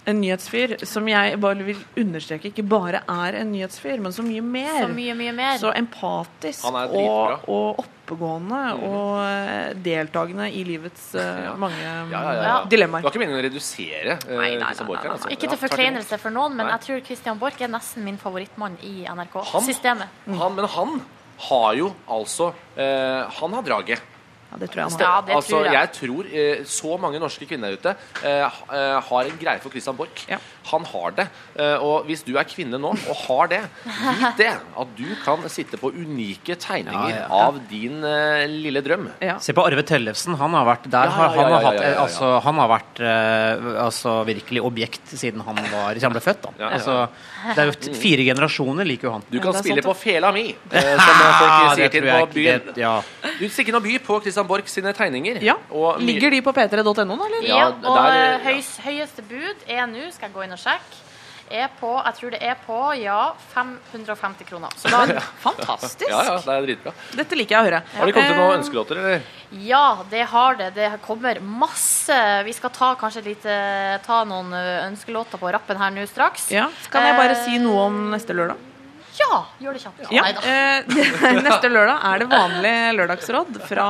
En 0.10 0.18
nyhetsfyr 0.18 0.72
som 0.90 1.06
jeg 1.12 1.38
bare 1.44 1.66
vil 1.68 1.82
understreke 2.02 2.50
ikke 2.50 2.64
bare 2.66 3.04
er 3.06 3.36
en 3.44 3.52
nyhetsfyr, 3.54 4.00
men 4.02 4.16
så 4.16 4.24
mye 4.26 4.42
mer. 4.42 4.80
Så 4.80 4.88
mye, 4.96 5.14
mye 5.20 5.34
mer. 5.38 5.60
Så 5.62 5.74
empatisk 5.78 6.66
og, 6.66 7.46
og 7.46 7.84
oppegående 8.12 8.60
og 8.84 9.22
eh, 9.24 9.72
deltakende 9.84 10.50
i 10.52 10.64
livets 10.68 11.14
eh, 11.16 11.48
mange 11.60 11.80
Ja, 11.80 11.96
ja, 11.96 12.04
ja, 12.12 12.34
ja. 12.36 12.44
Ja. 12.52 12.58
Det 12.68 12.82
var 12.84 13.08
ikke 13.08 13.22
meningen 13.24 13.40
å 13.40 13.46
redusere 13.46 14.18
eh, 14.18 14.36
nei, 14.36 14.52
Christian 14.60 14.90
Borch 14.90 15.08
altså. 15.16 15.32
Ikke 15.32 15.52
til 15.52 15.62
forkleinelse 15.62 16.20
for 16.22 16.36
noen, 16.36 16.56
men 16.58 16.68
Nei. 16.68 16.76
jeg 16.76 16.88
tror 16.88 17.04
Christian 17.08 17.42
Borch 17.42 17.64
er 17.64 17.72
nesten 17.72 18.06
min 18.06 18.20
favorittmann 18.22 18.78
i 18.86 19.08
NRK-systemet. 19.08 20.22
Han, 20.28 20.56
men 20.58 20.70
han 20.76 21.02
har 21.48 21.74
jo 21.80 21.92
altså 22.12 22.52
eh, 22.78 23.40
Han 23.40 23.56
har 23.58 23.66
draget. 23.66 24.10
Ja, 24.52 24.58
det 24.60 24.68
tror 24.68 24.82
jeg 24.82 24.84
han 24.84 24.98
har. 25.00 25.02
Ja, 25.06 25.22
det 25.26 25.36
altså, 25.38 25.52
tror 25.56 25.66
jeg. 25.66 25.74
jeg 25.78 25.92
tror 25.96 26.32
eh, 26.32 26.64
så 26.68 26.98
mange 27.00 27.22
norske 27.24 27.48
kvinner 27.48 27.72
der 27.72 27.80
ute 27.80 27.94
eh, 28.28 28.44
eh, 28.44 28.98
har 29.08 29.30
en 29.30 29.38
greie 29.40 29.64
for 29.64 29.72
Christian 29.72 29.96
Borch. 29.96 30.26
Ja. 30.28 30.42
Han 30.70 30.86
har 30.86 31.12
det. 31.18 31.26
Eh, 31.58 31.82
og 31.82 32.06
hvis 32.06 32.22
du 32.28 32.36
er 32.38 32.46
kvinne 32.46 32.78
nå 32.78 32.92
og 32.94 33.16
har 33.26 33.48
det, 33.52 33.62
vit 33.86 34.38
det. 34.38 34.50
At 34.78 34.92
du 34.98 35.08
kan 35.24 35.42
sitte 35.50 35.80
på 35.82 35.90
unike 35.90 36.56
tegninger 36.62 37.10
Ja, 37.10 37.24
ja. 37.24 37.28
av 37.48 37.58
din 37.70 37.98
uh, 38.06 38.44
lille 38.48 38.84
drøm. 38.86 39.08
Ja. 39.24 39.40
Se 39.42 39.56
på 39.58 39.64
Arve 39.66 39.82
Tellefsen. 39.88 40.36
Han 40.38 40.54
har 40.54 40.68
vært 40.70 40.86
der. 40.94 41.10
Ja, 41.10 41.26
ja, 41.26 41.30
Han 41.40 41.52
har 41.56 41.66
hatt 41.66 41.80
ja, 41.80 41.84
ja, 41.88 41.94
ja. 41.96 42.04
Altså, 42.06 42.30
han 42.46 42.62
har 42.62 42.70
vært 42.76 43.02
uh, 43.02 43.72
altså, 43.88 44.14
virkelig 44.30 44.62
objekt 44.70 45.16
siden 45.18 45.42
han 45.48 45.58
var 45.72 45.96
Siden 45.98 46.08
han 46.12 46.16
ble 46.16 46.24
født. 46.28 46.44
Da. 46.46 46.54
Ja, 46.60 46.70
ja. 46.70 46.72
Altså, 46.78 46.98
det 47.56 47.64
er 47.66 47.72
jo 47.72 47.96
fire 48.04 48.28
generasjoner 48.30 48.86
liker 48.88 49.10
jo 49.10 49.16
han. 49.18 49.26
Du 49.34 49.40
kan 49.42 49.58
spille 49.58 49.82
sant, 49.82 49.90
på 49.90 49.98
fela 50.04 50.32
mi, 50.36 50.46
uh, 50.54 50.78
som 51.08 51.24
folk 51.42 51.76
sier 51.80 51.92
til 51.98 52.08
på 52.12 52.22
byen. 52.38 52.70
det- 52.70 52.78
ja. 52.86 52.94
Du 53.42 53.48
stikker 53.50 53.74
inn 53.74 53.82
by 53.84 53.98
på 54.06 54.20
Christian 54.22 54.46
Borch 54.50 54.70
sine 54.70 54.94
tegninger. 54.94 55.42
Ja. 55.42 55.58
Og 55.74 55.98
Ligger 56.06 56.30
de 56.34 56.42
på 56.46 56.54
p3.no 56.54 56.94
da, 56.94 57.02
eller? 57.10 57.42
Ja, 57.50 57.58
Ja, 57.62 57.68
og 57.74 57.98
der, 57.98 58.16
ja. 58.22 58.38
høys, 58.46 58.70
høyeste 58.86 59.24
bud 59.28 59.66
er 59.68 59.86
nå, 59.90 60.08
skal 60.14 60.30
jeg 60.30 60.34
gå 60.36 60.44
inn 60.46 60.51
og 60.58 60.62
sjekke, 60.62 61.00
er 61.52 61.68
på 61.82 61.90
Jeg 62.06 62.16
tror 62.16 62.32
det 62.32 62.40
er 62.48 62.56
på, 62.64 62.76
ja, 62.96 63.34
550 63.52 64.48
kroner. 64.48 64.72
Så 64.80 64.88
da, 64.94 65.20
Fantastisk! 65.44 66.06
Ja, 66.08 66.22
ja, 66.30 66.38
det 66.40 66.54
er 66.56 66.68
dritbra. 66.70 66.94
Dette 67.20 67.36
liker 67.36 67.58
jeg 67.58 67.60
å 67.60 67.68
høre. 67.68 67.82
Har 67.98 68.08
det 68.08 68.14
kommet 68.16 68.32
til 68.32 68.40
noen 68.40 68.54
Eh, 68.54 68.60
ønskelåter, 68.62 69.02
eller? 69.02 69.26
ja, 69.68 69.84
det 70.10 70.22
har 70.32 70.56
det. 70.62 70.70
Det 70.80 70.90
kommer 71.04 71.42
masse 71.44 72.20
Vi 72.48 72.54
skal 72.56 72.72
ta 72.72 72.94
kanskje 72.96 73.26
litt 73.26 73.44
eh, 73.52 73.98
Ta 74.08 74.22
noen 74.24 74.54
eh, 74.56 74.86
ønskelåter 74.88 75.42
på 75.44 75.52
rappen 75.52 75.78
her 75.84 75.92
nå 75.92 76.08
straks. 76.08 76.48
Ja, 76.56 76.70
Kan 76.90 77.04
jeg 77.10 77.20
bare 77.20 77.36
si 77.44 77.60
noe 77.60 77.84
om 77.90 78.00
neste 78.16 78.32
lørdag? 78.38 78.56
Ja, 79.20 79.42
gjør 79.60 79.74
det 79.76 79.82
kjapt. 79.84 80.04
Ja, 80.12 80.24
Neida. 80.24 80.42
eh, 80.48 81.42
Neste 81.48 81.68
lørdag 81.72 82.06
er 82.12 82.20
det 82.24 82.28
vanlig 82.32 82.76
lørdagsråd 82.96 83.58
fra 83.68 83.88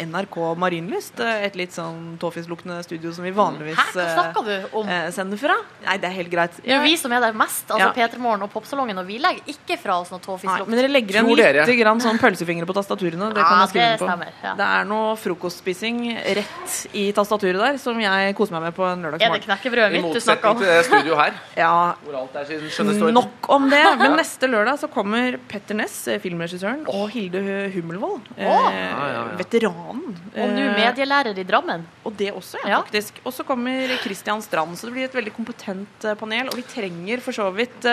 NRK 0.00 0.36
Marienlyst. 0.60 1.20
eh, 1.20 1.46
Et 1.46 1.56
litt 1.56 1.72
sånn 1.72 2.16
tåfisluktende 2.20 2.82
studio 2.84 3.12
som 3.12 3.24
vi 3.24 3.30
vanligvis 3.36 3.76
Hæ, 3.78 3.86
hva 3.96 4.06
snakker 4.14 4.44
du 4.44 4.76
om? 4.80 4.88
eh, 4.88 5.08
sender 5.16 5.40
fra. 5.40 5.56
Nei, 5.86 5.96
det 6.02 6.10
er 6.10 6.14
helt 6.18 6.30
greit. 6.32 6.58
Det 6.60 6.74
er 6.76 6.82
vi 6.84 6.96
som 7.00 7.12
er 7.16 7.20
der 7.24 7.32
mest, 7.36 7.64
altså 7.70 7.88
Ja. 7.88 7.92
P3 7.96 8.18
Morgen 8.20 8.42
og 8.44 8.52
Popsalongen, 8.52 8.98
og 9.00 9.06
vi 9.08 9.18
legger 9.18 9.40
ikke 9.48 9.78
fra 9.80 9.98
oss 10.00 10.10
noe 10.12 10.20
tåfislukt. 10.20 10.68
men 10.68 10.78
dere 10.78 10.88
legger 10.92 11.16
igjen 11.22 11.30
litt 11.36 11.72
grann 11.80 12.00
sånn 12.04 12.18
pølsefingre 12.20 12.66
på 12.68 12.76
tastaturene. 12.76 13.32
Det 13.32 13.44
kan 13.44 13.60
jeg 13.64 13.68
skrive 13.72 13.88
det 13.90 13.98
på. 14.00 14.08
stemmer, 14.10 14.32
ja. 14.44 14.54
Det 14.60 14.68
er 14.80 14.84
noe 14.84 15.16
frokostspising 15.16 16.00
rett 16.36 16.76
i 16.92 17.06
tastaturet 17.16 17.60
der 17.60 17.78
som 17.80 17.98
jeg 18.00 18.34
koser 18.36 18.52
meg 18.58 18.62
med 18.68 18.74
på 18.76 18.84
en 18.90 19.04
Er 19.06 19.16
det 19.16 19.42
knekkebrødet 19.46 19.96
I 19.96 20.02
mitt 20.02 20.12
du 20.14 20.20
snakker 20.20 20.52
motsetning 20.52 20.58
til 20.58 20.66
det 20.68 20.84
studioet 20.88 21.18
her, 21.24 21.40
Ja, 21.64 21.94
hvor 22.04 22.20
alt 22.20 22.36
er 22.36 22.44
sin 22.48 22.60
skjønne. 22.68 23.12
Nok 23.16 23.48
om 23.56 23.68
det. 23.70 23.82
Men 24.00 24.16
neste 24.20 24.49
lørdag 24.52 24.80
så 24.82 24.88
kommer 24.92 25.38
Petter 25.50 25.76
Ness, 25.78 25.96
eh, 26.08 26.20
filmregissøren, 26.22 26.84
og 26.90 27.10
Hilde 27.14 27.42
Hummelvold, 27.74 28.30
eh, 28.36 28.46
ja, 28.46 29.06
ja. 29.14 29.24
veteranen. 29.40 30.16
Og 30.34 30.54
nå 30.54 30.66
Eh, 30.70 30.76
medielærer 30.76 31.38
i 31.38 31.44
Drammen. 31.46 31.86
Og 32.04 32.16
det 32.16 32.32
også, 32.32 32.60
ja, 32.66 32.80
faktisk. 32.82 33.20
Og 33.24 33.32
så 33.32 33.44
kommer 33.46 33.96
Christian 34.02 34.42
Strand, 34.42 34.76
så 34.76 34.88
det 34.88 34.94
blir 34.96 35.08
et 35.08 35.16
veldig 35.16 35.34
kompetent 35.34 36.04
eh, 36.04 36.14
panel. 36.14 36.48
Og 36.48 36.56
vi 36.60 36.62
trenger 36.62 37.20
for 37.24 37.32
så 37.32 37.50
vidt 37.54 37.86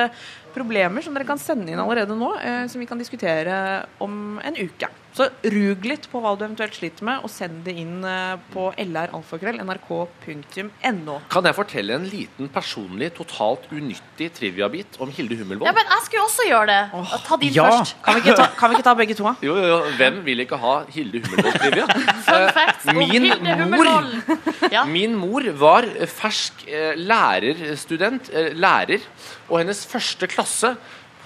problemer 0.58 1.02
som 1.06 1.14
dere 1.16 1.28
kan 1.30 1.40
sende 1.42 1.70
inn 1.72 1.80
allerede 1.84 2.16
nå, 2.18 2.30
eh, 2.42 2.64
som 2.68 2.80
vi 2.82 2.88
kan 2.90 2.98
diskutere 3.00 3.86
om 4.04 4.40
en 4.44 4.56
uke. 4.58 4.88
Så 5.18 5.26
rug 5.50 5.82
litt 5.90 6.06
på 6.12 6.20
hva 6.22 6.36
du 6.38 6.44
eventuelt 6.46 6.76
sliter 6.78 7.02
med, 7.08 7.24
og 7.26 7.30
send 7.34 7.64
det 7.66 7.74
inn 7.82 8.04
eh, 8.06 8.36
på 8.54 8.68
lralfakveld.nrk.no. 8.78 11.16
Kan 11.32 11.44
jeg 11.50 11.56
fortelle 11.58 11.96
en 11.98 12.06
liten 12.10 12.50
personlig, 12.54 13.08
totalt 13.18 13.64
unyttig 13.74 14.28
triviabit 14.38 14.98
om 15.02 15.10
Hilde 15.14 15.36
Hummelvold? 15.40 15.68
Ja, 15.70 15.74
men 15.78 15.86
jeg 15.90 16.02
skulle 16.06 16.26
også 16.28 16.44
gjøre 16.50 16.68
det. 16.70 16.82
Ta 17.28 17.34
din 17.42 17.54
Ja. 17.56 17.64
først. 17.72 17.96
Kan 18.06 18.14
vi 18.14 18.20
ikke 18.22 18.36
ta, 18.38 18.46
kan 18.60 18.68
vi 18.70 18.74
ikke 18.78 18.88
ta 18.90 18.94
begge 19.00 19.16
to. 19.18 19.26
Jo, 19.42 19.54
jo, 19.58 19.66
jo. 19.72 19.80
Hvem 19.98 20.16
vil 20.28 20.40
ikke 20.46 20.58
ha 20.62 20.76
Hilde 20.94 21.18
Hummelvold-trivia? 21.26 21.86
Fun 22.28 22.46
facts 22.60 22.86
om 22.88 22.94
min 23.02 23.12
Hilde 23.12 23.36
mor- 23.42 23.58
Hummelvold. 23.64 24.12
Ja. 24.78 24.82
Min 24.86 25.16
mor 25.16 25.42
var 25.58 25.84
fersk 26.12 26.54
eh, 26.68 26.94
lærerstudent, 27.00 28.30
eh, 28.36 28.52
lærer, 28.58 29.00
og 29.48 29.60
hennes 29.62 29.84
første 29.88 30.28
klasse 30.32 30.76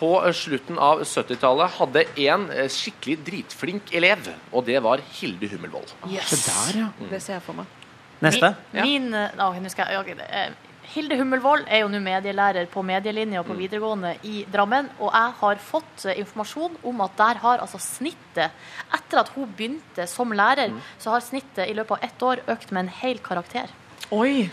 på 0.01 0.15
eh, 0.21 0.33
slutten 0.35 0.79
av 0.81 1.03
70-tallet 1.05 1.77
hadde 1.77 2.07
en 2.25 2.47
eh, 2.55 2.71
skikkelig 2.71 3.19
dritflink 3.27 3.93
elev, 3.97 4.31
og 4.51 4.65
det 4.69 4.81
var 4.83 5.03
Hilde 5.19 5.51
Hummelvold. 5.51 5.93
Se 6.25 6.41
der, 6.41 6.83
ja. 6.85 6.89
Det 7.11 7.21
ser 7.21 7.37
jeg 7.39 7.45
for 7.45 7.61
meg. 7.61 7.77
Neste. 8.21 8.53
Ja. 8.73 8.85
Min, 8.85 9.09
eh, 9.17 9.33
å, 9.41 9.53
jeg, 9.57 10.17
eh, 10.27 10.51
Hilde 10.91 11.17
Hummelvold 11.17 11.69
er 11.71 11.83
jo 11.83 11.89
nå 11.89 12.01
medielærer 12.03 12.67
på 12.69 12.83
medielinja 12.85 13.41
på 13.47 13.55
videregående 13.57 14.15
i 14.27 14.41
Drammen. 14.51 14.89
Og 14.99 15.13
jeg 15.13 15.35
har 15.39 15.61
fått 15.63 16.05
informasjon 16.13 16.75
om 16.89 17.03
at 17.05 17.15
der 17.21 17.39
har 17.45 17.63
altså 17.63 17.79
snittet 17.79 18.51
Etter 18.91 19.21
at 19.21 19.31
hun 19.35 19.47
begynte 19.55 20.03
som 20.09 20.33
lærer, 20.35 20.73
så 20.99 21.13
har 21.15 21.23
snittet 21.23 21.69
i 21.69 21.75
løpet 21.77 21.95
av 21.95 22.09
ett 22.09 22.25
år 22.27 22.43
økt 22.51 22.73
med 22.75 22.85
en 22.85 22.93
hel 23.01 23.21
karakter. 23.23 23.71
Oi! 24.11 24.49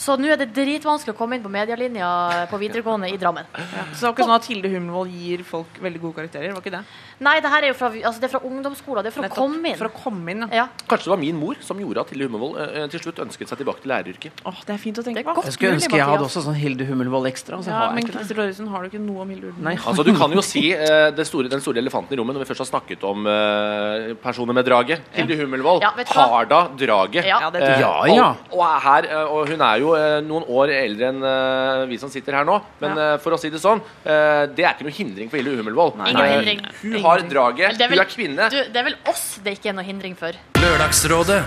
Så 0.00 0.16
nå 0.16 0.30
er 0.32 0.38
det 0.40 0.48
dritvanskelig 0.56 1.12
å 1.12 1.18
komme 1.18 1.36
inn 1.36 1.44
på 1.44 1.52
medielinja 1.52 2.08
på 2.48 2.60
videregående 2.62 3.10
i 3.12 3.18
Drammen. 3.20 3.48
Ja. 3.52 3.84
Så 3.92 4.00
det 4.00 4.06
var 4.06 4.14
ikke 4.14 4.28
sånn 4.28 4.38
at 4.38 4.48
Hilde 4.48 4.70
Hummelvold 4.72 5.12
gir 5.12 5.42
folk 5.44 5.80
veldig 5.84 6.00
gode 6.00 6.16
karakterer? 6.22 6.54
var 6.56 6.64
ikke 6.64 6.72
det? 6.78 6.84
Nei, 7.20 7.34
det 7.44 7.50
her 7.52 7.62
er 7.66 7.68
jo 7.68 7.74
fra, 7.76 7.88
altså 7.92 8.20
det 8.22 8.28
er 8.30 8.32
fra 8.32 8.40
ungdomsskolen. 8.48 9.04
Det 9.04 9.10
er 9.10 9.14
for 9.14 9.22
Nettopp. 9.26 9.36
å 9.36 9.42
komme 9.44 9.68
inn. 9.68 9.76
For 9.76 9.88
å 9.90 9.92
komme 9.92 10.30
inn, 10.32 10.44
ja. 10.56 10.64
Kanskje 10.88 11.04
det 11.04 11.12
var 11.12 11.20
min 11.20 11.36
mor 11.36 11.58
som 11.60 11.76
gjorde 11.82 12.00
at 12.00 12.08
Hilde 12.14 12.24
Hummelvold 12.30 12.56
eh, 12.64 12.86
til 12.94 13.02
slutt 13.04 13.18
ønsket 13.26 13.50
seg 13.52 13.58
tilbake 13.60 13.82
til 13.84 13.90
læreryrket. 13.92 14.40
Åh, 14.48 14.60
det 14.64 14.72
er 14.72 14.80
fint 14.80 14.96
å 14.96 15.04
tenke 15.04 15.24
på. 15.26 15.42
Jeg 15.44 15.52
skulle 15.52 15.74
ønske 15.76 15.98
jeg 16.00 16.06
hadde 16.08 16.24
også 16.24 16.42
sånn 16.46 16.56
Hilde 16.56 16.86
Hummelvold 16.88 17.28
ekstra. 17.28 17.58
Så 17.60 17.68
Ja, 17.68 17.82
har 17.90 17.92
men. 17.98 18.08
Christer 18.08 18.34
Thoresen, 18.40 18.70
har 18.72 18.82
du 18.82 18.88
ikke 18.88 19.02
noe 19.04 19.20
om 19.26 19.28
Hilde 19.34 19.50
Hummelvold? 19.52 19.68
Nei. 19.68 19.76
Altså, 19.84 20.04
Du 20.08 20.14
kan 20.16 20.32
jo 20.32 20.40
si 20.42 20.64
eh, 20.72 21.10
det 21.12 21.26
store, 21.28 21.50
den 21.52 21.60
store 21.60 21.82
elefanten 21.84 22.16
i 22.16 22.20
rommet 22.22 22.38
når 22.38 22.46
vi 22.46 22.48
først 22.54 22.64
har 22.64 22.70
snakket 22.72 23.04
om 23.04 23.28
eh, 23.28 24.14
personer 24.24 24.56
med 24.56 24.64
draget. 24.70 25.04
Hilde 25.12 25.36
Hummelvold 25.42 25.84
Ja, 25.84 25.92
har 26.16 26.48
da 26.50 26.62
draget. 26.72 27.24
Ja. 27.28 27.40
Ja, 27.44 27.50
det 27.52 27.60
tror 27.60 27.76
jeg. 27.76 27.80
Ja, 27.84 27.92
Eh, 28.00 28.16
ja. 28.16 28.30
Og, 28.50 28.58
og, 28.58 28.64
er 28.64 28.80
her, 28.80 29.10
eh, 29.12 29.34
og 29.36 29.48
hun 29.52 29.60
er 29.60 29.76
jo 29.84 29.92
eh, 29.98 30.20
noen 30.24 30.44
år 30.48 30.72
eldre 30.72 31.08
enn 31.12 31.20
eh, 31.22 31.84
vi 31.90 31.98
som 32.00 32.08
sitter 32.08 32.32
her 32.40 32.44
nå. 32.48 32.56
Men 32.80 32.96
Ja. 32.96 33.12
eh, 33.12 33.18
for 33.20 33.36
å 33.36 33.38
si 33.38 33.50
det 33.52 33.60
sånn, 33.60 33.80
eh, 34.08 34.46
det 34.56 34.64
er 34.64 34.72
ikke 34.74 34.88
noe 34.88 34.96
hindring 34.96 35.28
for 35.30 35.36
Hilde 35.36 35.56
Hummelvold. 35.60 36.00
Ingen 36.00 36.16
Eh, 36.20 36.32
hindring. 36.38 36.60
Hun 36.82 37.00
har 37.02 37.09
draget, 37.18 37.78
er 37.80 37.88
vel- 37.88 37.98
hun 37.98 38.06
er 38.06 38.10
kvinne. 38.14 38.50
Du, 38.50 38.56
det 38.56 38.76
er 38.76 38.84
vel 38.84 38.96
oss 39.08 39.38
det 39.44 39.58
ikke 39.58 39.68
er 39.68 39.72
noe 39.72 39.84
hindring 39.84 40.16
for. 40.16 40.32
Lørdagsrådet 40.60 41.42